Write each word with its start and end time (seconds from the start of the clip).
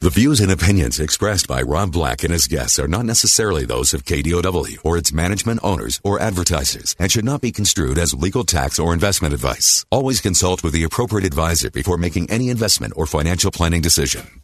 The 0.00 0.10
views 0.10 0.38
and 0.38 0.52
opinions 0.52 1.00
expressed 1.00 1.48
by 1.48 1.60
Rob 1.60 1.90
Black 1.90 2.22
and 2.22 2.32
his 2.32 2.46
guests 2.46 2.78
are 2.78 2.86
not 2.86 3.04
necessarily 3.04 3.64
those 3.64 3.92
of 3.92 4.04
KDOW 4.04 4.78
or 4.84 4.96
its 4.96 5.12
management 5.12 5.58
owners 5.64 6.00
or 6.04 6.20
advertisers 6.20 6.94
and 7.00 7.10
should 7.10 7.24
not 7.24 7.40
be 7.40 7.50
construed 7.50 7.98
as 7.98 8.14
legal 8.14 8.44
tax 8.44 8.78
or 8.78 8.94
investment 8.94 9.34
advice. 9.34 9.84
Always 9.90 10.20
consult 10.20 10.62
with 10.62 10.72
the 10.72 10.84
appropriate 10.84 11.26
advisor 11.26 11.68
before 11.72 11.96
making 11.96 12.30
any 12.30 12.48
investment 12.48 12.92
or 12.94 13.06
financial 13.06 13.50
planning 13.50 13.80
decision. 13.80 14.40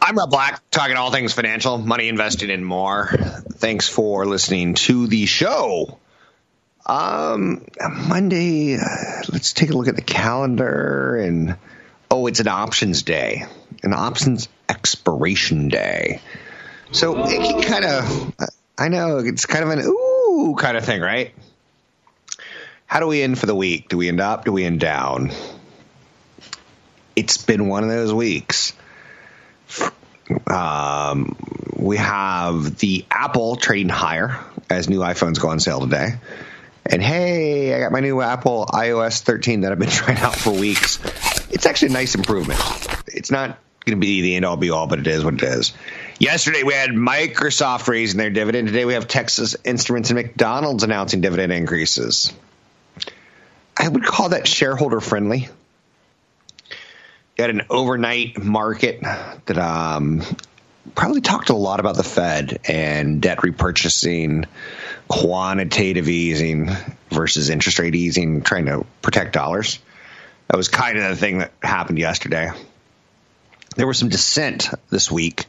I'm 0.00 0.16
Rob 0.16 0.30
Black, 0.30 0.62
talking 0.70 0.96
all 0.96 1.10
things 1.10 1.34
financial, 1.34 1.76
money 1.76 2.08
invested, 2.08 2.48
and 2.48 2.64
more. 2.64 3.10
Thanks 3.52 3.86
for 3.86 4.24
listening 4.24 4.76
to 4.86 5.08
the 5.08 5.26
show. 5.26 5.98
Um, 6.86 7.66
Monday, 8.08 8.76
uh, 8.76 9.24
let's 9.30 9.52
take 9.52 9.68
a 9.68 9.74
look 9.74 9.88
at 9.88 9.96
the 9.96 10.00
calendar 10.00 11.16
and 11.16 11.58
oh, 12.14 12.28
it's 12.28 12.38
an 12.38 12.46
options 12.46 13.02
day, 13.02 13.44
an 13.82 13.92
options 13.92 14.48
expiration 14.68 15.68
day. 15.68 16.20
So 16.92 17.26
it 17.26 17.40
can 17.40 17.62
kind 17.62 17.84
of, 17.84 18.34
I 18.78 18.86
know 18.86 19.18
it's 19.18 19.46
kind 19.46 19.64
of 19.64 19.70
an 19.70 19.80
ooh 19.80 20.54
kind 20.56 20.76
of 20.76 20.84
thing, 20.84 21.00
right? 21.00 21.34
How 22.86 23.00
do 23.00 23.08
we 23.08 23.20
end 23.20 23.36
for 23.36 23.46
the 23.46 23.54
week? 23.54 23.88
Do 23.88 23.96
we 23.96 24.08
end 24.08 24.20
up? 24.20 24.44
Do 24.44 24.52
we 24.52 24.64
end 24.64 24.78
down? 24.78 25.32
It's 27.16 27.36
been 27.38 27.66
one 27.66 27.82
of 27.82 27.90
those 27.90 28.14
weeks. 28.14 28.74
Um, 30.46 31.36
we 31.74 31.96
have 31.96 32.78
the 32.78 33.04
Apple 33.10 33.56
trading 33.56 33.88
higher 33.88 34.38
as 34.70 34.88
new 34.88 35.00
iPhones 35.00 35.40
go 35.40 35.48
on 35.48 35.58
sale 35.58 35.80
today. 35.80 36.10
And 36.86 37.02
hey, 37.02 37.74
I 37.74 37.80
got 37.80 37.90
my 37.90 38.00
new 38.00 38.20
Apple 38.20 38.66
iOS 38.66 39.20
13 39.22 39.62
that 39.62 39.72
I've 39.72 39.80
been 39.80 39.88
trying 39.90 40.18
out 40.18 40.36
for 40.36 40.52
weeks. 40.52 41.00
It's 41.54 41.66
actually 41.66 41.88
a 41.88 41.92
nice 41.92 42.16
improvement. 42.16 42.60
It's 43.06 43.30
not 43.30 43.58
going 43.86 43.96
to 43.96 44.00
be 44.00 44.22
the 44.22 44.34
end 44.34 44.44
all 44.44 44.56
be 44.56 44.70
all, 44.70 44.88
but 44.88 44.98
it 44.98 45.06
is 45.06 45.24
what 45.24 45.34
it 45.34 45.42
is. 45.44 45.72
Yesterday 46.18 46.64
we 46.64 46.74
had 46.74 46.90
Microsoft 46.90 47.86
raising 47.86 48.18
their 48.18 48.30
dividend. 48.30 48.66
Today 48.66 48.84
we 48.84 48.94
have 48.94 49.06
Texas 49.06 49.54
Instruments 49.64 50.10
and 50.10 50.16
McDonald's 50.16 50.82
announcing 50.82 51.20
dividend 51.20 51.52
increases. 51.52 52.32
I 53.76 53.86
would 53.86 54.04
call 54.04 54.30
that 54.30 54.48
shareholder 54.48 55.00
friendly. 55.00 55.48
You 57.36 57.42
had 57.42 57.50
an 57.50 57.62
overnight 57.70 58.42
market 58.42 59.00
that 59.02 59.58
um, 59.58 60.22
probably 60.96 61.20
talked 61.20 61.50
a 61.50 61.56
lot 61.56 61.78
about 61.78 61.96
the 61.96 62.02
Fed 62.02 62.60
and 62.64 63.22
debt 63.22 63.38
repurchasing, 63.38 64.46
quantitative 65.06 66.08
easing 66.08 66.70
versus 67.10 67.48
interest 67.48 67.78
rate 67.78 67.94
easing, 67.94 68.42
trying 68.42 68.66
to 68.66 68.84
protect 69.02 69.32
dollars. 69.32 69.78
That 70.48 70.56
was 70.56 70.68
kind 70.68 70.98
of 70.98 71.04
the 71.04 71.16
thing 71.16 71.38
that 71.38 71.52
happened 71.62 71.98
yesterday. 71.98 72.50
There 73.76 73.86
was 73.86 73.98
some 73.98 74.08
dissent 74.08 74.70
this 74.90 75.10
week 75.10 75.46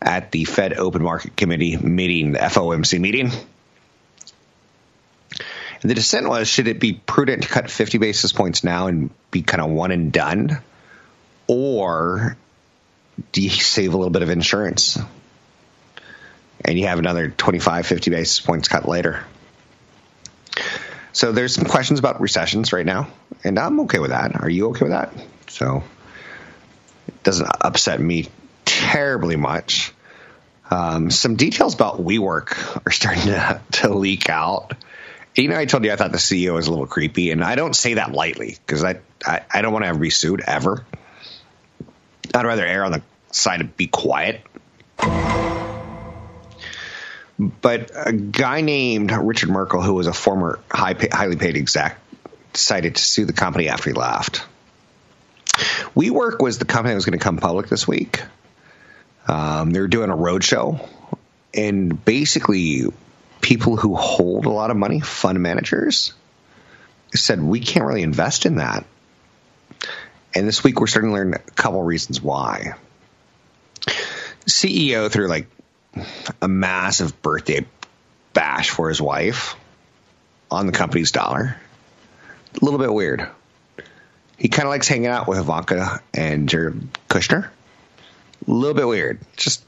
at 0.00 0.32
the 0.32 0.44
Fed 0.44 0.72
Open 0.74 1.02
Market 1.02 1.36
Committee 1.36 1.76
meeting, 1.76 2.32
the 2.32 2.40
FOMC 2.40 2.98
meeting. 3.00 3.30
And 5.82 5.90
the 5.90 5.94
dissent 5.94 6.28
was 6.28 6.48
should 6.48 6.68
it 6.68 6.80
be 6.80 6.92
prudent 6.92 7.42
to 7.42 7.48
cut 7.48 7.70
50 7.70 7.98
basis 7.98 8.32
points 8.32 8.64
now 8.64 8.86
and 8.86 9.10
be 9.30 9.42
kind 9.42 9.62
of 9.62 9.70
one 9.70 9.90
and 9.90 10.12
done? 10.12 10.58
Or 11.46 12.36
do 13.32 13.42
you 13.42 13.50
save 13.50 13.92
a 13.92 13.96
little 13.96 14.10
bit 14.10 14.22
of 14.22 14.30
insurance 14.30 14.98
and 16.64 16.78
you 16.78 16.86
have 16.86 16.98
another 16.98 17.30
25, 17.30 17.86
50 17.86 18.10
basis 18.10 18.40
points 18.40 18.68
cut 18.68 18.88
later? 18.88 19.24
So 21.12 21.32
there's 21.32 21.54
some 21.54 21.64
questions 21.66 21.98
about 21.98 22.20
recessions 22.20 22.72
right 22.72 22.86
now, 22.86 23.08
and 23.44 23.58
I'm 23.58 23.80
okay 23.80 23.98
with 23.98 24.10
that. 24.10 24.42
Are 24.42 24.48
you 24.48 24.70
okay 24.70 24.84
with 24.84 24.92
that? 24.92 25.12
So 25.48 25.84
it 27.08 27.22
doesn't 27.22 27.48
upset 27.60 28.00
me 28.00 28.28
terribly 28.64 29.36
much. 29.36 29.92
Um, 30.70 31.10
some 31.10 31.36
details 31.36 31.74
about 31.74 32.02
WeWork 32.02 32.86
are 32.86 32.90
starting 32.90 33.24
to, 33.24 33.60
to 33.72 33.94
leak 33.94 34.30
out. 34.30 34.72
You 35.34 35.48
know, 35.48 35.58
I 35.58 35.66
told 35.66 35.84
you 35.84 35.92
I 35.92 35.96
thought 35.96 36.12
the 36.12 36.18
CEO 36.18 36.54
was 36.54 36.66
a 36.66 36.70
little 36.70 36.86
creepy, 36.86 37.30
and 37.30 37.44
I 37.44 37.56
don't 37.56 37.74
say 37.74 37.94
that 37.94 38.12
lightly 38.12 38.56
because 38.66 38.82
I, 38.84 39.00
I, 39.24 39.42
I 39.52 39.62
don't 39.62 39.72
want 39.72 39.82
to 39.82 39.88
have 39.88 40.00
resued 40.00 40.42
ever. 40.46 40.84
I'd 42.34 42.46
rather 42.46 42.64
err 42.64 42.84
on 42.84 42.92
the 42.92 43.02
side 43.30 43.60
of 43.60 43.76
be 43.76 43.86
quiet. 43.86 44.42
But 47.60 47.90
a 47.94 48.12
guy 48.12 48.60
named 48.60 49.10
Richard 49.10 49.50
Merkel, 49.50 49.82
who 49.82 49.94
was 49.94 50.06
a 50.06 50.12
former 50.12 50.60
high 50.70 50.94
pay, 50.94 51.08
highly 51.10 51.36
paid 51.36 51.56
exec, 51.56 51.98
decided 52.52 52.96
to 52.96 53.02
sue 53.02 53.24
the 53.24 53.32
company 53.32 53.68
after 53.68 53.90
he 53.90 53.94
left. 53.94 54.44
WeWork 55.94 56.40
was 56.40 56.58
the 56.58 56.64
company 56.64 56.92
that 56.92 56.96
was 56.96 57.04
going 57.04 57.18
to 57.18 57.22
come 57.22 57.36
public 57.36 57.68
this 57.68 57.86
week. 57.86 58.22
Um, 59.28 59.70
they 59.70 59.80
were 59.80 59.88
doing 59.88 60.10
a 60.10 60.16
roadshow, 60.16 60.88
and 61.54 62.02
basically, 62.04 62.84
people 63.40 63.76
who 63.76 63.94
hold 63.94 64.46
a 64.46 64.50
lot 64.50 64.70
of 64.70 64.76
money, 64.76 65.00
fund 65.00 65.40
managers, 65.40 66.12
said 67.14 67.40
we 67.42 67.60
can't 67.60 67.84
really 67.84 68.02
invest 68.02 68.46
in 68.46 68.56
that. 68.56 68.84
And 70.34 70.48
this 70.48 70.64
week, 70.64 70.80
we're 70.80 70.86
starting 70.86 71.10
to 71.10 71.14
learn 71.14 71.34
a 71.34 71.38
couple 71.38 71.82
reasons 71.82 72.22
why. 72.22 72.74
CEO 74.46 75.10
through 75.10 75.28
like 75.28 75.46
a 76.40 76.48
massive 76.48 77.20
birthday 77.22 77.66
bash 78.32 78.70
for 78.70 78.88
his 78.88 79.00
wife 79.00 79.56
on 80.50 80.66
the 80.66 80.72
company's 80.72 81.12
dollar. 81.12 81.56
A 82.60 82.64
little 82.64 82.78
bit 82.78 82.92
weird. 82.92 83.28
He 84.38 84.48
kind 84.48 84.66
of 84.66 84.70
likes 84.70 84.88
hanging 84.88 85.06
out 85.06 85.28
with 85.28 85.38
Ivanka 85.38 86.02
and 86.14 86.48
Jared 86.48 86.88
Kushner. 87.08 87.46
A 87.46 88.50
little 88.50 88.74
bit 88.74 88.86
weird. 88.86 89.20
Just 89.36 89.64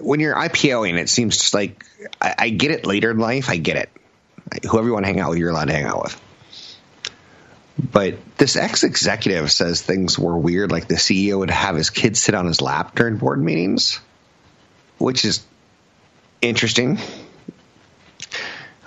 when 0.00 0.20
you're 0.20 0.34
IPOing, 0.34 0.98
it 0.98 1.08
seems 1.08 1.38
just 1.38 1.54
like 1.54 1.84
I, 2.20 2.34
I 2.38 2.48
get 2.50 2.70
it 2.70 2.86
later 2.86 3.10
in 3.10 3.18
life. 3.18 3.48
I 3.48 3.56
get 3.56 3.76
it. 3.76 3.90
Whoever 4.70 4.86
you 4.86 4.92
want 4.92 5.04
to 5.04 5.08
hang 5.08 5.20
out 5.20 5.30
with, 5.30 5.38
you're 5.38 5.50
allowed 5.50 5.66
to 5.66 5.72
hang 5.72 5.84
out 5.84 6.02
with. 6.02 6.20
But 7.78 8.18
this 8.36 8.56
ex 8.56 8.84
executive 8.84 9.50
says 9.50 9.82
things 9.82 10.18
were 10.18 10.36
weird, 10.36 10.70
like 10.70 10.88
the 10.88 10.94
CEO 10.94 11.38
would 11.38 11.50
have 11.50 11.74
his 11.74 11.90
kids 11.90 12.20
sit 12.20 12.34
on 12.34 12.46
his 12.46 12.60
lap 12.60 12.94
during 12.94 13.16
board 13.16 13.42
meetings, 13.42 13.98
which 14.98 15.24
is 15.24 15.44
interesting. 16.42 16.98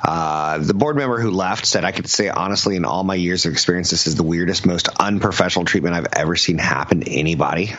Uh, 0.03 0.59
the 0.59 0.75
board 0.75 0.97
member 0.97 1.19
who 1.19 1.31
left 1.31 1.65
said, 1.65 1.83
I 1.83 1.91
could 1.91 2.07
say 2.07 2.29
honestly, 2.29 2.75
in 2.75 2.85
all 2.85 3.03
my 3.03 3.15
years 3.15 3.45
of 3.45 3.53
experience, 3.53 3.89
this 3.89 4.05
is 4.05 4.15
the 4.15 4.23
weirdest, 4.23 4.65
most 4.65 4.87
unprofessional 4.99 5.65
treatment 5.65 5.95
I've 5.95 6.07
ever 6.13 6.35
seen 6.35 6.59
happen 6.59 7.01
to 7.01 7.11
anybody. 7.11 7.73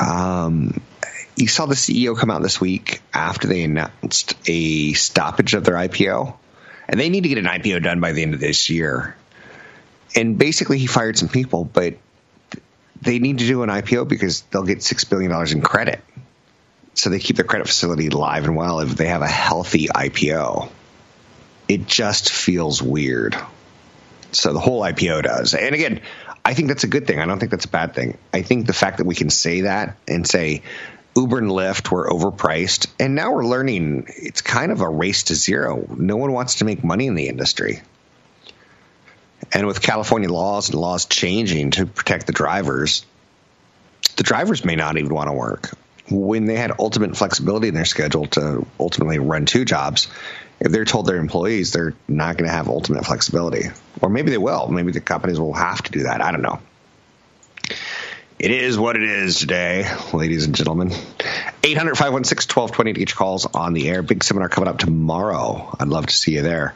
Um, 0.00 0.80
you 1.36 1.46
saw 1.46 1.66
the 1.66 1.76
CEO 1.76 2.18
come 2.18 2.30
out 2.30 2.42
this 2.42 2.60
week 2.60 3.00
after 3.12 3.46
they 3.46 3.62
announced 3.62 4.34
a 4.46 4.92
stoppage 4.94 5.54
of 5.54 5.62
their 5.62 5.76
IPO, 5.76 6.34
and 6.88 6.98
they 6.98 7.10
need 7.10 7.22
to 7.22 7.28
get 7.28 7.38
an 7.38 7.44
IPO 7.44 7.84
done 7.84 8.00
by 8.00 8.12
the 8.12 8.22
end 8.22 8.34
of 8.34 8.40
this 8.40 8.70
year. 8.70 9.14
And 10.16 10.36
basically, 10.36 10.78
he 10.78 10.86
fired 10.86 11.16
some 11.16 11.28
people, 11.28 11.64
but 11.64 11.94
they 13.00 13.20
need 13.20 13.38
to 13.38 13.46
do 13.46 13.62
an 13.62 13.70
IPO 13.70 14.08
because 14.08 14.40
they'll 14.50 14.64
get 14.64 14.78
$6 14.78 15.08
billion 15.08 15.32
in 15.52 15.62
credit 15.62 16.00
so 16.94 17.10
they 17.10 17.18
keep 17.18 17.36
their 17.36 17.44
credit 17.44 17.66
facility 17.66 18.08
alive 18.08 18.44
and 18.44 18.56
well 18.56 18.80
if 18.80 18.90
they 18.90 19.06
have 19.06 19.22
a 19.22 19.28
healthy 19.28 19.86
IPO. 19.88 20.70
It 21.68 21.86
just 21.86 22.30
feels 22.32 22.82
weird. 22.82 23.36
So 24.32 24.52
the 24.52 24.60
whole 24.60 24.82
IPO 24.82 25.22
does. 25.22 25.54
And 25.54 25.74
again, 25.74 26.00
I 26.44 26.54
think 26.54 26.68
that's 26.68 26.84
a 26.84 26.88
good 26.88 27.06
thing. 27.06 27.20
I 27.20 27.26
don't 27.26 27.38
think 27.38 27.50
that's 27.50 27.64
a 27.64 27.70
bad 27.70 27.94
thing. 27.94 28.18
I 28.32 28.42
think 28.42 28.66
the 28.66 28.72
fact 28.72 28.98
that 28.98 29.04
we 29.04 29.14
can 29.14 29.30
say 29.30 29.62
that 29.62 29.96
and 30.08 30.26
say 30.26 30.62
Uber 31.16 31.38
and 31.38 31.50
Lyft 31.50 31.90
were 31.90 32.08
overpriced, 32.08 32.86
and 32.98 33.14
now 33.14 33.32
we're 33.32 33.44
learning 33.44 34.06
it's 34.08 34.42
kind 34.42 34.72
of 34.72 34.80
a 34.80 34.88
race 34.88 35.24
to 35.24 35.34
zero. 35.34 35.86
No 35.96 36.16
one 36.16 36.32
wants 36.32 36.56
to 36.56 36.64
make 36.64 36.84
money 36.84 37.06
in 37.06 37.14
the 37.14 37.28
industry. 37.28 37.82
And 39.52 39.66
with 39.66 39.82
California 39.82 40.30
laws 40.30 40.70
and 40.70 40.78
laws 40.78 41.06
changing 41.06 41.72
to 41.72 41.86
protect 41.86 42.26
the 42.26 42.32
drivers, 42.32 43.04
the 44.16 44.22
drivers 44.22 44.64
may 44.64 44.76
not 44.76 44.96
even 44.96 45.12
want 45.12 45.28
to 45.28 45.32
work 45.32 45.70
when 46.10 46.46
they 46.46 46.56
had 46.56 46.72
ultimate 46.78 47.16
flexibility 47.16 47.68
in 47.68 47.74
their 47.74 47.84
schedule 47.84 48.26
to 48.26 48.66
ultimately 48.78 49.18
run 49.18 49.46
two 49.46 49.64
jobs, 49.64 50.08
if 50.60 50.72
they're 50.72 50.84
told 50.84 51.06
their 51.06 51.16
employees 51.16 51.72
they're 51.72 51.94
not 52.08 52.36
going 52.36 52.48
to 52.48 52.54
have 52.54 52.68
ultimate 52.68 53.04
flexibility, 53.06 53.70
or 54.02 54.10
maybe 54.10 54.30
they 54.30 54.38
will, 54.38 54.68
maybe 54.68 54.92
the 54.92 55.00
companies 55.00 55.40
will 55.40 55.54
have 55.54 55.82
to 55.82 55.92
do 55.92 56.02
that. 56.04 56.20
I 56.20 56.32
don't 56.32 56.42
know. 56.42 56.60
It 58.38 58.50
is 58.50 58.78
what 58.78 58.96
it 58.96 59.02
is 59.02 59.38
today, 59.38 59.86
ladies 60.14 60.46
and 60.46 60.54
gentlemen. 60.54 60.92
800 61.62 61.94
516 61.96 62.48
1220 62.48 62.94
to 62.94 63.00
each 63.00 63.14
calls 63.14 63.44
on 63.44 63.74
the 63.74 63.88
air. 63.88 64.02
Big 64.02 64.24
seminar 64.24 64.48
coming 64.48 64.68
up 64.68 64.78
tomorrow. 64.78 65.76
I'd 65.78 65.88
love 65.88 66.06
to 66.06 66.14
see 66.14 66.36
you 66.36 66.42
there. 66.42 66.74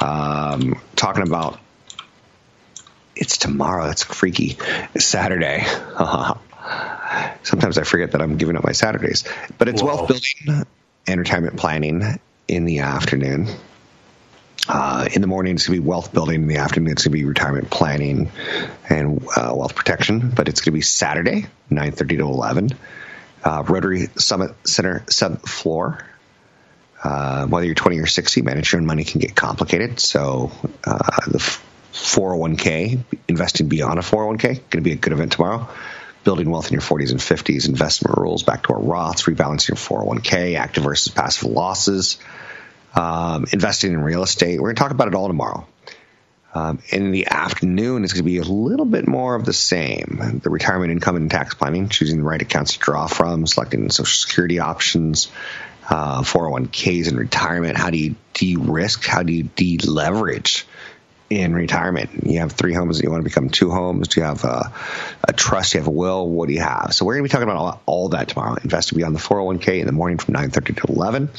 Um, 0.00 0.80
talking 0.96 1.22
about 1.22 1.60
it's 3.14 3.38
tomorrow. 3.38 3.86
That's 3.86 4.02
freaky. 4.02 4.58
It's 4.94 5.04
Saturday. 5.04 5.64
Sometimes 7.42 7.78
I 7.78 7.84
forget 7.84 8.12
that 8.12 8.22
I'm 8.22 8.36
giving 8.36 8.56
up 8.56 8.64
my 8.64 8.72
Saturdays. 8.72 9.24
But 9.56 9.68
it's 9.68 9.82
Whoa. 9.82 9.88
wealth 9.88 10.08
building 10.08 10.66
and 11.06 11.20
retirement 11.20 11.56
planning 11.56 12.20
in 12.46 12.64
the 12.64 12.80
afternoon. 12.80 13.48
Uh, 14.68 15.08
in 15.12 15.22
the 15.22 15.26
morning, 15.26 15.54
it's 15.54 15.66
going 15.66 15.78
to 15.78 15.82
be 15.82 15.88
wealth 15.88 16.12
building. 16.12 16.42
In 16.42 16.48
the 16.48 16.56
afternoon, 16.56 16.92
it's 16.92 17.04
going 17.04 17.12
to 17.12 17.18
be 17.18 17.24
retirement 17.24 17.70
planning 17.70 18.30
and 18.88 19.26
uh, 19.34 19.54
wealth 19.54 19.74
protection. 19.74 20.30
But 20.30 20.48
it's 20.48 20.60
going 20.60 20.72
to 20.72 20.72
be 20.72 20.82
Saturday, 20.82 21.46
9.30 21.70 22.08
to 22.08 22.20
11. 22.20 22.70
Uh, 23.44 23.64
Rotary 23.66 24.08
Summit 24.16 24.54
Center 24.64 25.04
subfloor. 25.06 26.04
Uh, 27.02 27.46
whether 27.46 27.64
you're 27.64 27.76
20 27.76 28.00
or 28.00 28.06
60, 28.06 28.42
managing 28.42 28.76
your 28.76 28.80
own 28.82 28.86
money 28.86 29.04
can 29.04 29.20
get 29.20 29.34
complicated. 29.34 30.00
So 30.00 30.50
uh, 30.84 30.98
the 31.28 31.38
401k, 31.92 32.98
investing 33.28 33.68
beyond 33.68 33.98
a 33.98 34.02
401k, 34.02 34.42
going 34.42 34.62
to 34.70 34.80
be 34.80 34.92
a 34.92 34.96
good 34.96 35.12
event 35.12 35.32
tomorrow. 35.32 35.68
Building 36.28 36.50
wealth 36.50 36.66
in 36.66 36.74
your 36.74 36.82
40s 36.82 37.10
and 37.10 37.20
50s, 37.20 37.66
investment 37.66 38.18
rules, 38.18 38.42
backdoor 38.42 38.80
Roths, 38.80 39.24
rebalancing 39.24 39.68
your 39.68 39.76
401k, 39.76 40.58
active 40.58 40.84
versus 40.84 41.10
passive 41.10 41.48
losses 41.48 42.18
um, 42.94 43.46
investing 43.50 43.94
in 43.94 44.02
real 44.02 44.22
estate. 44.22 44.60
We're 44.60 44.68
going 44.68 44.76
to 44.76 44.82
talk 44.82 44.90
about 44.90 45.08
it 45.08 45.14
all 45.14 45.28
tomorrow. 45.28 45.66
Um, 46.54 46.80
in 46.90 47.12
the 47.12 47.28
afternoon, 47.28 48.04
it's 48.04 48.12
going 48.12 48.24
to 48.24 48.30
be 48.30 48.36
a 48.36 48.42
little 48.42 48.84
bit 48.84 49.08
more 49.08 49.36
of 49.36 49.46
the 49.46 49.54
same. 49.54 50.40
The 50.42 50.50
retirement 50.50 50.92
income 50.92 51.16
and 51.16 51.30
tax 51.30 51.54
planning, 51.54 51.88
choosing 51.88 52.18
the 52.18 52.24
right 52.24 52.42
accounts 52.42 52.74
to 52.74 52.78
draw 52.78 53.06
from, 53.06 53.46
selecting 53.46 53.88
social 53.88 54.28
security 54.28 54.58
options, 54.58 55.30
uh, 55.88 56.20
401ks 56.20 57.08
in 57.08 57.16
retirement. 57.16 57.78
How 57.78 57.88
do 57.88 57.96
you 57.96 58.16
de-risk? 58.34 59.06
How 59.06 59.22
do 59.22 59.32
you 59.32 59.44
de-leverage 59.44 60.66
in 61.30 61.54
retirement? 61.54 62.10
You 62.24 62.40
have 62.40 62.52
three 62.52 62.74
homes. 62.74 62.98
That 62.98 63.04
you 63.04 63.10
want 63.10 63.22
to 63.22 63.28
become 63.28 63.50
two 63.50 63.70
homes? 63.70 64.08
Do 64.08 64.20
you 64.20 64.26
have 64.26 64.44
a, 64.44 64.72
a 65.24 65.32
trust? 65.32 65.72
Do 65.72 65.78
you 65.78 65.82
have 65.82 65.88
a 65.88 65.92
will? 65.92 66.28
What 66.28 66.48
do 66.48 66.54
you 66.54 66.60
have? 66.60 66.94
So 66.94 67.04
we're 67.04 67.14
going 67.14 67.24
to 67.24 67.28
be 67.28 67.32
talking 67.32 67.48
about 67.48 67.56
all, 67.56 67.82
all 67.86 68.08
that 68.10 68.28
tomorrow. 68.28 68.56
Investing 68.62 68.98
Beyond 68.98 69.14
the 69.14 69.20
401k 69.20 69.80
in 69.80 69.86
the 69.86 69.92
morning 69.92 70.18
from 70.18 70.34
9.30 70.34 70.86
to 70.86 70.92
11 70.92 71.30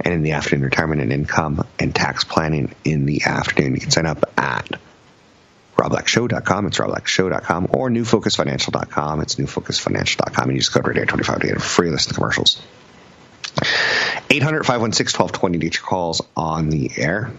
and 0.00 0.14
in 0.14 0.22
the 0.22 0.32
afternoon, 0.32 0.64
retirement 0.64 1.00
and 1.00 1.12
income 1.12 1.66
and 1.78 1.94
tax 1.94 2.24
planning 2.24 2.74
in 2.84 3.06
the 3.06 3.24
afternoon. 3.24 3.74
You 3.74 3.80
can 3.80 3.90
sign 3.90 4.06
up 4.06 4.24
at 4.36 4.68
robblackshow.com. 5.76 6.66
It's 6.66 6.78
robblackshow.com 6.78 7.68
or 7.70 7.90
newfocusfinancial.com. 7.90 9.20
It's 9.20 9.36
newfocusfinancial.com. 9.36 10.50
And 10.50 10.58
go 10.58 10.80
to 10.80 10.88
radio25 10.88 11.40
to 11.40 11.46
get 11.46 11.56
a 11.56 11.60
free 11.60 11.90
list 11.90 12.10
of 12.10 12.16
commercials. 12.16 12.62
800 14.28 14.64
516 14.66 15.18
1220 15.18 15.58
to 15.58 15.64
get 15.64 15.74
your 15.76 15.84
calls 15.84 16.22
on 16.36 16.68
the 16.68 16.90
air. 16.96 17.30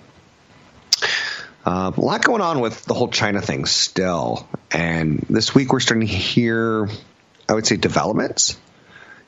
Uh, 1.68 1.92
a 1.98 2.00
lot 2.00 2.24
going 2.24 2.40
on 2.40 2.62
with 2.62 2.86
the 2.86 2.94
whole 2.94 3.10
China 3.10 3.42
thing 3.42 3.66
still. 3.66 4.48
And 4.72 5.19
this 5.30 5.54
week 5.54 5.74
we're 5.74 5.81
starting 5.81 6.08
to 6.08 6.14
hear, 6.14 6.88
I 7.50 7.54
would 7.54 7.68
say, 7.68 7.75
developments. 7.75 8.58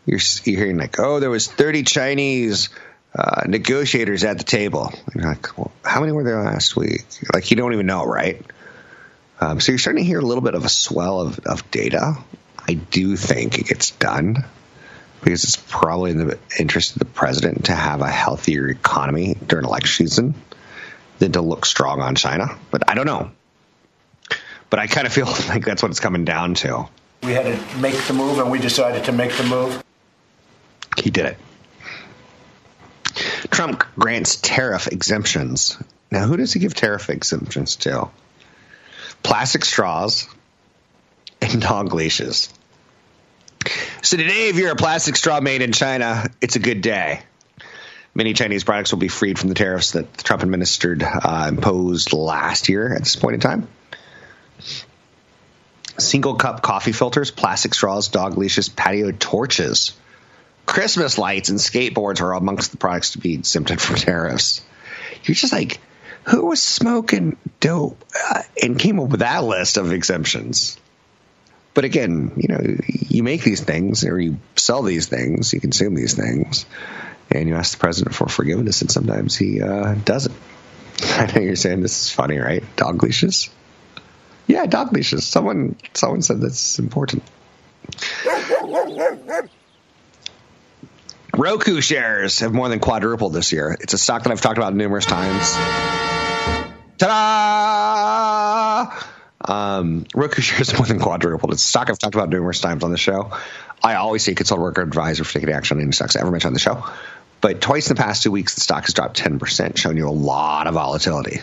You're, 0.06 0.22
you're 0.46 0.58
hearing 0.58 0.78
like, 0.78 0.98
oh, 1.02 1.20
there 1.20 1.30
was 1.30 1.50
30 1.52 1.84
Chinese 1.84 2.70
uh, 3.14 3.42
negotiators 3.46 4.24
at 4.24 4.38
the 4.38 4.46
table. 4.46 4.94
Like, 5.14 5.58
well, 5.58 5.74
how 5.84 6.00
many 6.00 6.14
were 6.14 6.24
there 6.24 6.42
last 6.42 6.78
week? 6.78 7.04
Like, 7.34 7.52
you 7.52 7.58
don't 7.58 7.74
even 7.74 7.88
know, 7.88 8.06
right? 8.06 8.42
Um, 9.42 9.60
so 9.60 9.74
you're 9.74 9.80
starting 9.80 10.02
to 10.06 10.08
hear 10.08 10.20
a 10.20 10.26
little 10.26 10.42
bit 10.42 10.56
of 10.56 10.64
a 10.64 10.70
swell 10.70 11.20
of, 11.20 11.40
of 11.40 11.70
data. 11.72 12.16
I 12.58 12.76
do 12.76 13.18
think 13.18 13.60
it 13.60 13.68
gets 13.68 13.92
done 13.92 14.46
because 15.22 15.44
it's 15.44 15.58
probably 15.58 16.12
in 16.12 16.26
the 16.26 16.40
interest 16.58 16.94
of 16.94 17.00
the 17.00 17.06
president 17.06 17.66
to 17.66 17.76
have 17.76 18.00
a 18.00 18.10
healthier 18.10 18.70
economy 18.70 19.36
during 19.46 19.66
election 19.66 20.08
season 20.08 20.36
than 21.20 21.34
to 21.34 21.42
look 21.42 21.66
strong 21.66 22.02
on 22.02 22.16
China. 22.16 22.58
But 22.72 22.90
I 22.90 22.96
don't 22.96 23.06
know. 23.06 23.32
But 24.70 24.80
I 24.80 24.88
kind 24.88 25.06
of 25.06 25.14
feel 25.20 25.26
like 25.26 25.66
that's 25.66 25.82
what 25.84 25.92
it's 25.92 26.00
coming 26.00 26.26
down 26.26 26.56
to. 26.56 26.88
We 27.22 27.34
had 27.34 27.46
to 27.46 27.78
make 27.78 27.96
the 27.96 28.14
move, 28.14 28.40
and 28.40 28.50
we 28.50 28.60
decided 28.60 29.06
to 29.06 29.12
make 29.12 29.34
the 29.34 29.44
move. 29.44 29.84
He 30.98 31.10
did 31.10 31.26
it. 31.26 31.38
Trump 33.52 33.84
grants 33.98 34.38
tariff 34.38 34.88
exemptions. 34.88 35.78
Now, 36.12 36.26
who 36.26 36.38
does 36.38 36.54
he 36.54 36.60
give 36.60 36.74
tariff 36.74 37.10
exemptions 37.10 37.76
to? 37.78 38.10
Plastic 39.22 39.66
straws 39.66 40.28
and 41.42 41.62
dog 41.70 41.94
leashes. 41.94 42.50
So, 44.02 44.16
today, 44.16 44.50
if 44.50 44.56
you're 44.56 44.72
a 44.72 44.78
plastic 44.78 45.18
straw 45.18 45.42
made 45.42 45.62
in 45.62 45.74
China, 45.74 46.30
it's 46.40 46.56
a 46.56 46.60
good 46.60 46.82
day. 46.82 47.22
Many 48.14 48.34
Chinese 48.34 48.64
products 48.64 48.92
will 48.92 49.00
be 49.00 49.08
freed 49.08 49.38
from 49.38 49.50
the 49.50 49.56
tariffs 49.56 49.92
that 49.92 50.12
the 50.14 50.24
Trump 50.24 50.44
administered 50.44 51.04
uh, 51.04 51.46
imposed 51.50 52.12
last 52.12 52.70
year 52.70 52.94
at 52.94 53.00
this 53.00 53.16
point 53.16 53.36
in 53.36 53.40
time. 53.40 53.68
Single 55.98 56.36
cup 56.36 56.62
coffee 56.62 56.92
filters, 56.92 57.32
plastic 57.32 57.74
straws, 57.74 58.08
dog 58.08 58.38
leashes, 58.38 58.70
patio 58.70 59.12
torches 59.12 59.94
Christmas 60.70 61.18
lights 61.18 61.50
and 61.50 61.58
skateboards 61.58 62.22
are 62.22 62.34
amongst 62.34 62.70
the 62.70 62.78
products 62.78 63.14
to 63.14 63.18
be 63.18 63.34
exempted 63.34 63.82
from 63.82 63.96
tariffs. 63.96 64.64
You're 65.24 65.34
just 65.34 65.52
like, 65.52 65.80
who 66.26 66.46
was 66.46 66.62
smoking 66.62 67.38
dope 67.60 68.06
uh, 68.30 68.44
and 68.62 68.78
came 68.78 69.00
up 69.00 69.10
with 69.10 69.22
that 69.22 69.44
list 69.44 69.78
of 69.78 69.92
exemptions? 69.92 70.78
But 71.74 71.86
again, 71.86 72.34
you 72.38 72.50
know, 72.50 72.78
you 72.88 73.24
make 73.24 73.42
these 73.42 73.62
things 73.62 74.06
or 74.06 74.20
you 74.20 74.38
sell 74.58 74.84
these 74.84 75.08
things, 75.08 75.54
you 75.54 75.60
consume 75.60 75.96
these 75.96 76.14
things, 76.14 76.68
and 77.32 77.48
you 77.48 77.56
ask 77.56 77.74
the 77.74 77.80
president 77.80 78.16
for 78.16 78.28
forgiveness, 78.28 78.82
and 78.82 78.92
sometimes 78.92 79.36
he 79.36 79.62
uh, 79.62 79.96
doesn't. 80.06 80.36
I 81.04 81.32
know 81.34 81.42
you're 81.42 81.56
saying 81.56 81.82
this 81.82 82.06
is 82.06 82.12
funny, 82.12 82.38
right? 82.38 82.64
Dog 82.76 83.02
leashes. 83.04 83.50
Yeah, 84.48 84.66
dog 84.66 84.94
leashes. 84.94 85.28
Someone, 85.28 85.76
someone 85.94 86.22
said 86.22 86.42
that's 86.42 86.80
important. 86.80 87.24
Roku 91.38 91.80
shares 91.82 92.40
have 92.40 92.52
more 92.52 92.68
than 92.68 92.80
quadrupled 92.80 93.34
this 93.34 93.52
year. 93.52 93.78
It's 93.80 93.94
a 93.94 93.98
stock 93.98 94.24
that 94.24 94.32
I've 94.32 94.42
talked 94.42 94.58
about 94.58 94.74
numerous 94.76 95.06
times. 95.06 95.54
Ta-da! 96.98 98.30
Um, 99.42 100.06
Roku 100.14 100.42
shares 100.46 100.74
more 100.78 100.86
than 100.86 101.00
quadrupled. 101.00 101.54
It's 101.54 101.64
a 101.64 101.68
stock 101.68 101.90
I've 101.90 102.00
talked 102.00 102.16
about 102.16 102.30
numerous 102.30 102.60
times 102.60 102.84
on 102.84 102.92
the 102.92 102.98
show. 102.98 103.32
I 103.82 103.96
always 103.96 104.24
say 104.24 104.36
consult 104.36 104.60
worker 104.60 104.82
advisor 104.82 105.24
for 105.24 105.32
taking 105.32 105.50
action 105.50 105.78
on 105.78 105.84
any 105.84 105.94
stocks 105.94 106.18
I 106.18 106.22
ever 106.22 106.32
mentioned 106.32 106.50
on 106.50 106.54
the 106.54 106.60
show. 106.60 106.84
But 107.42 107.62
twice 107.62 107.90
in 107.90 107.96
the 107.96 108.02
past 108.02 108.24
two 108.24 108.32
weeks, 108.32 108.56
the 108.56 108.62
stock 108.62 108.86
has 108.86 108.94
dropped 108.94 109.18
10%, 109.20 109.78
showing 109.78 109.98
you 109.98 110.10
a 110.10 110.12
lot 110.12 110.68
of 110.68 110.74
volatility. 110.74 111.40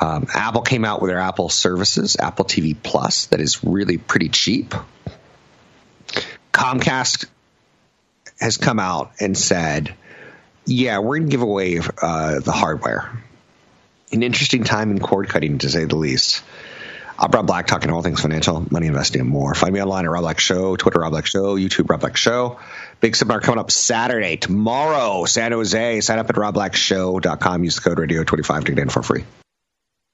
Um, 0.00 0.26
Apple 0.32 0.62
came 0.62 0.84
out 0.84 1.00
with 1.00 1.10
their 1.10 1.20
Apple 1.20 1.48
services, 1.48 2.16
Apple 2.18 2.44
TV 2.44 2.76
Plus, 2.80 3.26
that 3.26 3.40
is 3.40 3.62
really 3.62 3.98
pretty 3.98 4.28
cheap. 4.28 4.74
Comcast 6.52 7.26
has 8.40 8.56
come 8.56 8.80
out 8.80 9.12
and 9.20 9.36
said, 9.36 9.94
yeah, 10.66 10.98
we're 10.98 11.18
going 11.18 11.28
to 11.28 11.30
give 11.30 11.42
away 11.42 11.80
uh, 12.00 12.40
the 12.40 12.52
hardware. 12.52 13.22
An 14.12 14.22
interesting 14.22 14.64
time 14.64 14.90
in 14.90 14.98
cord 14.98 15.28
cutting, 15.28 15.58
to 15.58 15.68
say 15.68 15.84
the 15.84 15.96
least. 15.96 16.42
I'm 17.18 17.30
Rob 17.30 17.46
Black, 17.46 17.66
talking 17.66 17.90
all 17.90 18.02
things 18.02 18.20
financial, 18.20 18.66
money 18.70 18.88
investing, 18.88 19.20
and 19.20 19.30
more. 19.30 19.54
Find 19.54 19.72
me 19.72 19.80
online 19.80 20.04
at 20.04 20.10
Rob 20.10 20.22
Black 20.22 20.40
Show, 20.40 20.74
Twitter 20.76 21.00
Rob 21.00 21.12
Black 21.12 21.26
Show, 21.26 21.56
YouTube 21.56 21.88
Rob 21.88 22.00
Black 22.00 22.16
Show. 22.16 22.58
Big 23.04 23.14
seminar 23.14 23.42
coming 23.42 23.58
up 23.58 23.70
Saturday, 23.70 24.38
tomorrow, 24.38 25.26
San 25.26 25.52
Jose. 25.52 26.00
Sign 26.00 26.18
up 26.18 26.30
at 26.30 26.36
robblackshow.com. 26.36 27.62
Use 27.62 27.74
the 27.74 27.82
code 27.82 27.98
radio25 27.98 28.64
to 28.64 28.72
get 28.72 28.78
in 28.78 28.88
for 28.88 29.02
free. 29.02 29.26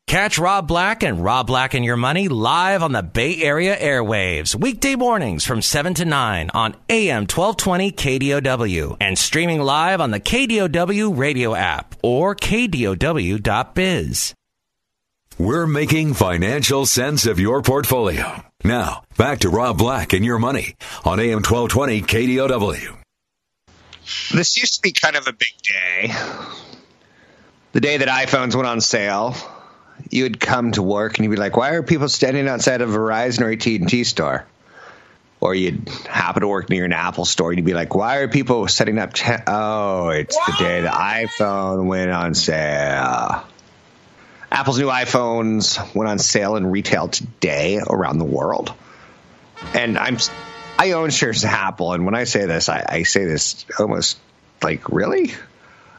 Catch 0.09 0.41
Rob 0.41 0.67
Black 0.67 1.05
and 1.05 1.23
Rob 1.23 1.47
Black 1.47 1.75
and 1.75 1.85
Your 1.85 1.97
Money 1.97 2.27
live 2.27 2.83
on 2.83 2.91
the 2.91 3.05
Bay 3.05 3.41
Area 3.43 3.77
airwaves, 3.77 4.57
weekday 4.57 4.97
mornings 4.97 5.45
from 5.45 5.63
7 5.63 5.95
to 5.95 6.05
9 6.05 6.51
on 6.53 6.75
AM 6.89 7.29
1220 7.29 7.93
KDOW 7.93 8.97
and 9.01 9.17
streaming 9.17 9.61
live 9.61 10.01
on 10.01 10.11
the 10.11 10.19
KDOW 10.19 11.17
radio 11.17 11.55
app 11.55 11.95
or 12.03 12.35
KDOW.biz. 12.35 14.35
We're 15.39 15.67
making 15.69 16.15
financial 16.15 16.87
sense 16.87 17.27
of 17.27 17.39
your 17.39 17.63
portfolio. 17.63 18.50
Now, 18.63 19.05
back 19.17 19.41
to 19.41 19.49
Rob 19.49 19.79
Black 19.79 20.13
and 20.13 20.25
Your 20.25 20.39
Money 20.39 20.77
on 21.05 21.19
AM 21.19 21.43
1220 21.43 22.03
KDOW. 22.03 22.97
This 24.33 24.57
used 24.57 24.75
to 24.75 24.83
be 24.83 24.93
kind 24.93 25.17
of 25.17 25.27
a 25.27 25.33
big 25.33 25.55
day. 25.63 26.15
The 27.73 27.81
day 27.81 27.97
that 27.97 28.09
iPhones 28.09 28.55
went 28.55 28.67
on 28.67 28.81
sale 28.81 29.35
you 30.09 30.23
would 30.23 30.41
come 30.41 30.73
to 30.73 30.83
work 30.83 31.19
and 31.19 31.25
you'd 31.25 31.31
be 31.31 31.37
like, 31.37 31.57
"Why 31.57 31.71
are 31.71 31.83
people 31.83 32.09
standing 32.09 32.49
outside 32.49 32.81
a 32.81 32.87
Verizon 32.87 33.43
or 33.43 33.51
AT 33.51 33.67
and 33.67 33.89
T 33.89 34.05
store?" 34.05 34.47
Or 35.41 35.55
you'd 35.55 35.89
happen 36.07 36.43
to 36.43 36.49
work 36.49 36.69
near 36.69 36.85
an 36.85 36.93
Apple 36.93 37.25
store 37.25 37.51
and 37.51 37.59
you'd 37.59 37.67
be 37.67 37.75
like, 37.75 37.95
"Why 37.95 38.17
are 38.17 38.29
people 38.29 38.67
setting 38.69 38.99
up?" 38.99 39.13
Te- 39.13 39.43
oh, 39.47 40.09
it's 40.09 40.37
the 40.37 40.55
day 40.59 40.81
the 40.83 40.89
iPhone 40.89 41.87
went 41.87 42.11
on 42.11 42.35
sale. 42.35 43.45
Apple's 44.51 44.79
new 44.79 44.89
iPhones 44.89 45.95
went 45.95 46.11
on 46.11 46.19
sale 46.19 46.57
in 46.57 46.67
retail 46.67 47.09
today 47.09 47.79
around 47.89 48.19
the 48.19 48.25
world. 48.25 48.73
and 49.75 49.97
I'm 49.99 50.19
I 50.79 50.93
own 50.93 51.11
shares 51.11 51.45
of 51.45 51.51
Apple, 51.51 51.93
and 51.93 52.07
when 52.07 52.15
I 52.15 52.25
say 52.25 52.47
this, 52.47 52.69
I, 52.71 52.85
I 52.89 53.03
say 53.03 53.25
this 53.27 53.67
almost 53.79 54.19
like 54.63 54.89
really. 54.89 55.33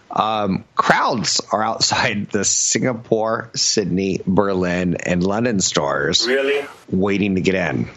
Um, 0.09 0.65
crowds 0.75 1.39
are 1.53 1.63
outside 1.63 2.27
the 2.31 2.43
Singapore, 2.43 3.49
Sydney, 3.55 4.19
Berlin, 4.27 4.95
and 4.95 5.23
London 5.23 5.59
stores, 5.61 6.27
Really? 6.27 6.65
waiting 6.89 7.35
to 7.35 7.41
get 7.41 7.55
in. 7.55 7.87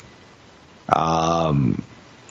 Um, 0.93 1.83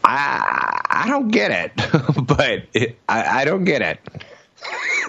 I 0.04 0.82
I 0.90 1.08
don't 1.10 1.30
get 1.30 1.52
it, 1.52 1.72
but 2.28 2.64
it, 2.74 2.98
I, 3.10 3.42
I 3.42 3.46
don't 3.46 3.64
get 3.66 3.82
it. 3.82 4.00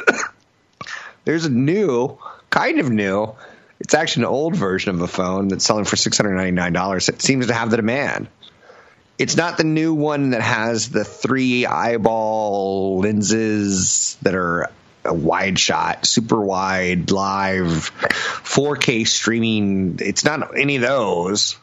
There's 1.25 1.45
a 1.45 1.51
new, 1.51 2.19
kind 2.55 2.79
of 2.79 2.89
new. 2.89 3.35
It's 3.81 3.95
actually 3.95 4.23
an 4.23 4.31
old 4.31 4.55
version 4.55 4.95
of 4.95 5.01
a 5.01 5.09
phone 5.09 5.49
that's 5.49 5.65
selling 5.65 5.85
for 5.85 5.97
six 5.97 6.17
hundred 6.17 6.37
ninety 6.37 6.53
nine 6.53 6.73
dollars. 6.73 7.09
It 7.09 7.21
seems 7.21 7.49
to 7.49 7.55
have 7.55 7.71
the 7.71 7.77
demand. 7.77 8.29
It's 9.19 9.37
not 9.37 9.59
the 9.59 9.65
new 9.65 9.95
one 9.95 10.31
that 10.31 10.41
has 10.41 10.89
the 10.89 11.05
three 11.05 11.67
eyeball 11.67 13.01
lenses 13.01 14.17
that 14.23 14.35
are 14.35 14.71
a 15.05 15.13
wide 15.13 15.59
shot, 15.59 16.07
super 16.07 16.41
wide, 16.41 17.11
live, 17.11 17.93
4K 18.01 19.07
streaming. 19.07 19.99
It's 20.01 20.25
not 20.25 20.59
any 20.59 20.77
of 20.77 20.83
those. 20.83 21.57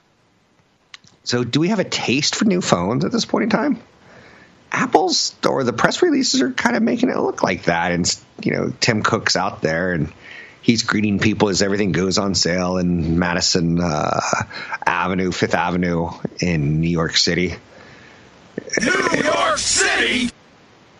So, 1.24 1.43
do 1.43 1.60
we 1.60 1.69
have 1.69 1.79
a 1.79 1.86
taste 1.86 2.36
for 2.36 2.45
new 2.45 2.62
phones 2.62 3.03
at 3.03 3.12
this 3.12 3.25
point 3.25 3.45
in 3.45 3.50
time? 3.50 3.79
Apple's 4.71 5.36
or 5.45 5.63
the 5.63 5.74
press 5.74 6.01
releases 6.01 6.41
are 6.41 6.51
kind 6.51 6.75
of 6.75 6.83
making 6.83 7.10
it 7.10 7.17
look 7.17 7.43
like 7.43 7.63
that. 7.63 7.91
And, 7.91 8.19
you 8.43 8.53
know, 8.53 8.74
Tim 8.79 9.03
Cook's 9.03 9.36
out 9.36 9.62
there 9.62 9.91
and 9.91 10.13
he's 10.62 10.84
greeting 10.84 11.20
people 11.20 11.50
as 11.50 11.62
everything 11.62 11.91
goes 11.91 12.18
on 12.18 12.36
sale 12.36 12.77
in 12.77 13.20
Madison 13.20 13.80
uh, 13.82 14.20
Avenue, 14.86 15.32
Fifth 15.32 15.56
Avenue 15.56 16.10
in 16.39 16.80
New 16.80 16.89
York 16.89 17.18
City. 17.18 17.56
New 18.82 19.22
York 19.24 19.58
City! 19.58 20.30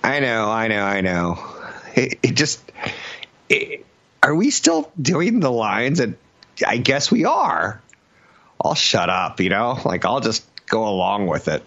I 0.03 0.20
know, 0.20 0.50
I 0.50 0.68
know, 0.68 0.84
I 0.84 1.01
know. 1.01 1.44
It, 1.96 2.20
it 2.24 2.36
just. 2.36 2.60
It, 3.50 3.86
are 4.24 4.36
we 4.36 4.50
still 4.51 4.91
doing 5.01 5.39
the 5.39 5.51
lines? 5.51 6.00
And 6.00 6.15
I 6.65 6.77
guess 6.77 7.12
we 7.12 7.25
are. 7.25 7.82
I'll 8.63 8.75
shut 8.75 9.10
up, 9.10 9.39
you 9.39 9.50
know? 9.50 9.80
Like, 9.84 10.06
I'll 10.06 10.20
just 10.20 10.46
go 10.68 10.88
along 10.88 11.27
with 11.27 11.48
it. 11.48 11.63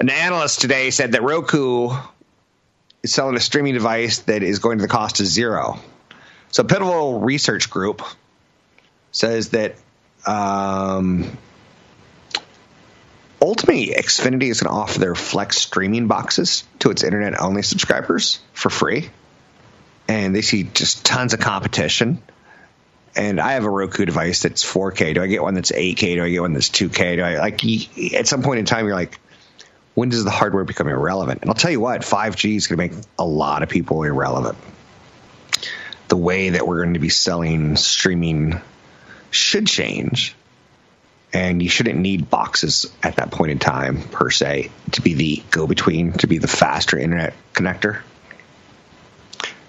An 0.00 0.10
analyst 0.10 0.60
today 0.60 0.90
said 0.90 1.12
that 1.12 1.22
Roku 1.22 1.90
is 3.02 3.12
selling 3.12 3.36
a 3.36 3.40
streaming 3.40 3.74
device 3.74 4.18
that 4.20 4.42
is 4.42 4.58
going 4.58 4.78
to 4.78 4.82
the 4.82 4.88
cost 4.88 5.20
of 5.20 5.26
zero. 5.26 5.78
So, 6.52 6.62
Pivotal 6.64 7.20
Research 7.20 7.70
Group 7.70 8.02
says 9.10 9.50
that 9.50 9.74
um, 10.26 11.36
ultimately 13.40 13.94
Xfinity 13.94 14.50
is 14.50 14.60
going 14.60 14.72
to 14.72 14.80
offer 14.80 14.98
their 14.98 15.14
Flex 15.14 15.58
streaming 15.58 16.08
boxes 16.08 16.64
to 16.80 16.90
its 16.90 17.02
internet 17.02 17.40
only 17.40 17.62
subscribers 17.62 18.38
for 18.52 18.68
free. 18.68 19.10
And 20.08 20.34
they 20.34 20.42
see 20.42 20.64
just 20.64 21.06
tons 21.06 21.32
of 21.32 21.40
competition. 21.40 22.22
And 23.16 23.40
I 23.40 23.52
have 23.52 23.64
a 23.64 23.70
Roku 23.70 24.04
device 24.04 24.42
that's 24.42 24.64
4K. 24.64 25.14
Do 25.14 25.22
I 25.22 25.26
get 25.28 25.42
one 25.42 25.54
that's 25.54 25.72
8K? 25.72 26.16
Do 26.16 26.24
I 26.24 26.28
get 26.28 26.42
one 26.42 26.52
that's 26.52 26.68
2K? 26.68 27.16
Do 27.16 27.22
I 27.22 27.38
like 27.38 28.12
at 28.14 28.26
some 28.26 28.42
point 28.42 28.58
in 28.58 28.66
time 28.66 28.86
you're 28.86 28.94
like, 28.94 29.18
when 29.94 30.10
does 30.10 30.24
the 30.24 30.30
hardware 30.30 30.64
become 30.64 30.88
irrelevant? 30.88 31.40
And 31.40 31.50
I'll 31.50 31.54
tell 31.54 31.70
you 31.70 31.80
what, 31.80 32.02
5G 32.02 32.56
is 32.56 32.66
going 32.66 32.90
to 32.90 32.96
make 32.96 33.04
a 33.18 33.24
lot 33.24 33.62
of 33.62 33.70
people 33.70 34.02
irrelevant. 34.02 34.58
The 36.12 36.18
way 36.18 36.50
that 36.50 36.68
we're 36.68 36.82
going 36.82 36.92
to 36.92 37.00
be 37.00 37.08
selling 37.08 37.74
streaming 37.76 38.60
should 39.30 39.66
change. 39.66 40.34
And 41.32 41.62
you 41.62 41.70
shouldn't 41.70 41.98
need 41.98 42.28
boxes 42.28 42.84
at 43.02 43.16
that 43.16 43.30
point 43.30 43.50
in 43.50 43.58
time, 43.58 44.02
per 44.02 44.28
se, 44.28 44.70
to 44.90 45.00
be 45.00 45.14
the 45.14 45.42
go 45.50 45.66
between, 45.66 46.12
to 46.12 46.26
be 46.26 46.36
the 46.36 46.48
faster 46.48 46.98
internet 46.98 47.32
connector. 47.54 48.02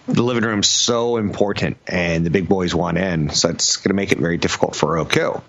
The 0.10 0.22
living 0.22 0.44
room's 0.44 0.68
so 0.68 1.16
important, 1.16 1.78
and 1.88 2.26
the 2.26 2.30
big 2.30 2.50
boys 2.50 2.76
want 2.76 2.98
in, 2.98 3.30
so 3.30 3.48
it's 3.48 3.78
going 3.78 3.92
to 3.92 3.96
make 3.96 4.12
it 4.12 4.18
very 4.18 4.38
difficult 4.38 4.76
for 4.76 4.92
Roku. 4.92 5.40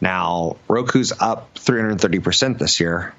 Now, 0.00 0.56
Roku's 0.68 1.12
up 1.20 1.54
330% 1.56 2.56
this 2.56 2.80
year, 2.80 3.14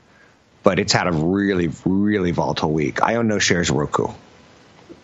but 0.64 0.80
it's 0.80 0.94
had 0.94 1.06
a 1.06 1.12
really, 1.12 1.70
really 1.86 2.32
volatile 2.32 2.72
week. 2.72 3.04
I 3.04 3.18
own 3.18 3.28
no 3.28 3.38
shares 3.38 3.70
of 3.70 3.76
Roku 3.76 4.08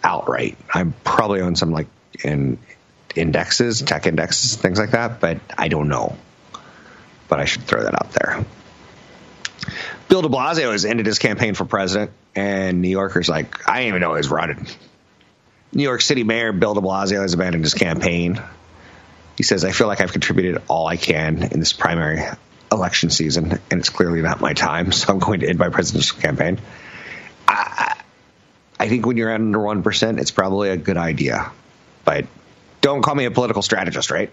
outright. 0.06 0.58
I 0.74 0.84
probably 1.04 1.42
own 1.42 1.56
some 1.56 1.72
like 1.72 1.88
in 2.24 2.60
indexes, 3.16 3.82
tech 3.82 4.08
indexes, 4.08 4.56
things 4.56 4.80
like 4.80 4.92
that, 4.92 5.20
but 5.20 5.40
I 5.58 5.68
don't 5.68 5.90
know. 5.90 6.16
But 7.28 7.40
I 7.40 7.46
should 7.46 7.64
throw 7.64 7.84
that 7.84 7.96
out 7.96 8.12
there. 8.12 8.46
Bill 10.08 10.22
de 10.22 10.30
Blasio 10.30 10.72
has 10.72 10.86
ended 10.86 11.08
his 11.08 11.18
campaign 11.18 11.56
for 11.56 11.66
president, 11.66 12.12
and 12.36 12.82
New 12.82 12.90
Yorkers 12.90 13.28
like, 13.28 13.68
I 13.68 13.80
didn't 13.80 13.88
even 13.90 14.02
know 14.02 14.14
he 14.14 14.18
was 14.18 14.30
running. 14.30 14.68
New 15.74 15.84
York 15.84 16.02
City 16.02 16.24
Mayor 16.24 16.54
Bill 16.54 16.76
de 16.76 16.82
Blasio 16.82 17.22
has 17.22 17.34
abandoned 17.34 17.64
his 17.64 17.74
campaign. 17.74 18.42
He 19.36 19.44
says, 19.44 19.66
I 19.66 19.72
feel 19.72 19.88
like 19.88 20.02
I've 20.02 20.12
contributed 20.12 20.62
all 20.68 20.88
I 20.88 20.98
can 20.98 21.42
in 21.42 21.60
this 21.60 21.74
primary 21.74 22.24
election 22.72 23.10
season, 23.10 23.60
and 23.72 23.80
it's 23.80 23.90
clearly 23.90 24.22
not 24.22 24.40
my 24.40 24.54
time, 24.54 24.92
so 24.92 25.12
I'm 25.12 25.20
going 25.20 25.40
to 25.40 25.50
end 25.50 25.58
my 25.58 25.70
presidential 25.70 26.20
campaign. 26.20 26.60
I 28.80 28.90
think 28.90 29.06
when 29.06 29.18
you're 29.18 29.34
under 29.34 29.60
1%, 29.60 30.20
it's 30.20 30.32
probably 30.32 30.70
a 30.70 30.78
good 30.78 30.98
idea. 30.98 31.52
But 32.04 32.26
don't 32.82 33.02
call 33.02 33.16
me 33.16 33.26
a 33.26 33.32
political 33.32 33.62
strategist, 33.62 34.12
right? 34.12 34.32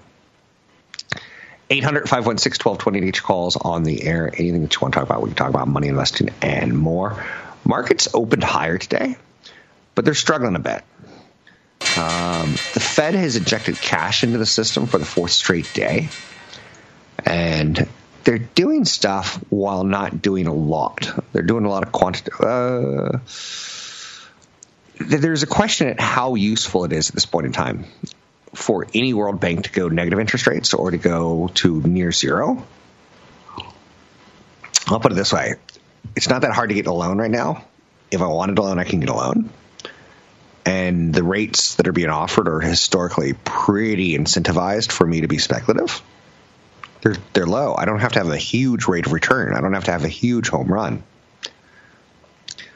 800 1.70 2.08
516 2.08 2.62
1220 2.62 3.08
each 3.08 3.22
calls 3.22 3.56
on 3.56 3.82
the 3.82 4.02
air. 4.02 4.26
Anything 4.26 4.62
that 4.62 4.74
you 4.74 4.80
want 4.80 4.92
to 4.92 5.00
talk 5.00 5.08
about, 5.08 5.22
we 5.22 5.28
can 5.28 5.36
talk 5.36 5.48
about 5.48 5.68
money 5.68 5.88
investing 5.88 6.28
and 6.42 6.76
more. 6.76 7.24
Markets 7.64 8.08
opened 8.12 8.44
higher 8.44 8.76
today, 8.76 9.16
but 9.94 10.04
they're 10.04 10.14
struggling 10.14 10.56
a 10.56 10.58
bit. 10.58 10.82
Um, 11.96 12.52
the 12.74 12.80
Fed 12.80 13.14
has 13.14 13.36
injected 13.36 13.76
cash 13.76 14.22
into 14.22 14.38
the 14.38 14.46
system 14.46 14.86
for 14.86 14.98
the 14.98 15.04
fourth 15.04 15.30
straight 15.30 15.70
day, 15.72 16.08
and 17.24 17.88
they're 18.24 18.38
doing 18.38 18.84
stuff 18.84 19.36
while 19.50 19.84
not 19.84 20.20
doing 20.20 20.46
a 20.46 20.54
lot. 20.54 21.08
They're 21.32 21.42
doing 21.42 21.64
a 21.64 21.70
lot 21.70 21.84
of 21.84 21.92
quantity. 21.92 22.30
Uh, 22.38 23.18
there's 24.98 25.42
a 25.42 25.46
question 25.46 25.88
at 25.88 26.00
how 26.00 26.34
useful 26.34 26.84
it 26.84 26.92
is 26.92 27.10
at 27.10 27.14
this 27.14 27.26
point 27.26 27.46
in 27.46 27.52
time 27.52 27.86
for 28.54 28.86
any 28.94 29.14
world 29.14 29.40
bank 29.40 29.64
to 29.64 29.72
go 29.72 29.88
negative 29.88 30.20
interest 30.20 30.46
rates 30.46 30.74
or 30.74 30.90
to 30.90 30.98
go 30.98 31.50
to 31.54 31.80
near 31.80 32.12
zero. 32.12 32.64
I'll 34.88 35.00
put 35.00 35.12
it 35.12 35.14
this 35.14 35.32
way 35.32 35.54
it's 36.16 36.28
not 36.28 36.42
that 36.42 36.52
hard 36.52 36.68
to 36.68 36.74
get 36.74 36.86
a 36.86 36.92
loan 36.92 37.18
right 37.18 37.30
now. 37.30 37.64
If 38.10 38.20
I 38.20 38.26
wanted 38.26 38.58
a 38.58 38.62
loan, 38.62 38.78
I 38.78 38.84
can 38.84 39.00
get 39.00 39.08
a 39.08 39.14
loan. 39.14 39.50
And 40.64 41.12
the 41.12 41.22
rates 41.22 41.76
that 41.76 41.88
are 41.88 41.92
being 41.92 42.10
offered 42.10 42.48
are 42.48 42.60
historically 42.60 43.32
pretty 43.32 44.16
incentivized 44.16 44.92
for 44.92 45.06
me 45.06 45.22
to 45.22 45.28
be 45.28 45.38
speculative. 45.38 46.02
They're, 47.00 47.16
they're 47.32 47.46
low. 47.46 47.74
I 47.74 47.84
don't 47.84 47.98
have 47.98 48.12
to 48.12 48.20
have 48.20 48.30
a 48.30 48.36
huge 48.36 48.86
rate 48.86 49.06
of 49.06 49.12
return. 49.12 49.54
I 49.54 49.60
don't 49.60 49.72
have 49.72 49.84
to 49.84 49.92
have 49.92 50.04
a 50.04 50.08
huge 50.08 50.48
home 50.48 50.68
run. 50.72 51.02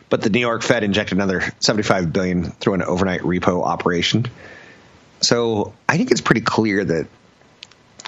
But 0.08 0.22
the 0.22 0.30
New 0.30 0.40
York 0.40 0.62
Fed 0.62 0.84
injected 0.84 1.18
another 1.18 1.42
75 1.60 2.12
billion 2.12 2.44
through 2.44 2.75
an 2.75 2.82
overnight 2.82 3.22
repo 3.22 3.64
operation. 3.64 4.26
So 5.20 5.75
I 5.88 5.96
think 5.96 6.10
it's 6.10 6.20
pretty 6.20 6.42
clear 6.42 6.84
that 6.84 7.06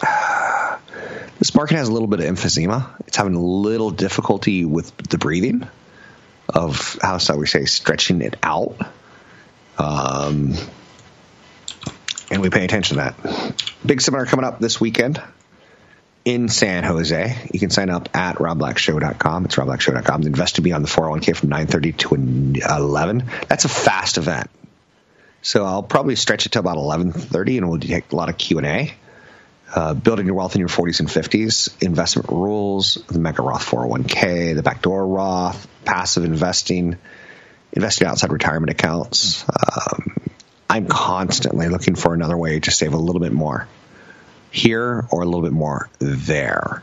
uh, 0.03 0.79
this 1.39 1.55
market 1.55 1.77
has 1.77 1.89
a 1.89 1.93
little 1.93 2.09
bit 2.09 2.21
of 2.21 2.27
emphysema. 2.27 2.89
It's 3.07 3.17
having 3.17 3.35
a 3.35 3.43
little 3.43 3.91
difficulty 3.91 4.65
with 4.65 4.97
the 4.97 5.19
breathing 5.19 5.67
of 6.49 6.99
how 7.03 7.19
shall 7.19 7.39
we 7.39 7.47
say 7.47 7.65
stretching 7.65 8.23
it 8.23 8.37
out. 8.43 8.77
Um, 9.77 10.55
and 12.31 12.43
we 12.43 12.51
pay 12.51 12.65
attention 12.65 12.99
to 12.99 13.03
that. 13.03 13.65
Big 13.85 14.01
seminar 14.01 14.27
coming 14.27 14.45
up 14.45 14.59
this 14.61 14.81
weekend 14.81 15.23
in 16.29 16.51
San 16.51 16.85
Jose. 16.85 17.49
You 17.55 17.59
can 17.59 17.71
sign 17.71 17.89
up 17.89 18.15
at 18.15 18.37
robblackshow.com. 18.37 19.47
It's 19.47 19.57
robblackshow.com. 19.57 20.23
Investing 20.25 20.63
Beyond 20.63 20.85
the 20.85 20.89
401k 20.89 21.35
from 21.35 21.49
9.30 21.49 21.97
to 21.97 22.77
11. 22.77 23.25
That's 23.49 23.65
a 23.65 23.71
fast 23.71 24.19
event. 24.19 24.51
So 25.41 25.65
I'll 25.65 25.83
probably 25.83 26.17
stretch 26.17 26.45
it 26.45 26.53
to 26.53 26.59
about 26.59 26.77
11.30 26.77 27.57
and 27.57 27.71
we'll 27.71 27.81
take 27.81 28.13
a 28.13 28.17
lot 28.17 28.29
of 28.29 28.37
Q&A. 28.37 28.93
Uh, 29.75 29.95
building 29.95 30.27
your 30.27 30.35
wealth 30.35 30.55
in 30.55 30.61
your 30.61 30.69
40s 30.69 31.01
and 31.01 31.09
50s, 31.09 31.83
investment 31.83 32.29
rules, 32.29 32.97
the 33.09 33.19
Mega 33.19 33.43
Roth 33.43 33.65
401k, 33.65 34.55
the 34.55 34.63
backdoor 34.63 35.07
Roth, 35.07 35.67
passive 35.87 36.25
investing, 36.25 36.99
investing 37.73 38.07
outside 38.07 38.33
retirement 38.33 38.71
accounts. 38.71 39.47
Um, 39.49 40.17
I'm 40.69 40.89
constantly 40.89 41.69
looking 41.69 41.95
for 41.95 42.13
another 42.13 42.37
way 42.37 42.61
to 42.61 42.71
save 42.71 42.93
a 42.93 42.99
little 42.99 43.21
bit 43.21 43.33
more 43.33 43.67
here 44.51 45.07
or 45.11 45.23
a 45.23 45.25
little 45.25 45.43
bit 45.43 45.53
more 45.53 45.89
there. 45.99 46.83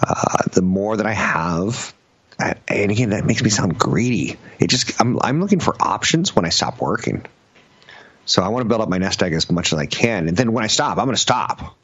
Uh, 0.00 0.42
the 0.52 0.62
more 0.62 0.96
that 0.96 1.06
I 1.06 1.12
have, 1.12 1.94
and 2.38 2.90
again, 2.90 3.10
that 3.10 3.24
makes 3.24 3.42
me 3.42 3.50
sound 3.50 3.78
greedy. 3.78 4.36
It 4.58 4.68
just 4.68 5.00
I'm 5.00 5.18
I'm 5.22 5.40
looking 5.40 5.60
for 5.60 5.74
options 5.80 6.34
when 6.34 6.44
I 6.44 6.48
stop 6.48 6.80
working. 6.80 7.24
So 8.26 8.42
I 8.42 8.48
want 8.48 8.62
to 8.62 8.68
build 8.68 8.80
up 8.80 8.88
my 8.88 8.98
nest 8.98 9.22
egg 9.22 9.32
as 9.32 9.50
much 9.50 9.72
as 9.72 9.78
I 9.78 9.86
can, 9.86 10.28
and 10.28 10.36
then 10.36 10.52
when 10.52 10.64
I 10.64 10.68
stop, 10.68 10.98
I'm 10.98 11.04
going 11.04 11.14
to 11.14 11.20
stop. 11.20 11.76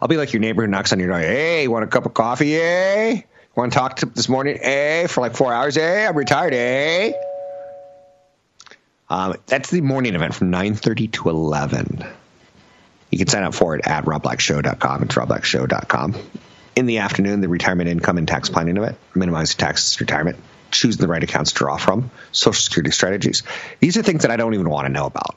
I'll 0.00 0.08
be 0.08 0.16
like 0.16 0.32
your 0.32 0.40
neighbor 0.40 0.62
who 0.62 0.68
knocks 0.68 0.92
on 0.92 0.98
your 0.98 1.08
door. 1.08 1.18
Hey, 1.18 1.68
want 1.68 1.84
a 1.84 1.88
cup 1.88 2.06
of 2.06 2.14
coffee? 2.14 2.56
Eh? 2.56 3.22
Want 3.54 3.72
to 3.72 3.78
talk 3.78 3.96
to 3.96 4.06
this 4.06 4.28
morning? 4.28 4.58
Eh? 4.60 5.06
For 5.06 5.20
like 5.20 5.34
four 5.34 5.52
hours? 5.52 5.76
Eh? 5.76 6.06
I'm 6.06 6.16
retired. 6.16 6.54
Eh? 6.54 7.12
Um, 9.08 9.36
that's 9.46 9.70
the 9.70 9.80
morning 9.80 10.14
event 10.14 10.34
from 10.34 10.50
9:30 10.50 11.12
to 11.12 11.30
11. 11.30 12.04
You 13.16 13.24
can 13.24 13.28
sign 13.28 13.44
up 13.44 13.54
for 13.54 13.74
it 13.74 13.86
at 13.86 14.04
robblackshow.com. 14.04 15.04
It's 15.04 15.14
robblackshow.com. 15.14 16.16
In 16.76 16.84
the 16.84 16.98
afternoon, 16.98 17.40
the 17.40 17.48
retirement 17.48 17.88
income 17.88 18.18
and 18.18 18.28
tax 18.28 18.50
planning 18.50 18.76
event, 18.76 18.98
minimizing 19.14 19.56
taxes 19.56 19.98
retirement, 19.98 20.36
choosing 20.70 21.00
the 21.00 21.08
right 21.08 21.22
accounts 21.22 21.52
to 21.52 21.56
draw 21.56 21.78
from, 21.78 22.10
social 22.32 22.60
security 22.60 22.90
strategies. 22.90 23.42
These 23.80 23.96
are 23.96 24.02
things 24.02 24.20
that 24.20 24.30
I 24.30 24.36
don't 24.36 24.52
even 24.52 24.68
want 24.68 24.84
to 24.84 24.92
know 24.92 25.06
about. 25.06 25.34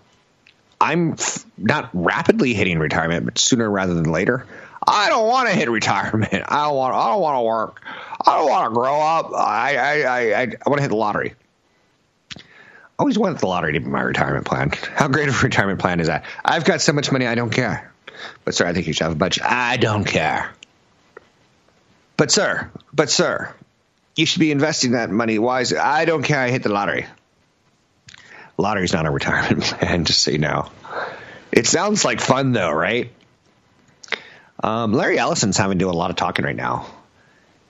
I'm 0.81 1.15
not 1.57 1.89
rapidly 1.93 2.53
hitting 2.53 2.79
retirement, 2.79 3.23
but 3.23 3.37
sooner 3.37 3.69
rather 3.69 3.93
than 3.93 4.11
later. 4.11 4.45
I 4.85 5.07
don't 5.07 5.29
want 5.29 5.47
to 5.47 5.55
hit 5.55 5.69
retirement. 5.71 6.33
I 6.49 6.65
don't 6.65 6.75
want. 6.75 6.93
I 6.95 7.07
don't 7.11 7.21
want 7.21 7.37
to 7.37 7.43
work. 7.43 7.81
I 8.27 8.39
don't 8.39 8.49
want 8.49 8.71
to 8.71 8.73
grow 8.73 8.99
up. 8.99 9.31
I 9.33 9.77
I, 9.77 10.19
I, 10.19 10.41
I 10.41 10.69
want 10.69 10.79
to 10.79 10.81
hit 10.81 10.89
the 10.89 10.97
lottery. 10.97 11.33
Always 12.99 13.17
wanted 13.17 13.39
the 13.39 13.47
lottery 13.47 13.73
to 13.73 13.79
be 13.79 13.87
my 13.87 14.01
retirement 14.01 14.45
plan. 14.45 14.71
How 14.93 15.07
great 15.07 15.29
of 15.29 15.39
a 15.39 15.43
retirement 15.43 15.79
plan 15.79 16.01
is 16.01 16.07
that? 16.07 16.25
I've 16.43 16.65
got 16.65 16.81
so 16.81 16.91
much 16.91 17.11
money, 17.11 17.25
I 17.25 17.33
don't 17.33 17.49
care. 17.49 17.91
But 18.43 18.55
sir, 18.55 18.67
I 18.67 18.73
think 18.73 18.87
you 18.87 18.93
should 18.93 19.05
have 19.05 19.13
a 19.13 19.15
budget. 19.15 19.43
I 19.45 19.77
don't 19.77 20.03
care. 20.03 20.51
But 22.17 22.29
sir, 22.29 22.69
but 22.93 23.09
sir, 23.09 23.55
you 24.17 24.25
should 24.25 24.41
be 24.41 24.51
investing 24.51 24.91
that 24.91 25.09
money 25.09 25.39
wisely. 25.39 25.77
I 25.77 26.03
don't 26.03 26.23
care. 26.23 26.41
I 26.41 26.49
hit 26.49 26.61
the 26.61 26.69
lottery. 26.69 27.05
Lottery's 28.57 28.91
not 28.91 29.05
a 29.05 29.09
retirement 29.09 29.63
plan, 29.63 30.03
just 30.03 30.21
so 30.21 30.31
you 30.31 30.37
know. 30.37 30.69
It 31.53 31.65
sounds 31.65 32.03
like 32.03 32.19
fun 32.19 32.51
though, 32.51 32.71
right? 32.71 33.13
Um, 34.61 34.91
Larry 34.91 35.17
Ellison's 35.17 35.55
having 35.55 35.79
to 35.79 35.85
do 35.85 35.89
a 35.89 35.93
lot 35.93 36.09
of 36.09 36.17
talking 36.17 36.43
right 36.43 36.55
now. 36.55 36.85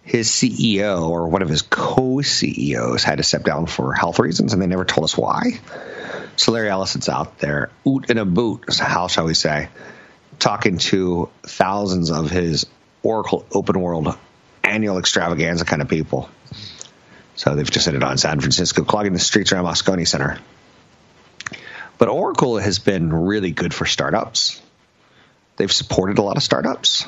His 0.10 0.28
CEO 0.28 1.08
or 1.08 1.28
one 1.28 1.44
of 1.44 1.50
his 1.50 1.62
co-CEOs 1.62 3.04
had 3.04 3.20
to 3.20 3.24
step 3.24 3.44
down 3.44 3.68
for 3.68 3.94
health 3.94 4.18
reasons, 4.18 4.54
and 4.54 4.62
they 4.62 4.66
never 4.66 4.84
told 4.84 5.04
us 5.06 5.16
why. 5.16 5.60
So 6.36 6.52
Larry 6.52 6.68
Ellison's 6.68 7.08
out 7.08 7.38
there, 7.38 7.70
oot 7.88 8.10
in 8.10 8.18
a 8.18 8.26
boot, 8.26 8.66
how 8.80 9.08
shall 9.08 9.26
we 9.26 9.36
say, 9.36 9.70
talking 10.40 10.80
to 10.80 11.30
thousands 11.44 12.10
of 12.10 12.32
his 12.32 12.66
Oracle 13.04 13.46
Open 13.52 13.80
World 13.80 14.18
annual 14.64 14.98
extravaganza 14.98 15.64
kind 15.64 15.84
of 15.84 15.90
people. 15.90 16.28
So 17.36 17.54
they've 17.54 17.70
just 17.70 17.88
it 17.88 18.02
on 18.02 18.18
San 18.18 18.40
Francisco, 18.40 18.84
clogging 18.84 19.14
the 19.14 19.20
streets 19.20 19.52
around 19.52 19.66
Moscone 19.66 20.08
Center. 20.08 20.40
But 22.00 22.10
Oracle 22.10 22.58
has 22.58 22.80
been 22.80 23.14
really 23.14 23.52
good 23.52 23.76
for 23.76 23.86
startups. 23.86 24.60
They've 25.58 25.72
supported 25.72 26.18
a 26.18 26.24
lot 26.24 26.36
of 26.36 26.42
startups, 26.42 27.06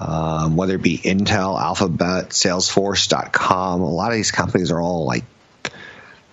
um, 0.00 0.56
whether 0.56 0.76
it 0.76 0.82
be 0.82 0.96
Intel, 0.96 1.60
Alphabet, 1.60 2.30
Salesforce.com. 2.30 3.82
A 3.82 3.90
lot 3.90 4.10
of 4.10 4.16
these 4.16 4.30
companies 4.30 4.70
are 4.70 4.80
all 4.80 5.04
like 5.04 5.24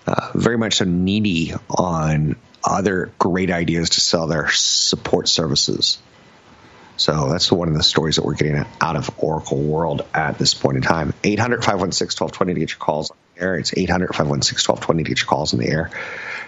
uh, 0.07 0.31
very 0.33 0.57
much 0.57 0.75
so 0.75 0.85
needy 0.85 1.53
on 1.69 2.37
other 2.63 3.11
great 3.19 3.51
ideas 3.51 3.91
to 3.91 4.01
sell 4.01 4.27
their 4.27 4.49
support 4.49 5.27
services. 5.27 5.99
So 6.95 7.29
that's 7.29 7.51
one 7.51 7.67
of 7.67 7.75
the 7.75 7.83
stories 7.83 8.15
that 8.15 8.25
we're 8.25 8.35
getting 8.35 8.65
out 8.81 8.95
of 8.95 9.11
Oracle 9.17 9.61
World 9.61 10.03
at 10.13 10.39
this 10.39 10.53
point 10.53 10.77
in 10.77 10.83
time. 10.83 11.13
800 11.23 11.63
516 11.63 12.23
1220 12.25 12.53
to 12.53 12.59
get 12.59 12.71
your 12.71 12.79
calls 12.79 13.11
on 13.11 13.17
the 13.35 13.41
air. 13.41 13.57
It's 13.57 13.77
800 13.77 14.07
516 14.15 14.73
1220 14.73 15.03
to 15.03 15.09
get 15.09 15.19
your 15.19 15.27
calls 15.27 15.53
on 15.53 15.59
the 15.59 15.67
air. 15.67 15.91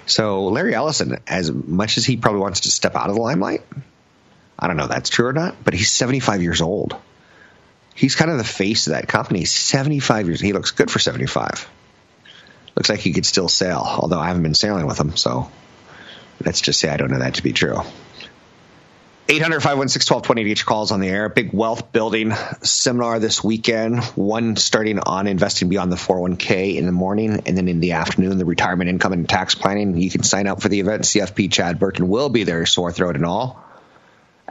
So 0.08 0.48
Larry 0.48 0.74
Ellison, 0.74 1.20
as 1.28 1.52
much 1.52 1.98
as 1.98 2.06
he 2.06 2.18
probably 2.18 2.42
wants 2.42 2.62
to 2.62 2.72
step 2.72 2.96
out 2.96 3.10
of 3.10 3.16
the 3.16 3.22
limelight, 3.22 3.62
I 4.58 4.68
don't 4.68 4.78
know 4.78 4.86
if 4.86 4.90
that's 4.90 5.10
true 5.10 5.28
or 5.28 5.34
not, 5.34 5.64
but 5.64 5.74
he's 5.74 5.92
75 5.92 6.42
years 6.42 6.62
old. 6.62 6.96
He's 8.00 8.16
kind 8.16 8.32
of 8.32 8.38
the 8.38 8.46
face 8.46 8.88
of 8.88 8.94
that 8.94 9.10
company. 9.10 9.40
He's 9.40 9.52
75 9.52 10.28
years. 10.28 10.40
He 10.40 10.54
looks 10.54 10.72
good 10.72 10.90
for 10.90 11.00
75. 11.00 11.70
Looks 12.78 12.88
like 12.88 13.02
he 13.02 13.12
could 13.12 13.26
still 13.26 13.50
sail, 13.50 13.84
although 13.86 14.20
I 14.20 14.28
haven't 14.28 14.44
been 14.44 14.54
sailing 14.54 14.88
with 14.88 14.98
him, 14.98 15.18
so 15.18 15.52
let's 16.46 16.62
just 16.62 16.80
say 16.80 16.88
I 16.88 16.96
don't 16.96 17.12
know 17.12 17.20
that 17.20 17.34
to 17.34 17.44
be 17.44 17.52
true. 17.52 17.82
800 19.28 19.60
516 19.60 20.16
1220 20.16 20.44
to 20.44 20.50
get 20.50 20.60
your 20.60 20.66
calls 20.66 20.92
on 20.92 21.02
the 21.02 21.10
air. 21.10 21.28
Big 21.28 21.52
wealth 21.52 21.92
building 21.92 22.34
seminar 22.62 23.20
this 23.20 23.44
weekend. 23.44 24.02
One 24.16 24.56
starting 24.56 25.00
on 25.00 25.28
investing 25.28 25.68
beyond 25.68 25.92
the 25.92 25.98
401k 25.98 26.78
in 26.78 26.86
the 26.86 26.94
morning, 26.94 27.44
and 27.46 27.58
then 27.58 27.68
in 27.68 27.82
the 27.82 27.92
afternoon, 27.92 28.38
the 28.38 28.46
retirement 28.46 28.90
income 28.90 29.12
and 29.12 29.28
tax 29.28 29.56
planning. 29.56 29.98
You 29.98 30.10
can 30.10 30.24
sign 30.24 30.48
up 30.48 30.62
for 30.62 30.70
the 30.70 30.80
event. 30.80 31.04
CFP 31.04 31.52
Chad 31.52 31.80
Burton 31.80 32.08
will 32.08 32.30
be 32.30 32.46
there, 32.46 32.66
sore 32.66 32.94
throat 32.94 33.18
and 33.18 33.26
all, 33.26 33.62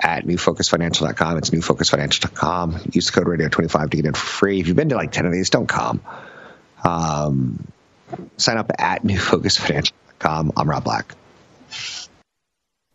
at 0.00 0.24
newfocusfinancial.com. 0.24 1.38
It's 1.38 1.50
newfocusfinancial.com. 1.50 2.80
Use 2.92 3.06
the 3.06 3.12
code 3.12 3.26
radio25 3.26 3.90
to 3.90 3.96
get 3.96 4.06
in 4.06 4.12
for 4.14 4.18
free. 4.18 4.60
If 4.60 4.66
you've 4.68 4.76
been 4.76 4.88
to 4.90 4.96
like 4.96 5.12
10 5.12 5.26
of 5.26 5.32
these, 5.32 5.50
don't 5.50 5.66
come. 5.66 6.00
Um, 6.84 7.66
sign 8.36 8.58
up 8.58 8.70
at 8.78 9.02
newfocusfinancial.com. 9.02 10.52
I'm 10.56 10.68
Rob 10.68 10.84
Black. 10.84 11.14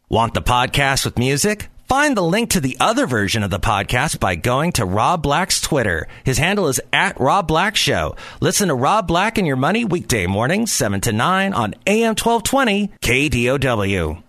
Want 0.10 0.34
the 0.34 0.42
podcast 0.42 1.06
with 1.06 1.18
music? 1.18 1.70
Find 1.88 2.16
the 2.16 2.24
link 2.24 2.52
to 2.52 2.62
the 2.62 2.78
other 2.80 3.06
version 3.06 3.44
of 3.44 3.52
the 3.52 3.60
podcast 3.60 4.20
by 4.20 4.36
going 4.36 4.72
to 4.74 4.86
Rob 4.86 5.22
Black's 5.22 5.60
Twitter. 5.60 6.08
His 6.24 6.38
handle 6.38 6.68
is 6.68 6.82
at 6.92 7.20
Rob 7.20 7.48
Black 7.48 7.76
Show. 7.76 8.16
Listen 8.40 8.70
to 8.70 8.76
Rob 8.76 9.08
Black 9.08 9.38
and 9.38 9.46
Your 9.46 9.58
Money 9.58 9.86
weekday 9.86 10.26
mornings, 10.26 10.72
7 10.72 11.02
to 11.02 11.12
9 11.12 11.54
on 11.54 11.76
AM 11.86 12.16
1220 12.16 12.90
KDOW. 13.02 14.23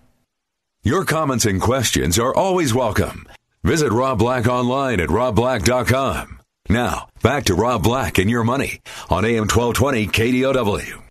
Your 0.85 1.03
comments 1.03 1.47
and 1.47 1.59
questions 1.59 2.19
are 2.19 2.31
always 2.35 2.71
welcome. 2.71 3.27
Visit 3.63 3.91
Rob 3.91 4.19
Black 4.19 4.45
online 4.45 4.99
at 4.99 5.09
robblack.com. 5.09 6.41
Now, 6.69 7.09
back 7.23 7.45
to 7.45 7.55
Rob 7.55 7.81
Black 7.81 8.19
and 8.19 8.29
Your 8.29 8.43
Money 8.43 8.81
on 9.09 9.25
AM 9.25 9.47
1220 9.47 10.05
KDOW. 10.05 11.01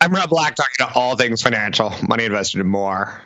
I'm 0.00 0.12
Rob 0.12 0.28
Black 0.30 0.56
talking 0.56 0.74
to 0.78 0.92
all 0.92 1.14
things 1.14 1.42
financial, 1.42 1.94
money 2.08 2.24
invested 2.24 2.60
and 2.60 2.68
more. 2.68 3.22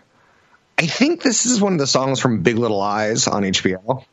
I 0.76 0.86
think 0.86 1.22
this 1.22 1.46
is 1.46 1.58
one 1.58 1.72
of 1.72 1.78
the 1.78 1.86
songs 1.86 2.20
from 2.20 2.42
Big 2.42 2.58
Little 2.58 2.76
Lies 2.76 3.28
on 3.28 3.44
HBO. 3.44 4.04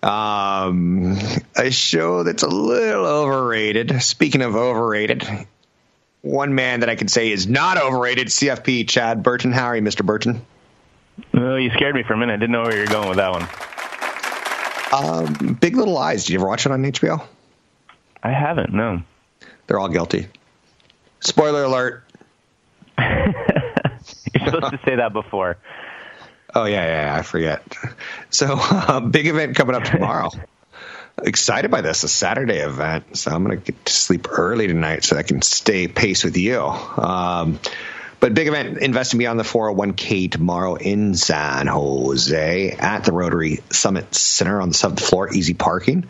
Um, 0.00 1.18
a 1.56 1.72
show 1.72 2.22
that's 2.22 2.44
a 2.44 2.48
little 2.48 3.04
overrated. 3.04 4.00
Speaking 4.00 4.42
of 4.42 4.54
overrated, 4.54 5.26
one 6.22 6.54
man 6.54 6.80
that 6.80 6.88
I 6.88 6.94
can 6.94 7.08
say 7.08 7.30
is 7.30 7.46
not 7.46 7.76
overrated, 7.78 8.28
CFP 8.28 8.88
Chad 8.88 9.22
Burton. 9.22 9.52
How 9.52 9.66
are 9.66 9.76
you, 9.76 9.82
Mr. 9.82 10.04
Burton? 10.04 10.44
Oh, 11.34 11.56
you 11.56 11.70
scared 11.70 11.94
me 11.94 12.02
for 12.04 12.14
a 12.14 12.16
minute. 12.16 12.34
I 12.34 12.36
didn't 12.36 12.52
know 12.52 12.62
where 12.62 12.74
you 12.74 12.80
were 12.80 12.86
going 12.86 13.08
with 13.08 13.18
that 13.18 13.32
one. 13.32 13.48
Um, 14.92 15.54
Big 15.54 15.76
Little 15.76 15.94
Lies. 15.94 16.24
Did 16.24 16.34
you 16.34 16.38
ever 16.38 16.48
watch 16.48 16.64
it 16.64 16.72
on 16.72 16.82
HBO? 16.82 17.24
I 18.22 18.30
haven't. 18.30 18.72
No. 18.72 19.02
They're 19.66 19.78
all 19.78 19.88
guilty. 19.88 20.28
Spoiler 21.20 21.64
alert. 21.64 22.04
You're 22.98 24.44
supposed 24.46 24.72
to 24.72 24.80
say 24.84 24.96
that 24.96 25.12
before. 25.12 25.56
Oh 26.54 26.64
yeah, 26.64 26.84
yeah, 26.84 27.06
yeah 27.06 27.18
I 27.18 27.22
forget. 27.22 27.62
So 28.30 28.56
uh, 28.60 29.00
big 29.00 29.26
event 29.26 29.56
coming 29.56 29.74
up 29.74 29.84
tomorrow. 29.84 30.30
Excited 31.22 31.70
by 31.70 31.82
this, 31.82 32.04
a 32.04 32.08
Saturday 32.08 32.58
event. 32.58 33.16
So 33.16 33.30
I'm 33.30 33.44
going 33.44 33.60
to 33.60 33.72
get 33.72 33.84
to 33.86 33.92
sleep 33.92 34.28
early 34.30 34.66
tonight 34.66 35.04
so 35.04 35.16
I 35.16 35.22
can 35.22 35.42
stay 35.42 35.86
pace 35.86 36.24
with 36.24 36.36
you. 36.36 36.60
Um, 36.60 37.60
but 38.18 38.34
big 38.34 38.48
event 38.48 38.78
investing 38.78 39.18
beyond 39.18 39.38
the 39.38 39.44
401k 39.44 40.30
tomorrow 40.30 40.76
in 40.76 41.14
San 41.14 41.66
Jose 41.66 42.70
at 42.70 43.04
the 43.04 43.12
Rotary 43.12 43.60
Summit 43.70 44.14
Center 44.14 44.60
on 44.60 44.68
the 44.68 44.74
seventh 44.74 45.00
floor. 45.00 45.32
Easy 45.32 45.54
parking. 45.54 46.06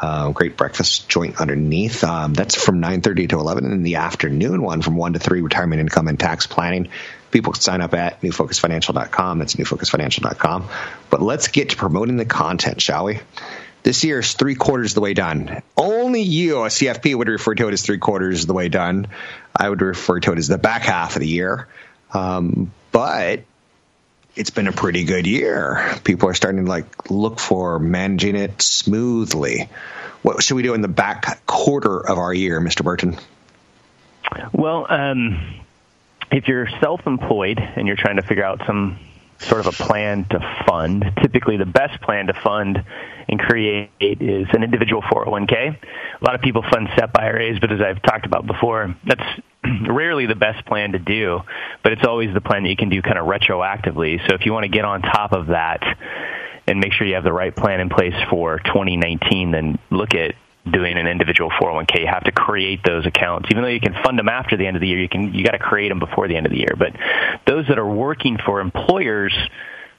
Uh, 0.00 0.30
great 0.30 0.56
breakfast 0.56 1.08
joint 1.08 1.40
underneath. 1.40 2.04
Um, 2.04 2.34
that's 2.34 2.54
from 2.54 2.80
9:30 2.80 3.30
to 3.30 3.40
11, 3.40 3.72
in 3.72 3.82
the 3.82 3.96
afternoon 3.96 4.62
one 4.62 4.82
from 4.82 4.96
1 4.96 5.14
to 5.14 5.18
3, 5.18 5.40
retirement 5.40 5.80
income 5.80 6.06
and 6.06 6.20
tax 6.20 6.46
planning. 6.46 6.88
People 7.30 7.52
can 7.52 7.62
sign 7.62 7.80
up 7.80 7.94
at 7.94 8.20
newfocusfinancial.com. 8.20 9.38
That's 9.38 9.54
newfocusfinancial.com. 9.54 10.68
But 11.10 11.22
let's 11.22 11.48
get 11.48 11.70
to 11.70 11.76
promoting 11.76 12.16
the 12.16 12.26
content, 12.26 12.80
shall 12.80 13.04
we? 13.04 13.20
This 13.86 14.02
year 14.02 14.18
is 14.18 14.32
three 14.32 14.56
quarters 14.56 14.90
of 14.90 14.94
the 14.96 15.00
way 15.00 15.14
done. 15.14 15.62
Only 15.76 16.22
you, 16.22 16.64
a 16.64 16.66
CFP, 16.66 17.14
would 17.14 17.28
refer 17.28 17.54
to 17.54 17.68
it 17.68 17.72
as 17.72 17.82
three 17.82 17.98
quarters 17.98 18.40
of 18.40 18.48
the 18.48 18.52
way 18.52 18.68
done. 18.68 19.06
I 19.54 19.70
would 19.70 19.80
refer 19.80 20.18
to 20.18 20.32
it 20.32 20.38
as 20.38 20.48
the 20.48 20.58
back 20.58 20.82
half 20.82 21.14
of 21.14 21.20
the 21.20 21.28
year. 21.28 21.68
Um, 22.12 22.72
but 22.90 23.44
it's 24.34 24.50
been 24.50 24.66
a 24.66 24.72
pretty 24.72 25.04
good 25.04 25.24
year. 25.24 26.00
People 26.02 26.28
are 26.28 26.34
starting 26.34 26.64
to 26.64 26.68
like 26.68 27.12
look 27.12 27.38
for 27.38 27.78
managing 27.78 28.34
it 28.34 28.60
smoothly. 28.60 29.68
What 30.22 30.42
should 30.42 30.56
we 30.56 30.64
do 30.64 30.74
in 30.74 30.80
the 30.80 30.88
back 30.88 31.46
quarter 31.46 31.96
of 31.96 32.18
our 32.18 32.34
year, 32.34 32.60
Mr. 32.60 32.82
Burton? 32.82 33.16
Well, 34.50 34.84
um, 34.88 35.60
if 36.32 36.48
you're 36.48 36.68
self-employed 36.80 37.60
and 37.60 37.86
you're 37.86 37.94
trying 37.94 38.16
to 38.16 38.22
figure 38.22 38.42
out 38.42 38.62
some 38.66 38.98
sort 39.38 39.66
of 39.66 39.66
a 39.66 39.84
plan 39.84 40.24
to 40.30 40.64
fund, 40.66 41.04
typically 41.22 41.56
the 41.56 41.66
best 41.66 42.00
plan 42.02 42.26
to 42.26 42.34
fund 42.34 42.84
and 43.28 43.38
create 43.38 43.90
is 44.00 44.46
an 44.52 44.62
individual 44.62 45.02
401k. 45.02 45.76
A 46.20 46.24
lot 46.24 46.34
of 46.34 46.40
people 46.40 46.62
fund 46.70 46.88
SEP 46.96 47.10
IRAs, 47.18 47.58
but 47.60 47.72
as 47.72 47.80
I've 47.80 48.02
talked 48.02 48.26
about 48.26 48.46
before, 48.46 48.96
that's 49.04 49.40
rarely 49.88 50.26
the 50.26 50.34
best 50.34 50.64
plan 50.66 50.92
to 50.92 50.98
do, 50.98 51.40
but 51.82 51.92
it's 51.92 52.04
always 52.06 52.32
the 52.32 52.40
plan 52.40 52.62
that 52.62 52.70
you 52.70 52.76
can 52.76 52.88
do 52.88 53.02
kind 53.02 53.18
of 53.18 53.26
retroactively. 53.26 54.26
So 54.28 54.34
if 54.34 54.46
you 54.46 54.52
want 54.52 54.64
to 54.64 54.70
get 54.70 54.84
on 54.84 55.02
top 55.02 55.32
of 55.32 55.48
that 55.48 55.82
and 56.66 56.80
make 56.80 56.92
sure 56.92 57.06
you 57.06 57.14
have 57.14 57.24
the 57.24 57.32
right 57.32 57.54
plan 57.54 57.80
in 57.80 57.88
place 57.88 58.14
for 58.30 58.58
2019, 58.58 59.50
then 59.50 59.78
look 59.90 60.14
at 60.14 60.34
doing 60.70 60.96
an 60.96 61.06
individual 61.06 61.50
401k. 61.50 62.00
You 62.00 62.06
have 62.06 62.24
to 62.24 62.32
create 62.32 62.80
those 62.84 63.06
accounts. 63.06 63.48
Even 63.50 63.62
though 63.62 63.68
you 63.68 63.80
can 63.80 63.94
fund 64.04 64.18
them 64.18 64.28
after 64.28 64.56
the 64.56 64.66
end 64.66 64.76
of 64.76 64.80
the 64.80 64.88
year, 64.88 65.00
you 65.00 65.08
can 65.08 65.32
you 65.32 65.44
got 65.44 65.52
to 65.52 65.58
create 65.58 65.88
them 65.88 65.98
before 65.98 66.28
the 66.28 66.36
end 66.36 66.46
of 66.46 66.52
the 66.52 66.58
year. 66.58 66.74
But 66.76 66.92
those 67.46 67.66
that 67.68 67.78
are 67.78 67.88
working 67.88 68.38
for 68.44 68.60
employers, 68.60 69.32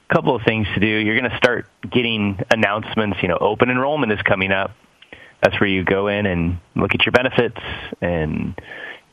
a 0.08 0.14
couple 0.14 0.34
of 0.34 0.42
things 0.42 0.66
to 0.74 0.80
do. 0.80 0.86
You're 0.86 1.18
going 1.18 1.30
to 1.30 1.36
start 1.36 1.66
getting 1.90 2.40
announcements. 2.50 3.18
You 3.22 3.28
know, 3.28 3.38
open 3.40 3.70
enrollment 3.70 4.12
is 4.12 4.20
coming 4.22 4.52
up. 4.52 4.72
That's 5.42 5.58
where 5.60 5.68
you 5.68 5.84
go 5.84 6.08
in 6.08 6.26
and 6.26 6.58
look 6.74 6.94
at 6.94 7.06
your 7.06 7.12
benefits 7.12 7.60
and 8.00 8.58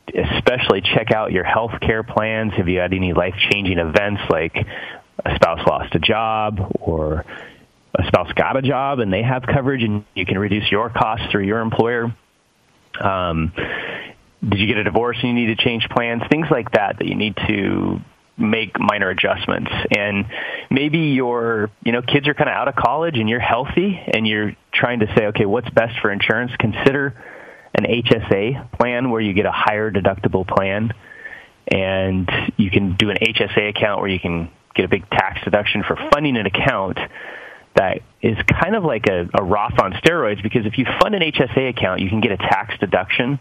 especially 0.08 0.82
check 0.82 1.12
out 1.12 1.32
your 1.32 1.44
health 1.44 1.80
care 1.82 2.04
plans. 2.04 2.54
Have 2.54 2.68
you 2.68 2.80
had 2.80 2.94
any 2.94 3.14
life 3.14 3.36
changing 3.52 3.80
events 3.80 4.22
like 4.30 4.56
a 5.24 5.36
spouse 5.36 5.66
lost 5.68 5.96
a 5.96 6.00
job 6.00 6.72
or 6.80 7.26
a 7.98 8.08
spouse 8.08 8.32
got 8.34 8.58
a 8.58 8.62
job 8.62 9.00
and 9.00 9.12
they 9.12 9.24
have 9.24 9.44
coverage 9.44 9.84
and 9.84 10.06
you 10.14 10.26
can 10.26 10.38
reduce 10.38 10.70
your 10.72 10.90
costs 10.90 11.28
through 11.32 11.46
your 11.46 11.60
employer. 11.60 12.16
Um, 13.00 13.54
did 14.48 14.60
you 14.60 14.68
get 14.68 14.78
a 14.78 14.84
divorce 14.84 15.18
and 15.22 15.30
you 15.30 15.48
need 15.48 15.58
to 15.58 15.64
change 15.64 15.88
plans? 15.90 16.24
Things 16.30 16.48
like 16.52 16.72
that 16.72 16.98
that 17.00 17.08
you 17.08 17.16
need 17.16 17.36
to 17.48 18.00
make 18.38 18.80
minor 18.80 19.10
adjustments. 19.10 19.72
And 19.96 20.26
maybe 20.70 21.00
your, 21.00 21.72
you 21.84 21.92
know, 21.92 22.02
kids 22.02 22.28
are 22.28 22.34
kind 22.34 22.50
of 22.50 22.56
out 22.56 22.68
of 22.68 22.76
college 22.76 23.18
and 23.18 23.30
you're 23.30 23.40
healthy 23.40 24.00
and 24.14 24.28
you're 24.28 24.56
trying 24.74 25.00
to 25.00 25.08
say, 25.16 25.28
okay, 25.28 25.46
what's 25.46 25.70
best 25.70 26.00
for 26.02 26.12
insurance? 26.12 26.52
Consider 26.60 27.14
an 27.74 27.86
HSA 27.86 28.72
plan 28.78 29.10
where 29.10 29.22
you 29.22 29.34
get 29.34 29.46
a 29.46 29.52
higher 29.52 29.90
deductible 29.92 30.48
plan 30.48 30.94
and 31.68 32.30
you 32.58 32.70
can 32.70 32.96
do 32.96 33.10
an 33.10 33.18
HSA 33.18 33.70
account 33.70 34.02
where 34.02 34.10
you 34.10 34.20
can 34.20 34.52
get 34.76 34.86
a 34.86 34.90
big 34.90 35.10
tax 35.10 35.40
deduction 35.44 35.84
for 35.84 35.96
funding 36.12 36.38
an 36.38 36.46
account 36.46 37.00
that 37.76 38.02
is 38.22 38.38
kind 38.62 38.76
of 38.76 38.84
like 38.84 39.08
a, 39.08 39.30
a 39.34 39.44
Roth 39.44 39.80
on 39.80 39.94
steroids 39.94 40.42
because 40.42 40.66
if 40.66 40.78
you 40.78 40.86
fund 41.02 41.16
an 41.16 41.22
HSA 41.22 41.70
account, 41.70 42.02
you 42.02 42.10
can 42.10 42.22
get 42.22 42.32
a 42.32 42.38
tax 42.38 42.78
deduction, 42.80 43.40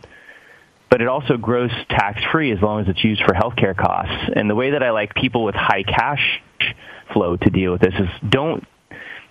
but 0.91 1.01
it 1.01 1.09
also 1.09 1.37
grows 1.37 1.71
tax 1.89 2.21
free 2.31 2.53
as 2.53 2.61
long 2.61 2.83
as 2.83 2.89
it's 2.89 3.03
used 3.03 3.23
for 3.23 3.33
healthcare 3.33 3.77
costs. 3.77 4.31
And 4.35 4.51
the 4.51 4.55
way 4.55 4.73
that 4.73 4.83
I 4.83 4.91
like 4.91 5.15
people 5.15 5.45
with 5.45 5.55
high 5.55 5.83
cash 5.83 6.41
flow 7.13 7.37
to 7.37 7.51
deal 7.51 7.73
with 7.73 7.81
this 7.81 7.95
is 7.95 8.09
don't, 8.29 8.67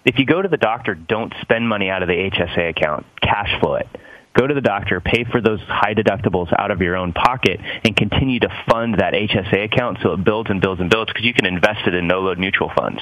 if 0.06 0.20
you 0.20 0.26
go 0.26 0.42
to 0.42 0.50
the 0.50 0.58
doctor, 0.58 0.96
don't 0.96 1.34
spend 1.42 1.68
money 1.68 1.90
out 1.90 2.02
of 2.02 2.08
the 2.08 2.16
HSA 2.16 2.70
account, 2.70 3.06
cash 3.22 3.60
flow 3.62 3.76
it. 3.76 3.88
Go 4.36 4.48
to 4.48 4.54
the 4.54 4.62
doctor, 4.62 5.00
pay 5.00 5.26
for 5.26 5.42
those 5.42 5.60
high 5.62 5.94
deductibles 5.94 6.52
out 6.58 6.72
of 6.72 6.82
your 6.82 6.96
own 6.96 7.14
pocket, 7.14 7.60
and 7.84 7.96
continue 7.96 8.40
to 8.40 8.50
fund 8.68 8.96
that 8.96 9.14
HSA 9.14 9.66
account 9.66 10.00
so 10.02 10.14
it 10.14 10.24
builds 10.24 10.50
and 10.50 10.60
builds 10.60 10.82
and 10.82 10.90
builds 10.90 11.12
because 11.12 11.26
you 11.26 11.36
can 11.36 11.46
invest 11.46 11.86
it 11.86 11.94
in 11.94 12.08
no 12.08 12.20
load 12.22 12.40
mutual 12.40 12.72
funds. 12.76 13.00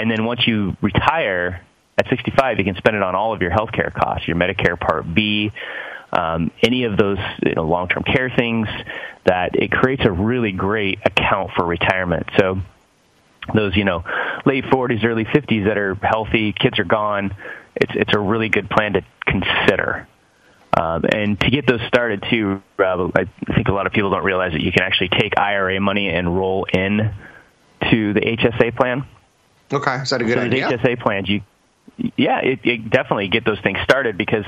And 0.00 0.10
then 0.10 0.24
once 0.24 0.46
you 0.46 0.78
retire 0.80 1.60
at 1.98 2.08
65, 2.08 2.58
you 2.58 2.64
can 2.64 2.74
spend 2.76 2.96
it 2.96 3.02
on 3.02 3.14
all 3.14 3.34
of 3.34 3.42
your 3.42 3.50
health 3.50 3.70
care 3.70 3.92
costs, 3.94 4.26
your 4.26 4.36
Medicare 4.36 4.80
Part 4.80 5.12
B, 5.12 5.52
um, 6.10 6.50
any 6.62 6.84
of 6.84 6.96
those 6.96 7.18
you 7.44 7.54
know, 7.54 7.64
long-term 7.64 8.04
care 8.04 8.32
things. 8.34 8.66
That 9.26 9.54
it 9.54 9.70
creates 9.70 10.02
a 10.06 10.10
really 10.10 10.52
great 10.52 11.00
account 11.04 11.50
for 11.54 11.66
retirement. 11.66 12.28
So 12.38 12.60
those 13.54 13.76
you 13.76 13.84
know 13.84 14.02
late 14.46 14.64
40s, 14.64 15.04
early 15.04 15.26
50s 15.26 15.66
that 15.66 15.76
are 15.76 15.94
healthy, 15.96 16.54
kids 16.54 16.78
are 16.78 16.84
gone. 16.84 17.36
It's 17.76 17.92
it's 17.94 18.14
a 18.14 18.18
really 18.18 18.48
good 18.48 18.70
plan 18.70 18.94
to 18.94 19.02
consider. 19.26 20.08
Um, 20.80 21.04
and 21.04 21.38
to 21.40 21.50
get 21.50 21.66
those 21.66 21.82
started 21.88 22.24
too, 22.30 22.62
Rob, 22.78 23.12
I 23.14 23.26
think 23.52 23.68
a 23.68 23.72
lot 23.72 23.86
of 23.86 23.92
people 23.92 24.08
don't 24.08 24.24
realize 24.24 24.52
that 24.52 24.62
you 24.62 24.72
can 24.72 24.82
actually 24.82 25.10
take 25.10 25.38
IRA 25.38 25.78
money 25.78 26.08
and 26.08 26.34
roll 26.34 26.64
in 26.72 27.12
to 27.90 28.12
the 28.14 28.20
HSA 28.20 28.74
plan. 28.74 29.04
Okay, 29.72 29.96
is 29.96 30.10
that 30.10 30.20
a 30.20 30.24
good 30.24 30.34
so 30.34 30.40
idea? 30.40 30.68
HSA 30.68 31.00
plans, 31.00 31.28
you, 31.28 31.42
yeah, 32.16 32.40
it, 32.40 32.60
it 32.64 32.90
definitely 32.90 33.28
get 33.28 33.44
those 33.44 33.60
things 33.60 33.78
started 33.84 34.18
because 34.18 34.44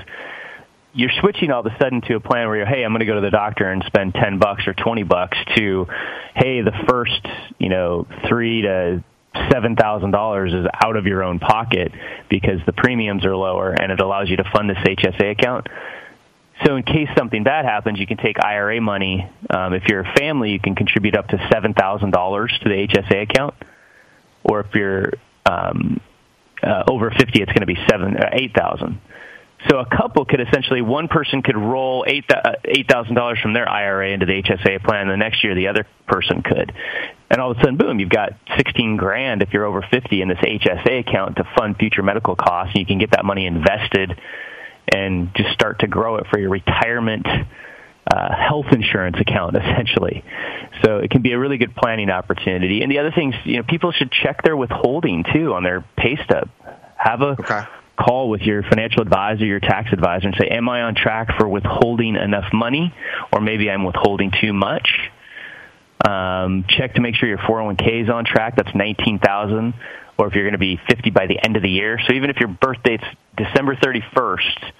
you're 0.94 1.12
switching 1.20 1.50
all 1.50 1.60
of 1.60 1.66
a 1.66 1.76
sudden 1.78 2.00
to 2.02 2.16
a 2.16 2.20
plan 2.20 2.48
where 2.48 2.58
you're, 2.58 2.66
hey, 2.66 2.84
I'm 2.84 2.92
going 2.92 3.00
to 3.00 3.06
go 3.06 3.14
to 3.14 3.20
the 3.20 3.30
doctor 3.30 3.70
and 3.70 3.82
spend 3.86 4.14
ten 4.14 4.38
bucks 4.38 4.66
or 4.66 4.74
twenty 4.74 5.04
bucks 5.04 5.38
to, 5.56 5.86
hey, 6.34 6.60
the 6.62 6.72
first, 6.88 7.26
you 7.58 7.68
know, 7.68 8.06
three 8.28 8.62
to 8.62 9.04
seven 9.50 9.76
thousand 9.76 10.10
dollars 10.10 10.52
is 10.52 10.66
out 10.84 10.96
of 10.96 11.06
your 11.06 11.22
own 11.22 11.38
pocket 11.38 11.92
because 12.28 12.60
the 12.66 12.72
premiums 12.72 13.24
are 13.24 13.36
lower 13.36 13.72
and 13.72 13.90
it 13.92 14.00
allows 14.00 14.28
you 14.28 14.36
to 14.36 14.44
fund 14.52 14.68
this 14.68 14.78
HSA 14.78 15.30
account. 15.30 15.68
So 16.66 16.76
in 16.76 16.82
case 16.82 17.08
something 17.16 17.42
bad 17.42 17.64
happens, 17.64 17.98
you 17.98 18.06
can 18.06 18.18
take 18.18 18.36
IRA 18.44 18.80
money. 18.80 19.28
Um, 19.48 19.72
if 19.72 19.84
you're 19.88 20.00
a 20.00 20.14
family, 20.14 20.50
you 20.50 20.60
can 20.60 20.74
contribute 20.74 21.16
up 21.16 21.28
to 21.28 21.48
seven 21.50 21.74
thousand 21.74 22.10
dollars 22.10 22.52
to 22.62 22.68
the 22.68 22.86
HSA 22.88 23.22
account 23.22 23.54
or 24.44 24.60
if 24.60 24.74
you're 24.74 25.12
um, 25.46 26.00
uh, 26.62 26.84
over 26.88 27.10
50, 27.10 27.42
it's 27.42 27.52
going 27.52 27.60
to 27.60 27.66
be 27.66 27.78
seven, 27.88 28.16
uh, 28.16 28.30
8,000. 28.32 29.00
So 29.70 29.78
a 29.78 29.86
couple 29.86 30.24
could 30.24 30.40
essentially, 30.40 30.82
one 30.82 31.06
person 31.06 31.42
could 31.42 31.56
roll 31.56 32.04
eight 32.08 32.24
uh, 32.28 32.54
thousand 32.88 33.14
dollars 33.14 33.38
from 33.40 33.52
their 33.52 33.68
IRA 33.68 34.10
into 34.10 34.26
the 34.26 34.42
HSA 34.42 34.82
plan. 34.82 35.02
And 35.02 35.10
the 35.10 35.16
next 35.16 35.44
year, 35.44 35.54
the 35.54 35.68
other 35.68 35.86
person 36.08 36.42
could, 36.42 36.72
and 37.30 37.40
all 37.40 37.52
of 37.52 37.58
a 37.58 37.60
sudden, 37.60 37.76
boom, 37.76 38.00
you've 38.00 38.10
got 38.10 38.32
sixteen 38.56 38.96
grand 38.96 39.40
if 39.40 39.52
you're 39.52 39.64
over 39.64 39.86
fifty 39.88 40.20
in 40.20 40.28
this 40.28 40.38
HSA 40.38 41.08
account 41.08 41.36
to 41.36 41.44
fund 41.56 41.76
future 41.76 42.02
medical 42.02 42.34
costs. 42.34 42.74
And 42.74 42.80
you 42.80 42.86
can 42.86 42.98
get 42.98 43.12
that 43.12 43.24
money 43.24 43.46
invested 43.46 44.18
and 44.92 45.32
just 45.36 45.52
start 45.52 45.78
to 45.80 45.86
grow 45.86 46.16
it 46.16 46.26
for 46.28 46.40
your 46.40 46.50
retirement 46.50 47.26
uh, 48.12 48.34
health 48.36 48.66
insurance 48.72 49.16
account 49.18 49.56
essentially. 49.62 50.22
So 50.84 50.98
it 50.98 51.10
can 51.10 51.22
be 51.22 51.32
a 51.32 51.38
really 51.38 51.58
good 51.58 51.74
planning 51.74 52.10
opportunity. 52.10 52.82
And 52.82 52.90
the 52.90 52.98
other 52.98 53.12
things, 53.12 53.34
you 53.44 53.56
know, 53.56 53.62
people 53.62 53.92
should 53.92 54.10
check 54.10 54.42
their 54.42 54.56
withholding 54.56 55.24
too 55.32 55.54
on 55.54 55.62
their 55.62 55.84
pay 55.96 56.18
stub. 56.24 56.48
Have 56.96 57.22
a 57.22 57.36
okay. 57.40 57.62
call 57.96 58.28
with 58.28 58.42
your 58.42 58.62
financial 58.62 59.02
advisor, 59.02 59.44
your 59.44 59.60
tax 59.60 59.92
advisor, 59.92 60.28
and 60.28 60.36
say, 60.38 60.48
"Am 60.48 60.68
I 60.68 60.82
on 60.82 60.94
track 60.94 61.36
for 61.38 61.48
withholding 61.48 62.16
enough 62.16 62.52
money, 62.52 62.94
or 63.32 63.40
maybe 63.40 63.70
I'm 63.70 63.84
withholding 63.84 64.30
too 64.40 64.52
much?" 64.52 64.88
Um, 66.06 66.64
check 66.68 66.94
to 66.94 67.00
make 67.00 67.14
sure 67.14 67.28
your 67.28 67.38
401k 67.38 68.04
is 68.04 68.10
on 68.10 68.24
track. 68.24 68.56
That's 68.56 68.74
19,000. 68.74 69.74
Or 70.18 70.26
if 70.26 70.34
you're 70.34 70.44
going 70.44 70.52
to 70.52 70.58
be 70.58 70.78
50 70.88 71.10
by 71.10 71.26
the 71.26 71.38
end 71.42 71.56
of 71.56 71.62
the 71.62 71.70
year. 71.70 71.98
So 72.06 72.12
even 72.12 72.28
if 72.28 72.36
your 72.36 72.48
birthday's 72.48 73.00
December 73.36 73.76
31st, 73.76 74.72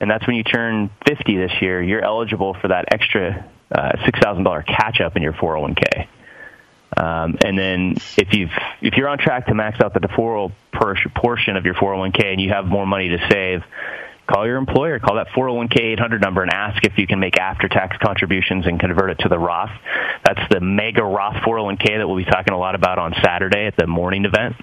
and 0.00 0.10
that's 0.10 0.26
when 0.26 0.36
you 0.36 0.44
turn 0.44 0.90
50 1.06 1.36
this 1.36 1.52
year, 1.60 1.82
you're 1.82 2.04
eligible 2.04 2.54
for 2.54 2.68
that 2.68 2.86
extra 2.92 3.44
uh, 3.70 3.92
$6,000 4.06 4.66
catch 4.66 5.00
up 5.00 5.16
in 5.16 5.22
your 5.22 5.32
401k. 5.32 6.08
Um, 6.96 7.36
and 7.44 7.58
then 7.58 7.96
if 8.16 8.32
you've 8.32 8.50
if 8.80 8.94
you're 8.94 9.08
on 9.08 9.18
track 9.18 9.46
to 9.46 9.54
max 9.54 9.78
out 9.80 9.94
the 9.94 10.00
deferral 10.00 10.52
portion 10.72 11.56
of 11.56 11.64
your 11.64 11.74
401k 11.74 12.24
and 12.24 12.40
you 12.40 12.48
have 12.50 12.64
more 12.64 12.86
money 12.86 13.08
to 13.08 13.18
save, 13.30 13.62
call 14.26 14.46
your 14.46 14.56
employer, 14.56 14.98
call 14.98 15.16
that 15.16 15.28
401k 15.28 15.80
800 15.92 16.20
number 16.20 16.42
and 16.42 16.50
ask 16.50 16.82
if 16.84 16.96
you 16.96 17.06
can 17.06 17.20
make 17.20 17.38
after 17.38 17.68
tax 17.68 17.96
contributions 17.98 18.66
and 18.66 18.80
convert 18.80 19.10
it 19.10 19.18
to 19.20 19.28
the 19.28 19.38
Roth. 19.38 19.70
That's 20.24 20.40
the 20.50 20.60
mega 20.60 21.04
Roth 21.04 21.36
401k 21.36 21.98
that 21.98 22.08
we'll 22.08 22.16
be 22.16 22.24
talking 22.24 22.54
a 22.54 22.58
lot 22.58 22.74
about 22.74 22.98
on 22.98 23.14
Saturday 23.22 23.66
at 23.66 23.76
the 23.76 23.86
morning 23.86 24.24
event. 24.24 24.56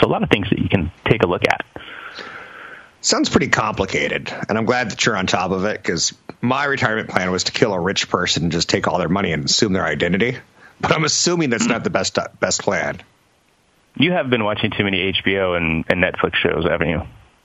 So 0.00 0.06
a 0.06 0.10
lot 0.10 0.22
of 0.22 0.30
things 0.30 0.48
that 0.50 0.58
you 0.58 0.68
can 0.68 0.92
take 1.08 1.22
a 1.22 1.26
look 1.26 1.42
at. 1.48 1.64
Sounds 3.02 3.28
pretty 3.28 3.48
complicated, 3.48 4.32
and 4.48 4.56
I'm 4.56 4.64
glad 4.64 4.90
that 4.92 5.04
you're 5.04 5.16
on 5.16 5.26
top 5.26 5.50
of 5.50 5.64
it 5.64 5.82
because 5.82 6.14
my 6.40 6.64
retirement 6.64 7.10
plan 7.10 7.32
was 7.32 7.44
to 7.44 7.52
kill 7.52 7.74
a 7.74 7.80
rich 7.80 8.08
person 8.08 8.44
and 8.44 8.52
just 8.52 8.68
take 8.68 8.86
all 8.86 8.98
their 8.98 9.08
money 9.08 9.32
and 9.32 9.44
assume 9.44 9.72
their 9.72 9.84
identity. 9.84 10.38
But 10.80 10.92
I'm 10.92 11.04
assuming 11.04 11.50
that's 11.50 11.66
not 11.66 11.82
the 11.82 11.90
best 11.90 12.16
best 12.38 12.62
plan. 12.62 13.02
You 13.96 14.12
have 14.12 14.30
been 14.30 14.44
watching 14.44 14.70
too 14.70 14.84
many 14.84 15.12
HBO 15.12 15.56
and, 15.56 15.84
and 15.88 16.02
Netflix 16.02 16.36
shows, 16.36 16.64
haven't 16.64 16.88
you? 16.88 17.02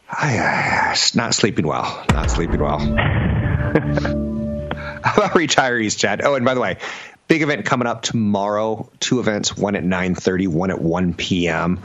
I, 0.10 0.38
uh, 0.38 0.96
not 1.16 1.34
sleeping 1.34 1.66
well. 1.66 2.06
Not 2.12 2.30
sleeping 2.30 2.62
well. 2.62 2.78
How 5.04 5.14
about 5.16 5.32
retirees, 5.32 5.98
Chad? 5.98 6.22
Oh, 6.24 6.36
and 6.36 6.46
by 6.46 6.54
the 6.54 6.62
way, 6.62 6.78
big 7.28 7.42
event 7.42 7.66
coming 7.66 7.88
up 7.88 8.02
tomorrow. 8.02 8.90
Two 9.00 9.20
events, 9.20 9.56
one 9.56 9.76
at 9.76 9.84
9.30, 9.84 10.48
one 10.48 10.72
at 10.72 10.82
1 10.82 11.14
p.m. 11.14 11.80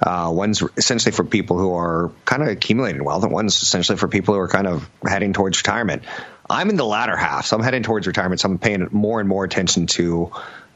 Uh, 0.00 0.30
one's 0.32 0.62
essentially 0.76 1.12
for 1.12 1.24
people 1.24 1.58
who 1.58 1.74
are 1.74 2.12
kind 2.24 2.42
of 2.42 2.48
accumulating 2.48 3.02
wealth, 3.02 3.24
and 3.24 3.32
one's 3.32 3.62
essentially 3.62 3.98
for 3.98 4.08
people 4.08 4.34
who 4.34 4.40
are 4.40 4.48
kind 4.48 4.66
of 4.66 4.88
heading 5.06 5.32
towards 5.32 5.58
retirement. 5.58 6.02
I'm 6.48 6.70
in 6.70 6.76
the 6.76 6.84
latter 6.84 7.16
half, 7.16 7.46
so 7.46 7.56
I'm 7.56 7.62
heading 7.62 7.82
towards 7.82 8.06
retirement, 8.06 8.40
so 8.40 8.48
I'm 8.48 8.58
paying 8.58 8.88
more 8.92 9.18
and 9.18 9.28
more 9.28 9.44
attention 9.44 9.86
to 9.88 10.30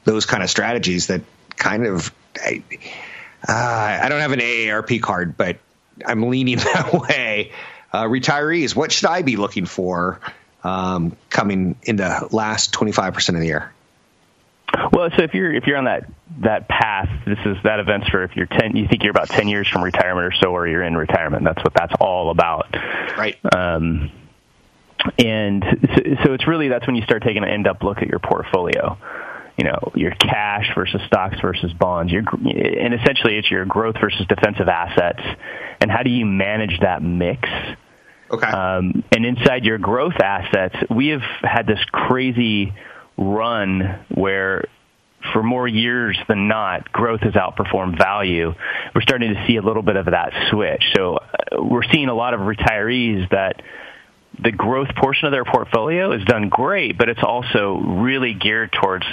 those 0.04 0.26
kind 0.26 0.42
of 0.42 0.50
strategies 0.50 1.06
that 1.08 1.22
kind 1.56 1.86
of. 1.86 2.12
I, 2.36 2.62
uh, 3.48 4.00
I 4.02 4.08
don't 4.08 4.20
have 4.20 4.32
an 4.32 4.40
AARP 4.40 5.00
card, 5.00 5.36
but 5.36 5.58
I'm 6.04 6.28
leaning 6.28 6.56
that 6.58 6.92
way. 6.92 7.52
Uh, 7.92 8.04
retirees, 8.04 8.74
what 8.74 8.92
should 8.92 9.08
I 9.08 9.22
be 9.22 9.36
looking 9.36 9.66
for 9.66 10.20
um, 10.62 11.16
coming 11.28 11.76
in 11.82 11.96
the 11.96 12.28
last 12.30 12.72
25% 12.72 13.28
of 13.30 13.40
the 13.40 13.46
year? 13.46 13.72
Well, 14.92 15.10
so 15.16 15.22
if 15.22 15.34
you're 15.34 15.52
if 15.52 15.66
you're 15.66 15.76
on 15.76 15.84
that 15.84 16.04
that 16.42 16.68
path, 16.68 17.08
this 17.26 17.38
is 17.44 17.56
that 17.64 17.80
event's 17.80 18.08
for 18.08 18.22
if 18.22 18.36
you're 18.36 18.46
ten, 18.46 18.76
you 18.76 18.86
think 18.88 19.02
you're 19.02 19.10
about 19.10 19.28
ten 19.28 19.48
years 19.48 19.68
from 19.68 19.82
retirement 19.82 20.26
or 20.26 20.36
so, 20.40 20.50
or 20.50 20.66
you're 20.66 20.82
in 20.82 20.96
retirement. 20.96 21.44
That's 21.44 21.62
what 21.62 21.74
that's 21.74 21.92
all 22.00 22.30
about. 22.30 22.66
Right. 23.16 23.36
Um, 23.54 24.10
and 25.18 25.64
so, 25.64 26.02
so 26.24 26.32
it's 26.34 26.46
really 26.46 26.68
that's 26.68 26.86
when 26.86 26.96
you 26.96 27.02
start 27.02 27.22
taking 27.22 27.42
an 27.42 27.48
end 27.48 27.66
up 27.66 27.82
look 27.82 27.98
at 27.98 28.08
your 28.08 28.20
portfolio. 28.20 28.96
you 29.60 29.64
know 29.64 29.92
your 29.94 30.12
cash 30.12 30.70
versus 30.74 31.00
stocks 31.06 31.36
versus 31.42 31.72
bonds. 31.74 32.10
Your 32.10 32.22
and 32.22 32.94
essentially 32.94 33.36
it's 33.36 33.50
your 33.50 33.66
growth 33.66 33.96
versus 34.00 34.26
defensive 34.26 34.68
assets, 34.68 35.20
and 35.80 35.90
how 35.90 36.02
do 36.02 36.10
you 36.10 36.24
manage 36.24 36.80
that 36.80 37.02
mix? 37.02 37.46
Okay. 38.30 38.46
Um, 38.46 39.04
and 39.12 39.26
inside 39.26 39.64
your 39.64 39.78
growth 39.78 40.14
assets, 40.22 40.76
we 40.88 41.08
have 41.08 41.22
had 41.42 41.66
this 41.66 41.80
crazy 41.92 42.72
run 43.20 44.00
where 44.08 44.64
for 45.32 45.42
more 45.42 45.68
years 45.68 46.18
than 46.28 46.48
not, 46.48 46.90
growth 46.90 47.20
has 47.20 47.34
outperformed 47.34 47.98
value. 47.98 48.54
We're 48.94 49.02
starting 49.02 49.34
to 49.34 49.46
see 49.46 49.56
a 49.56 49.62
little 49.62 49.82
bit 49.82 49.96
of 49.96 50.06
that 50.06 50.32
switch. 50.50 50.82
So 50.96 51.16
uh, 51.16 51.62
we're 51.62 51.84
seeing 51.92 52.08
a 52.08 52.14
lot 52.14 52.32
of 52.32 52.40
retirees 52.40 53.28
that 53.30 53.62
the 54.42 54.50
growth 54.50 54.88
portion 54.96 55.26
of 55.26 55.32
their 55.32 55.44
portfolio 55.44 56.16
has 56.16 56.24
done 56.24 56.48
great, 56.48 56.96
but 56.96 57.10
it's 57.10 57.22
also 57.22 57.76
really 57.76 58.32
geared 58.32 58.72
towards 58.72 59.04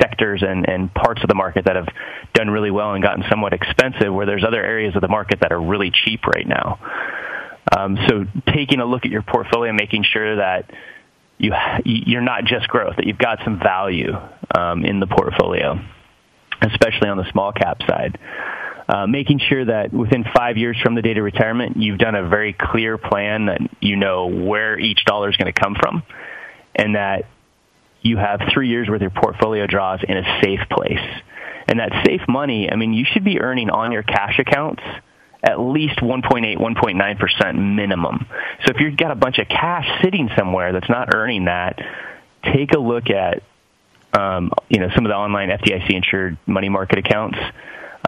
sectors 0.00 0.42
and, 0.42 0.68
and 0.68 0.92
parts 0.92 1.22
of 1.22 1.28
the 1.28 1.34
market 1.34 1.66
that 1.66 1.76
have 1.76 1.88
done 2.32 2.48
really 2.48 2.70
well 2.70 2.94
and 2.94 3.02
gotten 3.02 3.24
somewhat 3.28 3.52
expensive, 3.52 4.12
where 4.12 4.24
there's 4.24 4.44
other 4.44 4.64
areas 4.64 4.94
of 4.94 5.02
the 5.02 5.08
market 5.08 5.40
that 5.40 5.52
are 5.52 5.60
really 5.60 5.90
cheap 5.90 6.26
right 6.26 6.46
now. 6.46 6.78
Um, 7.76 7.98
so 8.08 8.24
taking 8.52 8.80
a 8.80 8.86
look 8.86 9.04
at 9.04 9.10
your 9.10 9.22
portfolio, 9.22 9.72
making 9.72 10.04
sure 10.04 10.36
that 10.36 10.70
you 11.40 11.52
you're 11.84 12.20
not 12.20 12.44
just 12.44 12.68
growth, 12.68 12.96
that 12.96 13.06
you've 13.06 13.18
got 13.18 13.38
some 13.44 13.58
value 13.58 14.12
um, 14.56 14.84
in 14.84 15.00
the 15.00 15.06
portfolio, 15.06 15.80
especially 16.60 17.08
on 17.08 17.16
the 17.16 17.30
small 17.30 17.52
cap 17.52 17.80
side. 17.88 18.18
Uh, 18.88 19.06
making 19.06 19.38
sure 19.38 19.64
that 19.64 19.92
within 19.92 20.24
five 20.34 20.56
years 20.56 20.76
from 20.82 20.96
the 20.96 21.02
date 21.02 21.16
of 21.16 21.22
retirement, 21.22 21.76
you've 21.76 21.98
done 21.98 22.16
a 22.16 22.28
very 22.28 22.52
clear 22.52 22.98
plan 22.98 23.46
that 23.46 23.60
you 23.80 23.96
know 23.96 24.26
where 24.26 24.78
each 24.78 25.04
dollar 25.04 25.30
is 25.30 25.36
going 25.36 25.52
to 25.52 25.58
come 25.58 25.76
from, 25.78 26.02
and 26.74 26.96
that 26.96 27.26
you 28.02 28.16
have 28.16 28.40
three 28.52 28.68
years 28.68 28.88
worth 28.88 28.96
of 28.96 29.02
your 29.02 29.10
portfolio 29.10 29.66
draws 29.66 30.00
in 30.06 30.16
a 30.16 30.40
safe 30.42 30.60
place. 30.70 31.22
And 31.68 31.78
that 31.78 31.92
safe 32.04 32.22
money, 32.26 32.68
I 32.70 32.74
mean, 32.74 32.94
you 32.94 33.04
should 33.04 33.22
be 33.22 33.40
earning 33.40 33.70
on 33.70 33.92
your 33.92 34.02
cash 34.02 34.40
accounts 34.40 34.82
at 35.42 35.58
least 35.58 35.98
1.8, 36.00 36.58
1.9% 36.58 37.74
minimum. 37.76 38.26
So 38.64 38.72
if 38.74 38.80
you've 38.80 38.96
got 38.96 39.10
a 39.10 39.14
bunch 39.14 39.38
of 39.38 39.48
cash 39.48 39.86
sitting 40.02 40.28
somewhere 40.36 40.72
that's 40.72 40.88
not 40.88 41.14
earning 41.14 41.46
that, 41.46 41.78
take 42.42 42.72
a 42.72 42.78
look 42.78 43.10
at 43.10 43.42
um, 44.12 44.52
you 44.68 44.80
know 44.80 44.88
some 44.94 45.06
of 45.06 45.10
the 45.10 45.16
online 45.16 45.50
FDIC 45.50 45.90
insured 45.90 46.36
money 46.46 46.68
market 46.68 46.98
accounts. 46.98 47.38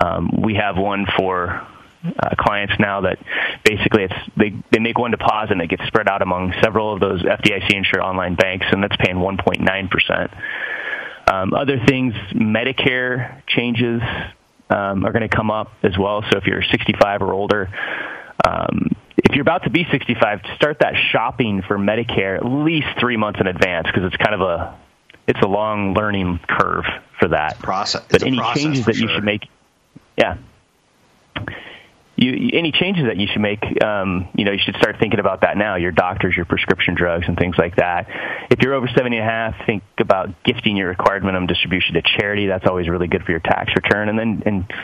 Um, 0.01 0.31
we 0.43 0.55
have 0.55 0.77
one 0.77 1.07
for 1.17 1.67
uh, 2.05 2.35
clients 2.37 2.75
now 2.81 3.03
that 3.03 3.19
basically 3.65 4.05
it's 4.05 4.15
they 4.37 4.53
they 4.71 4.81
make 4.81 4.99
one 4.99 5.13
deposit 5.13 5.53
and 5.53 5.63
it 5.63 5.69
gets 5.69 5.87
spread 5.87 6.09
out 6.09 6.23
among 6.23 6.53
several 6.63 6.93
of 6.93 7.01
those 7.01 7.23
FDIC 7.23 7.73
insured 7.73 8.03
online 8.03 8.35
banks, 8.35 8.67
and 8.71 8.83
that's 8.83 8.97
paying 8.97 9.17
1.9 9.17 9.91
percent. 9.91 10.31
Um, 11.33 11.55
other 11.55 11.79
things, 11.87 12.15
Medicare 12.35 13.43
changes 13.47 14.03
um, 14.73 15.05
are 15.05 15.13
going 15.13 15.29
to 15.29 15.35
come 15.35 15.51
up 15.51 15.71
as 15.83 15.97
well. 15.99 16.23
So 16.31 16.39
if 16.39 16.47
you're 16.47 16.63
65 16.63 17.23
or 17.23 17.33
older, 17.33 17.69
um, 18.45 18.91
if 19.17 19.35
you're 19.35 19.43
about 19.43 19.65
to 19.65 19.71
be 19.71 19.87
65, 19.91 20.41
start 20.57 20.79
that 20.81 20.95
shopping 21.11 21.63
for 21.63 21.79
Medicare 21.79 22.37
at 22.37 22.45
least 22.45 22.89
three 22.99 23.17
months 23.17 23.41
in 23.41 23.47
advance 23.47 23.87
because 23.87 24.05
it's 24.05 24.17
kind 24.17 24.35
of 24.35 24.41
a 24.41 24.79
it's 25.29 25.41
a 25.41 25.47
long 25.47 25.95
learning 25.95 26.41
curve 26.49 26.85
for 27.19 27.29
that 27.29 27.59
process. 27.59 28.05
But 28.11 28.23
any 28.25 28.41
changes 28.55 28.87
that 28.87 28.97
sure. 28.97 29.09
you 29.09 29.15
should 29.15 29.25
make, 29.25 29.49
yeah, 30.19 30.39
you, 32.23 32.51
any 32.53 32.73
changes 32.73 33.05
that 33.07 33.17
you 33.17 33.27
should 33.27 33.43
make, 33.43 33.63
um, 33.83 34.29
you 34.35 34.45
know, 34.45 34.53
you 34.53 34.59
should 34.65 34.77
start 34.77 34.97
thinking 34.99 35.21
about 35.21 35.41
that 35.43 35.57
now. 35.57 35.77
Your 35.77 35.91
doctors, 35.93 36.37
your 36.37 36.45
prescription 36.45 36.95
drugs, 36.95 37.27
and 37.27 37.37
things 37.37 37.57
like 37.59 37.77
that. 37.77 38.09
If 38.51 38.61
you're 38.61 38.75
over 38.75 38.89
seventy 38.89 39.19
and 39.19 39.27
a 39.27 39.31
half, 39.31 39.67
think 39.67 39.83
about 39.99 40.43
gifting 40.45 40.77
your 40.77 40.89
required 40.89 41.25
minimum 41.25 41.47
distribution 41.47 41.95
to 41.95 42.03
charity. 42.03 42.47
That's 42.47 42.67
always 42.67 42.89
really 42.89 43.09
good 43.09 43.25
for 43.25 43.31
your 43.33 43.41
tax 43.41 43.73
return. 43.75 44.09
And 44.09 44.19
then, 44.19 44.43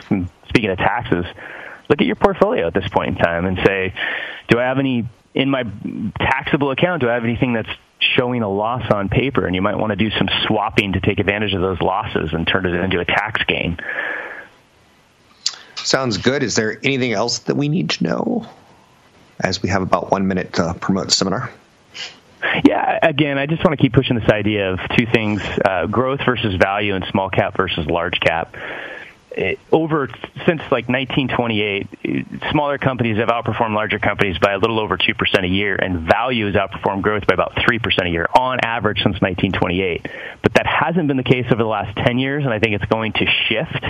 and 0.09 0.29
speaking 0.49 0.69
of 0.69 0.77
taxes, 0.77 1.25
look 1.89 2.01
at 2.01 2.07
your 2.07 2.15
portfolio 2.15 2.67
at 2.67 2.73
this 2.73 2.87
point 2.89 3.09
in 3.09 3.15
time 3.15 3.45
and 3.45 3.57
say, 3.65 3.93
do 4.49 4.59
I 4.59 4.63
have 4.63 4.79
any 4.79 5.07
in 5.33 5.49
my 5.49 5.63
taxable 6.19 6.71
account? 6.71 7.01
Do 7.01 7.09
I 7.09 7.13
have 7.13 7.23
anything 7.23 7.53
that's 7.53 7.69
showing 8.15 8.41
a 8.41 8.49
loss 8.49 8.91
on 8.91 9.09
paper? 9.09 9.45
And 9.45 9.55
you 9.55 9.61
might 9.61 9.75
want 9.75 9.91
to 9.91 9.95
do 9.95 10.09
some 10.11 10.29
swapping 10.47 10.93
to 10.93 10.99
take 10.99 11.19
advantage 11.19 11.53
of 11.53 11.61
those 11.61 11.79
losses 11.81 12.33
and 12.33 12.47
turn 12.47 12.65
it 12.65 12.73
into 12.73 12.99
a 12.99 13.05
tax 13.05 13.43
gain. 13.43 13.77
Sounds 15.83 16.17
good. 16.17 16.43
Is 16.43 16.55
there 16.55 16.79
anything 16.83 17.13
else 17.13 17.39
that 17.39 17.55
we 17.55 17.69
need 17.69 17.91
to 17.91 18.03
know 18.03 18.47
as 19.39 19.61
we 19.61 19.69
have 19.69 19.81
about 19.81 20.11
one 20.11 20.27
minute 20.27 20.53
to 20.53 20.75
promote 20.79 21.05
the 21.05 21.11
seminar? 21.11 21.51
Yeah, 22.63 22.99
again, 23.01 23.37
I 23.37 23.45
just 23.45 23.63
want 23.63 23.77
to 23.77 23.81
keep 23.81 23.93
pushing 23.93 24.17
this 24.17 24.29
idea 24.29 24.73
of 24.73 24.79
two 24.97 25.05
things 25.05 25.41
uh, 25.65 25.87
growth 25.87 26.21
versus 26.25 26.55
value 26.55 26.95
and 26.95 27.05
small 27.05 27.29
cap 27.29 27.57
versus 27.57 27.85
large 27.85 28.19
cap. 28.19 28.55
It, 29.31 29.59
over 29.71 30.09
since 30.45 30.61
like 30.71 30.89
1928, 30.89 31.87
smaller 32.51 32.77
companies 32.77 33.17
have 33.17 33.29
outperformed 33.29 33.75
larger 33.75 33.99
companies 33.99 34.37
by 34.39 34.53
a 34.53 34.57
little 34.57 34.79
over 34.79 34.97
2% 34.97 35.43
a 35.43 35.47
year, 35.47 35.75
and 35.75 35.99
value 35.99 36.47
has 36.47 36.55
outperformed 36.55 37.01
growth 37.01 37.27
by 37.27 37.33
about 37.33 37.55
3% 37.55 38.05
a 38.05 38.09
year 38.09 38.27
on 38.33 38.59
average 38.61 38.97
since 38.97 39.21
1928. 39.21 40.07
But 40.41 40.53
that 40.55 40.65
hasn't 40.65 41.07
been 41.07 41.17
the 41.17 41.23
case 41.23 41.45
over 41.51 41.61
the 41.61 41.69
last 41.69 41.95
10 41.97 42.19
years, 42.19 42.43
and 42.43 42.53
I 42.53 42.59
think 42.59 42.73
it's 42.73 42.85
going 42.85 43.13
to 43.13 43.25
shift 43.47 43.85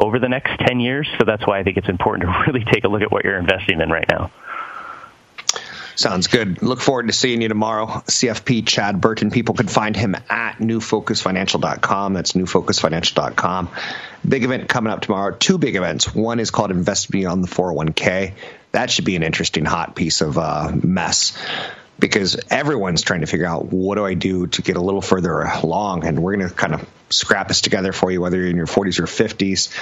over 0.00 0.18
the 0.18 0.28
next 0.28 0.58
10 0.66 0.80
years. 0.80 1.08
So 1.18 1.24
that's 1.24 1.46
why 1.46 1.58
I 1.58 1.62
think 1.62 1.76
it's 1.76 1.88
important 1.88 2.28
to 2.28 2.44
really 2.52 2.64
take 2.64 2.84
a 2.84 2.88
look 2.88 3.02
at 3.02 3.12
what 3.12 3.24
you're 3.24 3.38
investing 3.38 3.80
in 3.80 3.90
right 3.90 4.08
now. 4.08 4.30
Sounds 6.00 6.28
good. 6.28 6.62
Look 6.62 6.80
forward 6.80 7.08
to 7.08 7.12
seeing 7.12 7.42
you 7.42 7.48
tomorrow. 7.48 7.86
CFP 7.86 8.66
Chad 8.66 9.02
Burton. 9.02 9.30
People 9.30 9.54
can 9.54 9.68
find 9.68 9.94
him 9.94 10.14
at 10.14 10.56
newfocusfinancial.com. 10.56 12.14
That's 12.14 12.32
newfocusfinancial.com. 12.32 13.68
Big 14.26 14.42
event 14.44 14.66
coming 14.66 14.94
up 14.94 15.02
tomorrow. 15.02 15.36
Two 15.36 15.58
big 15.58 15.76
events. 15.76 16.14
One 16.14 16.40
is 16.40 16.50
called 16.50 16.70
Invest 16.70 17.10
Beyond 17.10 17.44
the 17.44 17.48
401k. 17.48 18.32
That 18.72 18.90
should 18.90 19.04
be 19.04 19.16
an 19.16 19.22
interesting 19.22 19.66
hot 19.66 19.94
piece 19.94 20.22
of 20.22 20.38
uh, 20.38 20.72
mess 20.72 21.36
because 21.98 22.40
everyone's 22.48 23.02
trying 23.02 23.20
to 23.20 23.26
figure 23.26 23.44
out 23.44 23.66
what 23.66 23.96
do 23.96 24.06
I 24.06 24.14
do 24.14 24.46
to 24.46 24.62
get 24.62 24.76
a 24.76 24.80
little 24.80 25.02
further 25.02 25.42
along. 25.42 26.06
And 26.06 26.22
we're 26.22 26.36
going 26.36 26.48
to 26.48 26.54
kind 26.54 26.72
of 26.72 26.88
scrap 27.10 27.48
this 27.48 27.60
together 27.60 27.92
for 27.92 28.10
you, 28.10 28.20
whether 28.20 28.36
you're 28.36 28.48
in 28.48 28.56
your 28.56 28.66
40s 28.66 28.98
or 28.98 29.04
50s. 29.04 29.72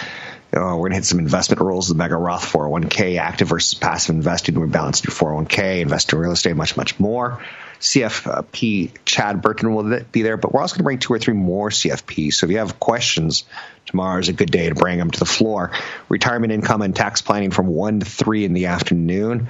Uh, 0.50 0.74
we're 0.74 0.88
going 0.88 0.90
to 0.92 0.96
hit 0.96 1.04
some 1.04 1.18
investment 1.18 1.60
rules, 1.60 1.88
the 1.88 1.94
Mega 1.94 2.16
Roth 2.16 2.50
401k, 2.50 3.18
active 3.18 3.48
versus 3.48 3.74
passive 3.74 4.14
investing. 4.14 4.58
We 4.58 4.66
balance 4.66 5.04
your 5.04 5.12
401k, 5.12 5.80
invest 5.80 6.12
in 6.12 6.18
real 6.18 6.32
estate, 6.32 6.56
much, 6.56 6.76
much 6.76 6.98
more. 6.98 7.42
CFP 7.80 8.92
Chad 9.04 9.40
Burton 9.40 9.74
will 9.74 10.00
be 10.10 10.22
there, 10.22 10.36
but 10.36 10.52
we're 10.52 10.60
also 10.60 10.74
going 10.74 10.80
to 10.80 10.84
bring 10.84 10.98
two 10.98 11.12
or 11.12 11.18
three 11.18 11.34
more 11.34 11.70
CFPs. 11.70 12.34
So 12.34 12.46
if 12.46 12.52
you 12.52 12.58
have 12.58 12.80
questions, 12.80 13.44
tomorrow 13.86 14.18
is 14.18 14.28
a 14.28 14.32
good 14.32 14.50
day 14.50 14.68
to 14.68 14.74
bring 14.74 14.98
them 14.98 15.10
to 15.10 15.18
the 15.18 15.26
floor. 15.26 15.70
Retirement 16.08 16.52
income 16.52 16.82
and 16.82 16.96
tax 16.96 17.22
planning 17.22 17.50
from 17.50 17.68
1 17.68 18.00
to 18.00 18.06
3 18.06 18.44
in 18.44 18.52
the 18.52 18.66
afternoon. 18.66 19.48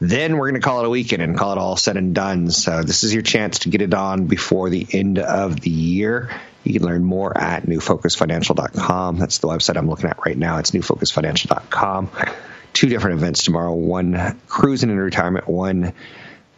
Then 0.00 0.36
we're 0.36 0.50
going 0.50 0.60
to 0.60 0.64
call 0.64 0.80
it 0.80 0.86
a 0.86 0.90
weekend 0.90 1.22
and 1.22 1.36
call 1.36 1.52
it 1.52 1.58
all 1.58 1.76
said 1.76 1.96
and 1.96 2.14
done. 2.14 2.50
So 2.50 2.82
this 2.84 3.02
is 3.02 3.12
your 3.12 3.22
chance 3.22 3.60
to 3.60 3.70
get 3.70 3.82
it 3.82 3.92
on 3.92 4.26
before 4.26 4.70
the 4.70 4.86
end 4.92 5.18
of 5.18 5.58
the 5.58 5.70
year. 5.70 6.30
You 6.68 6.80
can 6.80 6.88
learn 6.88 7.04
more 7.04 7.36
at 7.36 7.64
newfocusfinancial.com. 7.64 9.18
That's 9.18 9.38
the 9.38 9.48
website 9.48 9.76
I'm 9.76 9.88
looking 9.88 10.10
at 10.10 10.18
right 10.24 10.36
now. 10.36 10.58
It's 10.58 10.70
newfocusfinancial.com. 10.72 12.10
Two 12.72 12.88
different 12.88 13.18
events 13.18 13.44
tomorrow. 13.44 13.74
One 13.74 14.40
cruising 14.46 14.90
in 14.90 14.98
retirement. 14.98 15.48
One 15.48 15.92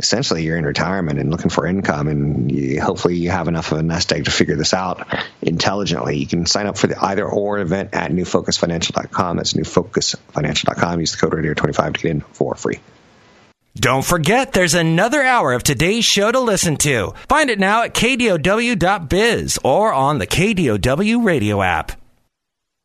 essentially 0.00 0.42
you're 0.44 0.56
in 0.56 0.64
retirement 0.64 1.18
and 1.18 1.30
looking 1.30 1.50
for 1.50 1.66
income 1.66 2.08
and 2.08 2.50
you, 2.50 2.80
hopefully 2.80 3.16
you 3.16 3.30
have 3.30 3.48
enough 3.48 3.70
of 3.70 3.78
a 3.78 3.82
nest 3.82 4.10
egg 4.14 4.24
to 4.24 4.30
figure 4.30 4.56
this 4.56 4.72
out 4.72 5.06
intelligently. 5.42 6.16
You 6.16 6.26
can 6.26 6.46
sign 6.46 6.66
up 6.66 6.78
for 6.78 6.86
the 6.86 7.02
either 7.04 7.28
or 7.28 7.58
event 7.58 7.90
at 7.92 8.10
newfocusfinancial.com. 8.10 9.36
That's 9.36 9.52
newfocusfinancial.com. 9.52 11.00
Use 11.00 11.12
the 11.12 11.18
code 11.18 11.34
radio 11.34 11.52
25 11.52 11.92
to 11.92 12.00
get 12.00 12.10
in 12.12 12.20
for 12.22 12.54
free. 12.54 12.80
Don't 13.76 14.04
forget, 14.04 14.52
there's 14.52 14.74
another 14.74 15.22
hour 15.22 15.52
of 15.52 15.62
today's 15.62 16.04
show 16.04 16.32
to 16.32 16.40
listen 16.40 16.76
to. 16.78 17.14
Find 17.28 17.50
it 17.50 17.58
now 17.58 17.82
at 17.84 17.94
kdow.biz 17.94 19.58
or 19.64 19.92
on 19.92 20.18
the 20.18 20.26
KDOW 20.26 21.24
radio 21.24 21.62
app. 21.62 21.92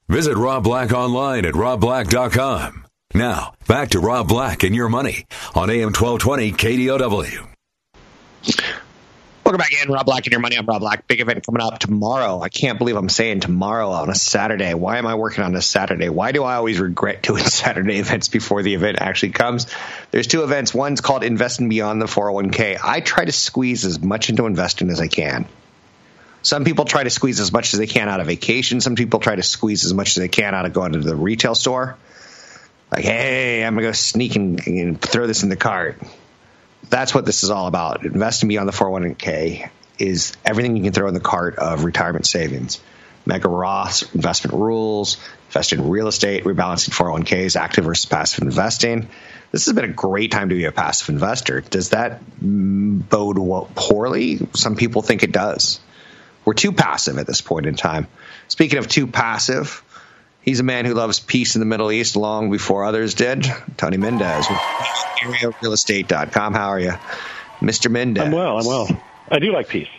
Visit 0.07 0.37
Rob 0.37 0.63
Black 0.63 0.91
online 0.91 1.45
at 1.45 1.55
robblack.com. 1.55 2.85
Now, 3.15 3.53
back 3.67 3.89
to 3.89 3.99
Rob 3.99 4.27
Black 4.27 4.63
and 4.63 4.75
your 4.75 4.89
money 4.89 5.25
on 5.55 5.69
AM 5.69 5.93
1220 5.93 6.51
KDOW. 6.51 7.47
Welcome 9.55 9.71
back 9.71 9.85
in, 9.85 9.89
Rob 9.89 10.05
Black 10.05 10.25
and 10.25 10.33
your 10.33 10.41
money. 10.41 10.57
I'm 10.57 10.65
Rob 10.65 10.81
Black. 10.81 11.07
Big 11.07 11.21
event 11.21 11.45
coming 11.45 11.61
up 11.61 11.79
tomorrow. 11.79 12.41
I 12.41 12.49
can't 12.49 12.77
believe 12.77 12.97
I'm 12.97 13.07
saying 13.07 13.39
tomorrow 13.39 13.89
on 13.91 14.09
a 14.09 14.13
Saturday. 14.13 14.73
Why 14.73 14.97
am 14.97 15.07
I 15.07 15.15
working 15.15 15.45
on 15.45 15.55
a 15.55 15.61
Saturday? 15.61 16.09
Why 16.09 16.33
do 16.33 16.43
I 16.43 16.55
always 16.55 16.77
regret 16.77 17.21
doing 17.23 17.41
Saturday 17.41 17.99
events 17.99 18.27
before 18.27 18.63
the 18.63 18.73
event 18.73 18.97
actually 18.99 19.31
comes? 19.31 19.67
There's 20.11 20.27
two 20.27 20.43
events. 20.43 20.73
One's 20.73 20.99
called 20.99 21.23
Investing 21.23 21.69
Beyond 21.69 22.01
the 22.01 22.05
401k. 22.05 22.77
I 22.83 22.99
try 22.99 23.23
to 23.23 23.31
squeeze 23.31 23.85
as 23.85 24.01
much 24.01 24.29
into 24.29 24.45
investing 24.45 24.89
as 24.89 24.99
I 24.99 25.07
can. 25.07 25.45
Some 26.41 26.65
people 26.65 26.83
try 26.83 27.05
to 27.05 27.09
squeeze 27.09 27.39
as 27.39 27.53
much 27.53 27.73
as 27.73 27.79
they 27.79 27.87
can 27.87 28.09
out 28.09 28.19
of 28.19 28.27
vacation. 28.27 28.81
Some 28.81 28.95
people 28.95 29.21
try 29.21 29.37
to 29.37 29.43
squeeze 29.43 29.85
as 29.85 29.93
much 29.93 30.09
as 30.09 30.15
they 30.15 30.27
can 30.27 30.53
out 30.53 30.65
of 30.65 30.73
going 30.73 30.91
to 30.91 30.99
the 30.99 31.15
retail 31.15 31.55
store. 31.55 31.95
Like, 32.91 33.05
hey, 33.05 33.63
I'm 33.63 33.75
going 33.75 33.83
to 33.83 33.87
go 33.87 33.93
sneak 33.93 34.35
and, 34.35 34.67
and 34.67 35.01
throw 35.01 35.27
this 35.27 35.43
in 35.43 35.49
the 35.49 35.55
cart 35.55 35.97
that's 36.89 37.13
what 37.13 37.25
this 37.25 37.43
is 37.43 37.49
all 37.49 37.67
about. 37.67 38.05
Investing 38.05 38.49
beyond 38.49 38.67
the 38.67 38.73
401k. 38.73 39.69
is 39.97 40.33
everything 40.43 40.75
you 40.75 40.83
can 40.83 40.93
throw 40.93 41.07
in 41.07 41.13
the 41.13 41.19
cart 41.19 41.55
of 41.57 41.83
retirement 41.83 42.25
savings. 42.25 42.81
Mega 43.25 43.47
Roths, 43.47 44.13
investment 44.13 44.55
rules, 44.55 45.17
invest 45.47 45.73
in 45.73 45.89
real 45.89 46.07
estate, 46.07 46.43
rebalancing 46.43 46.91
401ks, 46.91 47.55
active 47.55 47.85
versus 47.85 48.05
passive 48.05 48.43
investing. 48.43 49.09
This 49.51 49.65
has 49.65 49.73
been 49.73 49.85
a 49.85 49.93
great 49.93 50.31
time 50.31 50.49
to 50.49 50.55
be 50.55 50.65
a 50.65 50.71
passive 50.71 51.09
investor. 51.09 51.61
Does 51.61 51.89
that 51.89 52.21
bode 52.39 53.37
poorly? 53.75 54.47
Some 54.53 54.75
people 54.75 55.01
think 55.01 55.23
it 55.23 55.31
does. 55.31 55.79
We're 56.43 56.53
too 56.53 56.71
passive 56.71 57.17
at 57.17 57.25
this 57.25 57.41
point 57.41 57.65
in 57.65 57.75
time. 57.75 58.07
Speaking 58.47 58.77
of 58.77 58.87
too 58.87 59.07
passive, 59.07 59.81
he's 60.45 60.59
a 60.59 60.63
man 60.63 60.85
who 60.85 60.93
loves 60.93 61.19
peace 61.19 61.55
in 61.55 61.59
the 61.59 61.65
Middle 61.65 61.91
East 61.91 62.15
long 62.15 62.51
before 62.51 62.85
others 62.85 63.15
did. 63.15 63.45
Tony 63.75 63.97
Mendez 63.97 64.47
with 64.49 64.59
arearealestate.com. 65.21 66.53
How 66.53 66.69
are 66.69 66.79
you, 66.79 66.93
Mr. 67.59 67.91
Mendez? 67.91 68.23
I'm 68.23 68.31
well. 68.31 68.59
I'm 68.59 68.65
well. 68.65 69.03
I 69.29 69.39
do 69.39 69.51
like 69.51 69.67
peace. 69.67 69.89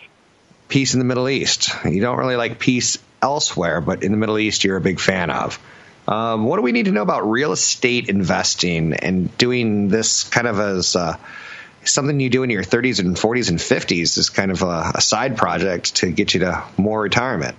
Peace 0.69 0.93
in 0.93 0.99
the 0.99 1.05
Middle 1.05 1.29
East. 1.29 1.69
You 1.85 2.01
don't 2.01 2.17
really 2.17 2.37
like 2.37 2.59
peace 2.59 2.97
elsewhere, 3.21 3.81
but 3.81 4.03
in 4.03 4.11
the 4.11 4.17
Middle 4.17 4.39
East, 4.39 4.63
you're 4.63 4.77
a 4.77 4.81
big 4.81 4.99
fan 4.99 5.29
of. 5.29 5.59
Um, 6.07 6.45
what 6.45 6.55
do 6.55 6.61
we 6.61 6.71
need 6.71 6.85
to 6.85 6.91
know 6.91 7.01
about 7.01 7.29
real 7.29 7.51
estate 7.51 8.07
investing 8.07 8.93
and 8.93 9.37
doing 9.37 9.89
this 9.89 10.23
kind 10.23 10.47
of 10.47 10.57
as 10.57 10.95
uh, 10.95 11.17
something 11.83 12.19
you 12.19 12.29
do 12.29 12.43
in 12.43 12.49
your 12.49 12.63
30s 12.63 12.99
and 12.99 13.17
40s 13.17 13.49
and 13.49 13.59
50s 13.59 14.17
is 14.17 14.29
kind 14.29 14.51
of 14.51 14.61
a, 14.61 14.93
a 14.95 15.01
side 15.01 15.35
project 15.35 15.95
to 15.97 16.09
get 16.09 16.33
you 16.33 16.41
to 16.41 16.63
more 16.77 17.01
retirement? 17.01 17.57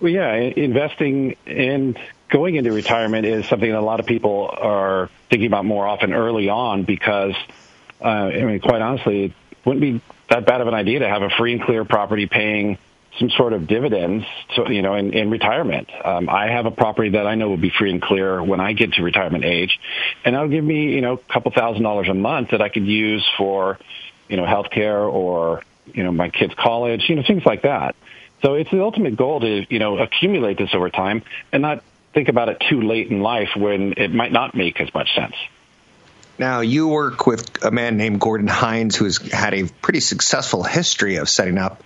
Well, 0.00 0.10
yeah, 0.10 0.34
investing 0.34 1.36
and 1.46 1.98
going 2.28 2.56
into 2.56 2.72
retirement 2.72 3.26
is 3.26 3.46
something 3.46 3.70
that 3.70 3.78
a 3.78 3.80
lot 3.80 4.00
of 4.00 4.06
people 4.06 4.50
are 4.52 5.08
thinking 5.30 5.46
about 5.46 5.64
more 5.64 5.86
often 5.86 6.12
early 6.12 6.48
on 6.48 6.84
because, 6.84 7.34
uh, 8.00 8.08
I 8.08 8.42
mean, 8.42 8.60
quite 8.60 8.82
honestly, 8.82 9.26
it 9.26 9.32
wouldn't 9.64 9.80
be 9.80 10.00
that 10.28 10.46
bad 10.46 10.60
of 10.60 10.66
an 10.66 10.74
idea 10.74 11.00
to 11.00 11.08
have 11.08 11.22
a 11.22 11.30
free 11.30 11.52
and 11.52 11.62
clear 11.62 11.84
property 11.84 12.26
paying 12.26 12.78
some 13.18 13.30
sort 13.30 13.52
of 13.52 13.68
dividends, 13.68 14.26
to, 14.56 14.72
you 14.72 14.82
know, 14.82 14.94
in, 14.94 15.12
in 15.12 15.30
retirement. 15.30 15.88
Um, 16.04 16.28
I 16.28 16.48
have 16.48 16.66
a 16.66 16.72
property 16.72 17.10
that 17.10 17.26
I 17.26 17.36
know 17.36 17.48
will 17.48 17.56
be 17.56 17.70
free 17.70 17.92
and 17.92 18.02
clear 18.02 18.42
when 18.42 18.58
I 18.58 18.72
get 18.72 18.94
to 18.94 19.02
retirement 19.04 19.44
age, 19.44 19.78
and 20.24 20.34
that'll 20.34 20.48
give 20.48 20.64
me, 20.64 20.92
you 20.92 21.00
know, 21.00 21.12
a 21.12 21.32
couple 21.32 21.52
thousand 21.52 21.84
dollars 21.84 22.08
a 22.08 22.14
month 22.14 22.50
that 22.50 22.60
I 22.60 22.68
could 22.68 22.86
use 22.86 23.24
for, 23.38 23.78
you 24.28 24.36
know, 24.36 24.44
healthcare 24.44 25.08
or, 25.08 25.62
you 25.92 26.02
know, 26.02 26.10
my 26.10 26.28
kids' 26.28 26.54
college, 26.56 27.04
you 27.08 27.14
know, 27.14 27.22
things 27.24 27.46
like 27.46 27.62
that. 27.62 27.94
So 28.44 28.54
it's 28.54 28.70
the 28.70 28.82
ultimate 28.82 29.16
goal 29.16 29.40
to, 29.40 29.64
you 29.70 29.78
know, 29.78 29.98
accumulate 29.98 30.58
this 30.58 30.74
over 30.74 30.90
time 30.90 31.22
and 31.50 31.62
not 31.62 31.82
think 32.12 32.28
about 32.28 32.50
it 32.50 32.62
too 32.68 32.82
late 32.82 33.10
in 33.10 33.20
life 33.20 33.48
when 33.56 33.94
it 33.96 34.12
might 34.12 34.32
not 34.32 34.54
make 34.54 34.82
as 34.82 34.92
much 34.92 35.14
sense. 35.14 35.34
Now, 36.38 36.60
you 36.60 36.88
work 36.88 37.26
with 37.26 37.64
a 37.64 37.70
man 37.70 37.96
named 37.96 38.20
Gordon 38.20 38.48
Hines 38.48 38.96
who 38.96 39.06
has 39.06 39.16
had 39.16 39.54
a 39.54 39.64
pretty 39.80 40.00
successful 40.00 40.62
history 40.62 41.16
of 41.16 41.30
setting 41.30 41.56
up 41.56 41.82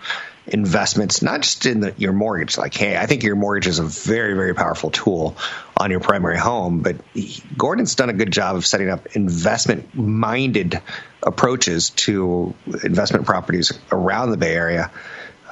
investments, 0.48 1.22
not 1.22 1.42
just 1.42 1.64
in 1.66 1.80
the, 1.80 1.94
your 1.96 2.12
mortgage. 2.12 2.58
Like, 2.58 2.74
hey, 2.74 2.96
I 2.96 3.06
think 3.06 3.22
your 3.22 3.36
mortgage 3.36 3.68
is 3.68 3.78
a 3.78 3.84
very, 3.84 4.34
very 4.34 4.54
powerful 4.54 4.90
tool 4.90 5.36
on 5.76 5.92
your 5.92 6.00
primary 6.00 6.38
home. 6.38 6.80
But 6.80 6.96
he, 7.14 7.40
Gordon's 7.56 7.94
done 7.94 8.10
a 8.10 8.14
good 8.14 8.32
job 8.32 8.56
of 8.56 8.66
setting 8.66 8.88
up 8.88 9.14
investment 9.14 9.94
minded 9.94 10.80
approaches 11.22 11.90
to 11.90 12.54
investment 12.82 13.26
properties 13.26 13.78
around 13.92 14.30
the 14.32 14.38
Bay 14.38 14.54
Area. 14.54 14.90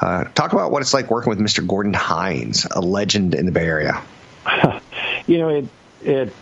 Uh, 0.01 0.25
talk 0.25 0.53
about 0.53 0.71
what 0.71 0.83
it's 0.83 0.95
like 0.95 1.11
working 1.11 1.31
with 1.31 1.39
Mr. 1.39 1.67
Gordon 1.67 1.95
Hines, 1.95 2.67
a 2.71 2.81
legend 2.81 3.35
in 3.35 3.47
the 3.47 3.53
Bay 3.53 3.67
Area. 3.67 4.03
you 5.27 5.39
know, 5.39 5.49
it 5.49 5.69
it 6.03 6.33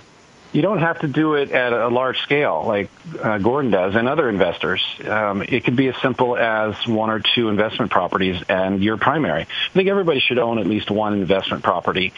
you 0.55 0.63
don't 0.63 0.79
have 0.79 1.01
to 1.01 1.09
do 1.09 1.35
it 1.35 1.51
at 1.51 1.73
a 1.73 1.89
large 1.89 2.21
scale 2.21 2.63
like 2.65 2.89
uh, 3.21 3.39
Gordon 3.39 3.73
does 3.73 3.97
and 3.97 4.07
other 4.07 4.29
investors. 4.29 4.81
Um, 5.05 5.43
it 5.43 5.65
could 5.65 5.75
be 5.75 5.89
as 5.89 5.97
simple 6.01 6.37
as 6.37 6.75
one 6.87 7.11
or 7.11 7.21
two 7.35 7.49
investment 7.49 7.91
properties 7.91 8.41
and 8.49 8.83
your 8.83 8.97
primary. 8.97 9.43
I 9.43 9.73
think 9.73 9.89
everybody 9.89 10.21
should 10.21 10.39
own 10.39 10.61
at 10.61 10.67
least 10.67 10.93
one 10.93 11.15
investment 11.15 11.65
property, 11.65 12.13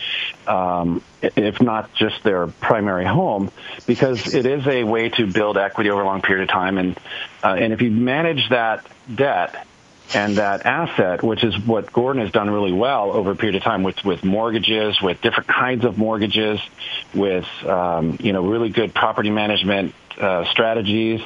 um, 0.47 1.03
if 1.23 1.63
not 1.63 1.95
just 1.95 2.23
their 2.25 2.47
primary 2.47 3.07
home, 3.07 3.51
because 3.87 4.35
it 4.35 4.45
is 4.45 4.67
a 4.67 4.85
way 4.85 5.09
to 5.09 5.27
build 5.27 5.57
equity 5.57 5.89
over 5.89 6.03
a 6.03 6.05
long 6.05 6.21
period 6.21 6.43
of 6.43 6.51
time. 6.51 6.77
And 6.77 6.99
uh, 7.43 7.57
and 7.59 7.73
if 7.73 7.81
you 7.81 7.91
manage 7.91 8.51
that 8.51 8.87
debt 9.13 9.67
and 10.15 10.37
that 10.37 10.65
asset, 10.65 11.23
which 11.23 11.43
is 11.43 11.59
what 11.59 11.93
Gordon 11.93 12.23
has 12.23 12.31
done 12.31 12.51
really 12.51 12.73
well 12.73 13.13
over 13.13 13.33
a 13.33 13.37
period 13.37 13.57
of 13.57 13.63
time 13.63 13.83
with, 13.83 14.05
with 14.05 14.25
mortgages, 14.25 15.01
with 15.01 15.21
different 15.21 15.49
kinds 15.49 15.85
of 15.85 15.99
mortgages, 15.99 16.61
with 17.15 17.47
um, 17.65 18.17
you 18.21 18.33
know 18.33 18.43
really 18.47 18.69
good 18.69 18.95
property 18.95 19.31
management 19.31 19.95
uh, 20.19 20.45
strategies. 20.47 21.21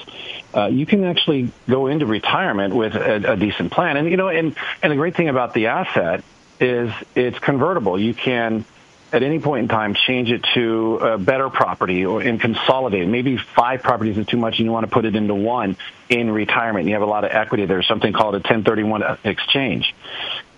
Uh, 0.55 0.67
you 0.67 0.87
can 0.87 1.05
actually 1.05 1.53
go 1.69 1.87
into 1.87 2.07
retirement 2.07 2.75
with 2.75 2.95
a, 2.95 3.33
a 3.33 3.37
decent 3.37 3.71
plan, 3.73 3.97
and 3.97 4.11
you 4.11 4.17
know, 4.17 4.29
and 4.29 4.57
and 4.83 4.93
the 4.93 4.97
great 4.97 5.15
thing 5.15 5.29
about 5.29 5.55
the 5.55 5.69
asset 5.69 6.25
is 6.59 6.93
it's 7.15 7.39
convertible. 7.39 7.99
You 7.99 8.15
can 8.15 8.65
at 9.13 9.23
any 9.23 9.39
point 9.41 9.63
in 9.63 9.69
time 9.69 9.95
change 9.95 10.31
it 10.31 10.45
to 10.55 10.97
a 10.97 11.19
better 11.19 11.51
property 11.51 12.05
or 12.07 12.21
and 12.21 12.41
consolidate. 12.41 13.09
Maybe 13.09 13.37
five 13.37 13.83
properties 13.83 14.19
is 14.19 14.27
too 14.27 14.37
much 14.37 14.59
and 14.59 14.67
you 14.67 14.73
want 14.73 14.87
to 14.87 14.93
put 14.93 15.05
it 15.05 15.17
into 15.17 15.35
one 15.35 15.77
in 16.09 16.31
retirement. 16.31 16.87
You 16.87 16.95
have 16.95 17.03
a 17.03 17.07
lot 17.07 17.25
of 17.25 17.31
equity. 17.31 17.67
There's 17.67 17.87
something 17.87 18.13
called 18.13 18.35
a 18.35 18.39
1031 18.39 19.19
exchange. 19.25 19.95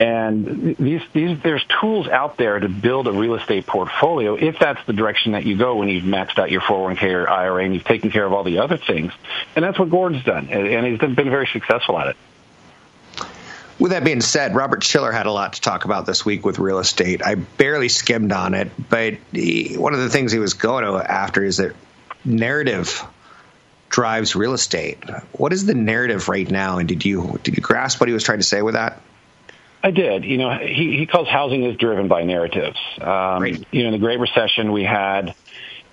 And 0.01 0.77
these, 0.77 1.03
these, 1.12 1.38
there's 1.43 1.65
tools 1.81 2.09
out 2.09 2.37
there 2.37 2.59
to 2.59 2.69
build 2.69 3.07
a 3.07 3.12
real 3.12 3.35
estate 3.35 3.67
portfolio 3.67 4.35
if 4.35 4.59
that's 4.59 4.85
the 4.87 4.93
direction 4.93 5.33
that 5.33 5.45
you 5.45 5.57
go 5.57 5.77
when 5.77 5.88
you've 5.88 6.05
maxed 6.05 6.38
out 6.38 6.51
your 6.51 6.62
401k 6.62 7.03
or 7.15 7.29
IRA 7.29 7.65
and 7.65 7.75
you've 7.75 7.85
taken 7.85 8.11
care 8.11 8.25
of 8.25 8.33
all 8.33 8.45
the 8.45 8.59
other 8.59 8.77
things. 8.77 9.12
And 9.57 9.65
that's 9.65 9.79
what 9.79 9.91
Gordon's 9.91 10.25
done. 10.25 10.49
And 10.49 10.87
he's 10.87 10.99
been 10.99 11.15
very 11.15 11.47
successful 11.47 11.99
at 11.99 12.09
it. 12.09 12.17
With 13.83 13.90
that 13.90 14.05
being 14.05 14.21
said, 14.21 14.55
Robert 14.55 14.85
Shiller 14.85 15.11
had 15.11 15.27
a 15.27 15.33
lot 15.33 15.55
to 15.55 15.61
talk 15.61 15.85
about 15.85 16.07
this 16.07 16.25
week 16.25 16.47
with 16.47 16.61
real 16.61 16.79
estate. 16.79 17.21
I 17.21 17.35
barely 17.35 17.88
skimmed 17.88 18.31
on 18.31 18.55
it, 18.55 18.71
but 18.88 19.14
he, 19.33 19.75
one 19.77 19.92
of 19.92 19.99
the 19.99 20.09
things 20.09 20.31
he 20.31 20.38
was 20.38 20.55
going 20.55 20.85
after 20.85 21.42
is 21.42 21.57
that 21.57 21.75
narrative 22.25 23.03
drives 23.88 24.37
real 24.37 24.53
estate. 24.53 25.03
What 25.33 25.53
is 25.53 25.66
the 25.66 25.75
narrative 25.75 26.29
right 26.29 26.49
now, 26.49 26.79
and 26.79 26.88
did 26.88 27.05
you 27.05 27.40
did 27.42 27.57
you 27.57 27.61
grasp 27.61 27.99
what 27.99 28.09
he 28.09 28.12
was 28.12 28.23
trying 28.23 28.38
to 28.38 28.45
say 28.45 28.62
with 28.62 28.75
that? 28.75 29.01
I 29.83 29.90
did. 29.90 30.25
You 30.25 30.38
know, 30.38 30.59
he, 30.59 30.99
he 30.99 31.07
calls 31.07 31.27
housing 31.27 31.64
is 31.64 31.77
driven 31.77 32.07
by 32.07 32.23
narratives. 32.23 32.79
Um, 33.01 33.45
you 33.45 33.83
know, 33.83 33.87
in 33.87 33.90
the 33.90 33.99
Great 33.99 34.21
Recession, 34.21 34.71
we 34.71 34.85
had, 34.85 35.35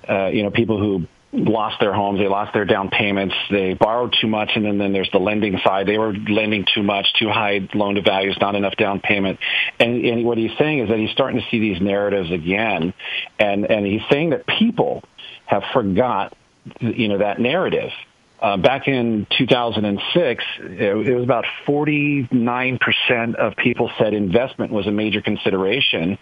uh, 0.07 0.27
you 0.27 0.43
know, 0.43 0.51
people 0.51 0.77
who 0.77 1.07
lost 1.31 1.79
their 1.79 1.93
homes, 1.93 2.19
they 2.19 2.27
lost 2.27 2.53
their 2.53 2.65
down 2.65 2.89
payments, 2.89 3.35
they 3.51 3.73
borrowed 3.73 4.15
too 4.19 4.27
much, 4.27 4.51
and 4.55 4.65
then, 4.65 4.77
then 4.77 4.93
there's 4.93 5.09
the 5.11 5.19
lending 5.19 5.59
side. 5.63 5.87
They 5.87 5.97
were 5.97 6.13
lending 6.13 6.65
too 6.73 6.83
much, 6.83 7.05
too 7.19 7.29
high 7.29 7.67
loan 7.73 7.95
to 7.95 8.01
values, 8.01 8.37
not 8.41 8.55
enough 8.55 8.75
down 8.75 8.99
payment. 8.99 9.39
And, 9.79 10.03
and 10.03 10.25
what 10.25 10.37
he's 10.37 10.57
saying 10.57 10.79
is 10.79 10.89
that 10.89 10.97
he's 10.97 11.11
starting 11.11 11.39
to 11.39 11.45
see 11.49 11.59
these 11.59 11.81
narratives 11.81 12.31
again, 12.31 12.93
and 13.37 13.69
and 13.69 13.85
he's 13.85 14.01
saying 14.09 14.31
that 14.31 14.47
people 14.47 15.03
have 15.45 15.63
forgot, 15.73 16.35
you 16.79 17.07
know, 17.07 17.19
that 17.19 17.39
narrative. 17.39 17.91
Uh, 18.41 18.55
back 18.55 18.87
in 18.87 19.27
2006, 19.37 20.43
it, 20.59 20.95
was 20.95 21.23
about 21.23 21.43
49% 21.67 23.35
of 23.35 23.57
people 23.57 23.91
said 23.97 24.13
investment 24.13 24.71
was 24.71 24.87
a 24.87 24.91
major 24.91 25.21
consideration, 25.21 26.17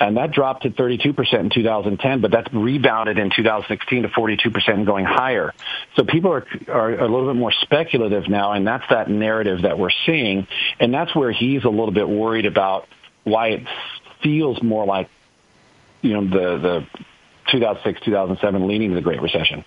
and 0.00 0.16
that 0.16 0.30
dropped 0.30 0.62
to 0.62 0.70
32% 0.70 1.34
in 1.34 1.50
2010. 1.50 2.20
But 2.22 2.30
that's 2.30 2.50
rebounded 2.54 3.18
in 3.18 3.30
2016 3.30 4.04
to 4.04 4.08
42% 4.08 4.68
and 4.68 4.86
going 4.86 5.04
higher. 5.04 5.52
So 5.94 6.04
people 6.04 6.32
are 6.32 6.46
are 6.68 6.94
a 6.94 7.06
little 7.06 7.26
bit 7.26 7.38
more 7.38 7.52
speculative 7.52 8.28
now, 8.28 8.52
and 8.52 8.66
that's 8.66 8.84
that 8.88 9.10
narrative 9.10 9.62
that 9.62 9.78
we're 9.78 9.90
seeing, 10.06 10.46
and 10.80 10.94
that's 10.94 11.14
where 11.14 11.32
he's 11.32 11.64
a 11.64 11.70
little 11.70 11.92
bit 11.92 12.08
worried 12.08 12.46
about 12.46 12.88
why 13.24 13.48
it 13.48 13.66
feels 14.22 14.62
more 14.62 14.86
like 14.86 15.10
you 16.00 16.14
know 16.14 16.24
the 16.24 16.58
the 16.58 16.86
2006 17.52 18.00
2007 18.06 18.66
leading 18.66 18.88
to 18.90 18.94
the 18.94 19.02
Great 19.02 19.20
Recession. 19.20 19.66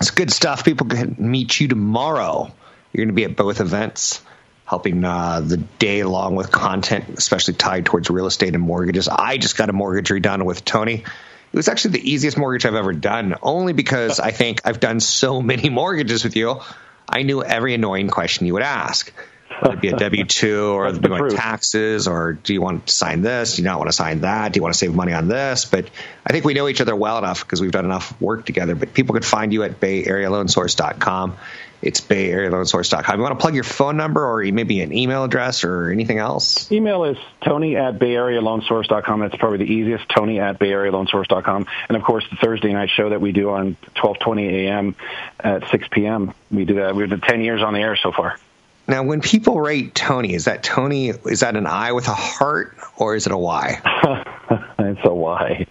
It's 0.00 0.10
good 0.10 0.32
stuff. 0.32 0.64
People 0.64 0.86
can 0.86 1.16
meet 1.18 1.60
you 1.60 1.68
tomorrow. 1.68 2.52
You're 2.92 3.04
going 3.04 3.08
to 3.08 3.14
be 3.14 3.24
at 3.24 3.36
both 3.36 3.60
events, 3.60 4.22
helping 4.64 5.04
uh, 5.04 5.40
the 5.40 5.56
day 5.56 6.00
along 6.00 6.36
with 6.36 6.50
content, 6.50 7.06
especially 7.16 7.54
tied 7.54 7.86
towards 7.86 8.10
real 8.10 8.26
estate 8.26 8.54
and 8.54 8.62
mortgages. 8.62 9.08
I 9.08 9.36
just 9.36 9.56
got 9.56 9.70
a 9.70 9.72
mortgage 9.72 10.08
redone 10.08 10.44
with 10.44 10.64
Tony. 10.64 10.94
It 10.94 11.56
was 11.56 11.68
actually 11.68 11.92
the 11.92 12.10
easiest 12.10 12.36
mortgage 12.36 12.66
I've 12.66 12.74
ever 12.74 12.92
done, 12.92 13.34
only 13.42 13.72
because 13.72 14.20
I 14.20 14.30
think 14.30 14.62
I've 14.64 14.80
done 14.80 15.00
so 15.00 15.40
many 15.52 15.70
mortgages 15.70 16.24
with 16.24 16.36
you. 16.36 16.60
I 17.08 17.22
knew 17.22 17.42
every 17.42 17.74
annoying 17.74 18.08
question 18.08 18.46
you 18.46 18.54
would 18.54 18.62
ask 18.62 19.12
whether 19.60 19.74
it 19.74 19.80
be 19.80 19.88
a 19.88 19.96
W 19.96 20.24
two 20.24 20.72
or 20.72 20.92
do 20.92 21.00
you 21.02 21.10
want 21.10 21.32
taxes 21.32 22.08
or 22.08 22.32
do 22.34 22.52
you 22.52 22.60
want 22.60 22.86
to 22.86 22.92
sign 22.92 23.22
this? 23.22 23.56
Do 23.56 23.62
you 23.62 23.68
not 23.68 23.78
want 23.78 23.88
to 23.88 23.96
sign 23.96 24.20
that? 24.20 24.52
Do 24.52 24.58
you 24.58 24.62
want 24.62 24.74
to 24.74 24.78
save 24.78 24.94
money 24.94 25.12
on 25.12 25.28
this? 25.28 25.64
But 25.64 25.88
I 26.26 26.32
think 26.32 26.44
we 26.44 26.54
know 26.54 26.68
each 26.68 26.80
other 26.80 26.96
well 26.96 27.18
enough 27.18 27.40
because 27.40 27.60
we've 27.60 27.72
done 27.72 27.84
enough 27.84 28.20
work 28.20 28.46
together. 28.46 28.74
But 28.74 28.94
people 28.94 29.14
could 29.14 29.24
find 29.24 29.52
you 29.52 29.62
at 29.62 29.80
BayAreaLoanSource.com. 29.80 31.36
It's 31.84 32.00
BayAreaLoanSource.com. 32.00 33.16
You 33.18 33.22
want 33.22 33.38
to 33.38 33.42
plug 33.42 33.54
your 33.54 33.64
phone 33.64 33.98
number 33.98 34.24
or 34.24 34.42
maybe 34.44 34.80
an 34.80 34.92
email 34.92 35.24
address 35.24 35.64
or 35.64 35.90
anything 35.90 36.16
else? 36.16 36.72
Email 36.72 37.04
is 37.04 37.18
Tony 37.42 37.76
at 37.76 37.98
BayAreaLoanSource.com. 37.98 39.20
That's 39.20 39.36
probably 39.36 39.58
the 39.58 39.70
easiest. 39.70 40.08
Tony 40.08 40.40
at 40.40 40.58
BayAreaLoanSource.com. 40.58 41.66
And 41.88 41.96
of 41.96 42.02
course, 42.02 42.24
the 42.30 42.36
Thursday 42.36 42.72
night 42.72 42.88
show 42.88 43.10
that 43.10 43.20
we 43.20 43.32
do 43.32 43.50
on 43.50 43.76
12:20 43.96 44.50
a.m. 44.50 44.96
at 45.40 45.70
6 45.70 45.88
p.m. 45.90 46.32
We 46.50 46.64
do 46.64 46.76
that. 46.76 46.96
We've 46.96 47.10
been 47.10 47.20
10 47.20 47.42
years 47.42 47.62
on 47.62 47.74
the 47.74 47.80
air 47.80 47.96
so 47.96 48.12
far. 48.12 48.38
Now, 48.86 49.02
when 49.02 49.20
people 49.20 49.60
rate 49.60 49.94
Tony, 49.94 50.34
is 50.34 50.44
that 50.44 50.62
Tony? 50.62 51.08
Is 51.08 51.40
that 51.40 51.56
an 51.56 51.66
I 51.66 51.92
with 51.92 52.08
a 52.08 52.14
heart, 52.14 52.76
or 52.96 53.16
is 53.16 53.26
it 53.26 53.32
a 53.32 53.38
Y? 53.38 53.80
it's 54.78 55.00
a 55.04 55.14
Y. 55.14 55.66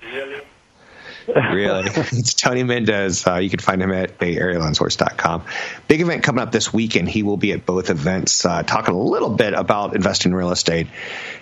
really? 1.28 1.84
it's 1.96 2.34
Tony 2.34 2.64
Mendez. 2.64 3.26
Uh, 3.28 3.36
you 3.36 3.52
can 3.52 3.60
find 3.60 3.82
him 3.82 3.92
at 3.92 4.18
BayAreaLoanSource.com. 4.18 5.44
Big 5.88 6.02
event 6.02 6.24
coming 6.24 6.42
up 6.42 6.52
this 6.52 6.74
weekend. 6.74 7.08
He 7.08 7.22
will 7.22 7.38
be 7.38 7.52
at 7.52 7.66
both 7.68 7.92
events 7.92 8.46
uh, 8.46 8.64
talking 8.64 8.96
a 8.96 9.02
little 9.02 9.30
bit 9.30 9.54
about 9.54 9.96
investing 9.96 10.32
in 10.32 10.36
real 10.36 10.52
estate. 10.52 10.88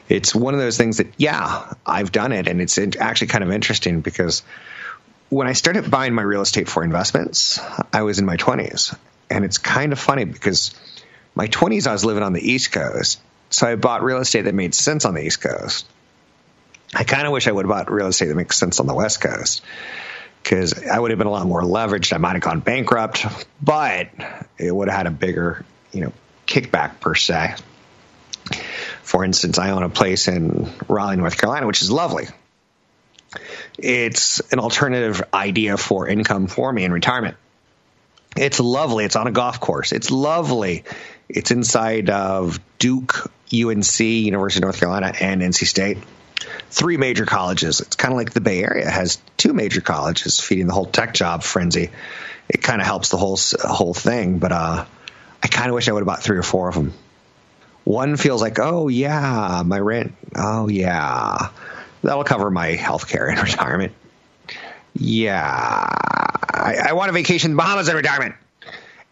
It's 0.09 0.36
one 0.36 0.53
of 0.53 0.59
those 0.59 0.78
things 0.78 0.97
that, 0.97 1.07
yeah, 1.15 1.74
I've 1.86 2.11
done 2.11 2.34
it, 2.34 2.49
and 2.49 2.61
it's 2.61 2.78
actually 2.78 3.28
kind 3.28 3.45
of 3.45 3.51
interesting 3.51 4.01
because 4.01 4.43
when 5.30 5.47
I 5.47 5.53
started 5.53 5.89
buying 5.89 6.13
my 6.13 6.24
real 6.24 6.41
estate 6.41 6.67
for 6.67 6.84
investments, 6.84 7.61
I 7.93 8.01
was 8.01 8.19
in 8.19 8.26
my 8.26 8.36
20s. 8.36 8.93
And 9.30 9.45
it's 9.45 9.57
kind 9.57 9.93
of 9.93 9.99
funny 9.99 10.26
because 10.26 10.76
my 11.41 11.47
20s, 11.47 11.87
I 11.87 11.91
was 11.91 12.05
living 12.05 12.21
on 12.21 12.33
the 12.33 12.51
East 12.51 12.71
Coast. 12.71 13.19
So 13.49 13.65
I 13.65 13.73
bought 13.73 14.03
real 14.03 14.19
estate 14.19 14.43
that 14.43 14.53
made 14.53 14.75
sense 14.75 15.05
on 15.05 15.15
the 15.15 15.25
East 15.25 15.41
Coast. 15.41 15.87
I 16.93 17.03
kind 17.03 17.25
of 17.25 17.33
wish 17.33 17.47
I 17.47 17.51
would 17.51 17.65
have 17.65 17.69
bought 17.69 17.91
real 17.91 18.05
estate 18.05 18.27
that 18.27 18.35
makes 18.35 18.59
sense 18.59 18.79
on 18.79 18.85
the 18.85 18.93
West 18.93 19.21
Coast 19.21 19.63
because 20.43 20.85
I 20.85 20.99
would 20.99 21.09
have 21.09 21.17
been 21.17 21.25
a 21.25 21.31
lot 21.31 21.47
more 21.47 21.63
leveraged. 21.63 22.13
I 22.13 22.19
might 22.19 22.33
have 22.33 22.43
gone 22.43 22.59
bankrupt, 22.59 23.25
but 23.59 24.11
it 24.59 24.71
would 24.71 24.87
have 24.87 24.95
had 24.95 25.07
a 25.07 25.11
bigger, 25.11 25.65
you 25.91 26.01
know, 26.01 26.13
kickback 26.45 26.99
per 26.99 27.15
se. 27.15 27.55
For 29.01 29.25
instance, 29.25 29.57
I 29.57 29.71
own 29.71 29.81
a 29.81 29.89
place 29.89 30.27
in 30.27 30.69
Raleigh, 30.87 31.15
North 31.15 31.39
Carolina, 31.39 31.65
which 31.65 31.81
is 31.81 31.89
lovely. 31.89 32.27
It's 33.79 34.41
an 34.51 34.59
alternative 34.59 35.23
idea 35.33 35.77
for 35.77 36.07
income 36.07 36.45
for 36.45 36.71
me 36.71 36.83
in 36.83 36.93
retirement. 36.93 37.35
It's 38.37 38.59
lovely. 38.59 39.05
It's 39.05 39.15
on 39.15 39.27
a 39.27 39.31
golf 39.31 39.59
course. 39.59 39.91
It's 39.91 40.09
lovely. 40.09 40.83
It's 41.36 41.51
inside 41.51 42.09
of 42.09 42.59
Duke, 42.79 43.32
UNC, 43.53 43.99
University 43.99 44.59
of 44.59 44.63
North 44.63 44.79
Carolina, 44.79 45.13
and 45.19 45.41
NC 45.41 45.65
State. 45.67 45.97
Three 46.69 46.97
major 46.97 47.25
colleges. 47.25 47.82
It's 47.82 47.95
kind 47.95 48.13
of 48.13 48.17
like 48.17 48.32
the 48.32 48.41
Bay 48.41 48.63
Area 48.63 48.89
has 48.89 49.19
two 49.38 49.53
major 49.53 49.82
colleges 49.82 50.39
feeding 50.39 50.67
the 50.67 50.73
whole 50.73 50.86
tech 50.86 51.13
job 51.13 51.43
frenzy. 51.43 51.91
It 52.49 52.61
kind 52.61 52.82
of 52.82 52.88
helps 52.88 53.09
the 53.09 53.17
whole 53.17 53.38
whole 53.61 53.93
thing, 53.93 54.39
but 54.39 54.51
uh, 54.51 54.86
I 55.43 55.47
kind 55.47 55.69
of 55.69 55.75
wish 55.75 55.88
I 55.88 55.91
would 55.91 56.01
have 56.01 56.07
bought 56.07 56.23
three 56.23 56.38
or 56.38 56.43
four 56.43 56.69
of 56.69 56.75
them. 56.75 56.93
One 57.84 58.17
feels 58.17 58.41
like, 58.41 58.59
oh 58.59 58.88
yeah, 58.88 59.63
my 59.65 59.79
rent. 59.79 60.13
Oh 60.36 60.67
yeah, 60.67 61.49
that'll 62.03 62.23
cover 62.23 62.49
my 62.49 62.67
health 62.69 63.07
care 63.07 63.29
in 63.29 63.38
retirement. 63.41 63.93
Yeah, 64.93 65.88
I, 66.53 66.88
I 66.89 66.93
want 66.93 67.09
a 67.09 67.13
vacation 67.13 67.51
in 67.51 67.57
Bahamas 67.57 67.88
in 67.88 67.95
retirement. 67.95 68.36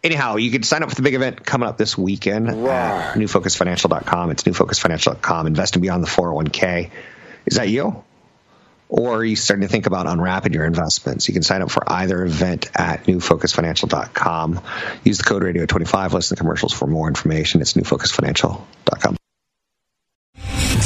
Anyhow, 0.02 0.36
you 0.36 0.50
can 0.50 0.62
sign 0.62 0.82
up 0.82 0.88
for 0.88 0.94
the 0.94 1.02
big 1.02 1.14
event 1.14 1.44
coming 1.44 1.68
up 1.68 1.76
this 1.76 1.96
weekend 1.96 2.48
at 2.48 3.14
newfocusfinancial.com. 3.16 4.30
It's 4.30 4.44
newfocusfinancial.com. 4.44 5.46
Investing 5.46 5.82
beyond 5.82 6.02
the 6.02 6.08
401k. 6.08 6.90
Is 7.44 7.56
that 7.56 7.68
you? 7.68 8.02
Or 8.88 9.18
are 9.18 9.24
you 9.24 9.36
starting 9.36 9.62
to 9.62 9.68
think 9.68 9.86
about 9.86 10.06
unwrapping 10.06 10.52
your 10.52 10.64
investments? 10.64 11.28
You 11.28 11.34
can 11.34 11.42
sign 11.42 11.62
up 11.62 11.70
for 11.70 11.84
either 11.86 12.24
event 12.24 12.70
at 12.74 13.04
newfocusfinancial.com. 13.04 14.60
Use 15.04 15.18
the 15.18 15.24
code 15.24 15.42
radio25. 15.42 16.12
Listen 16.12 16.36
to 16.36 16.40
commercials 16.40 16.72
for 16.72 16.86
more 16.86 17.06
information. 17.06 17.60
It's 17.60 17.74
newfocusfinancial.com. 17.74 19.19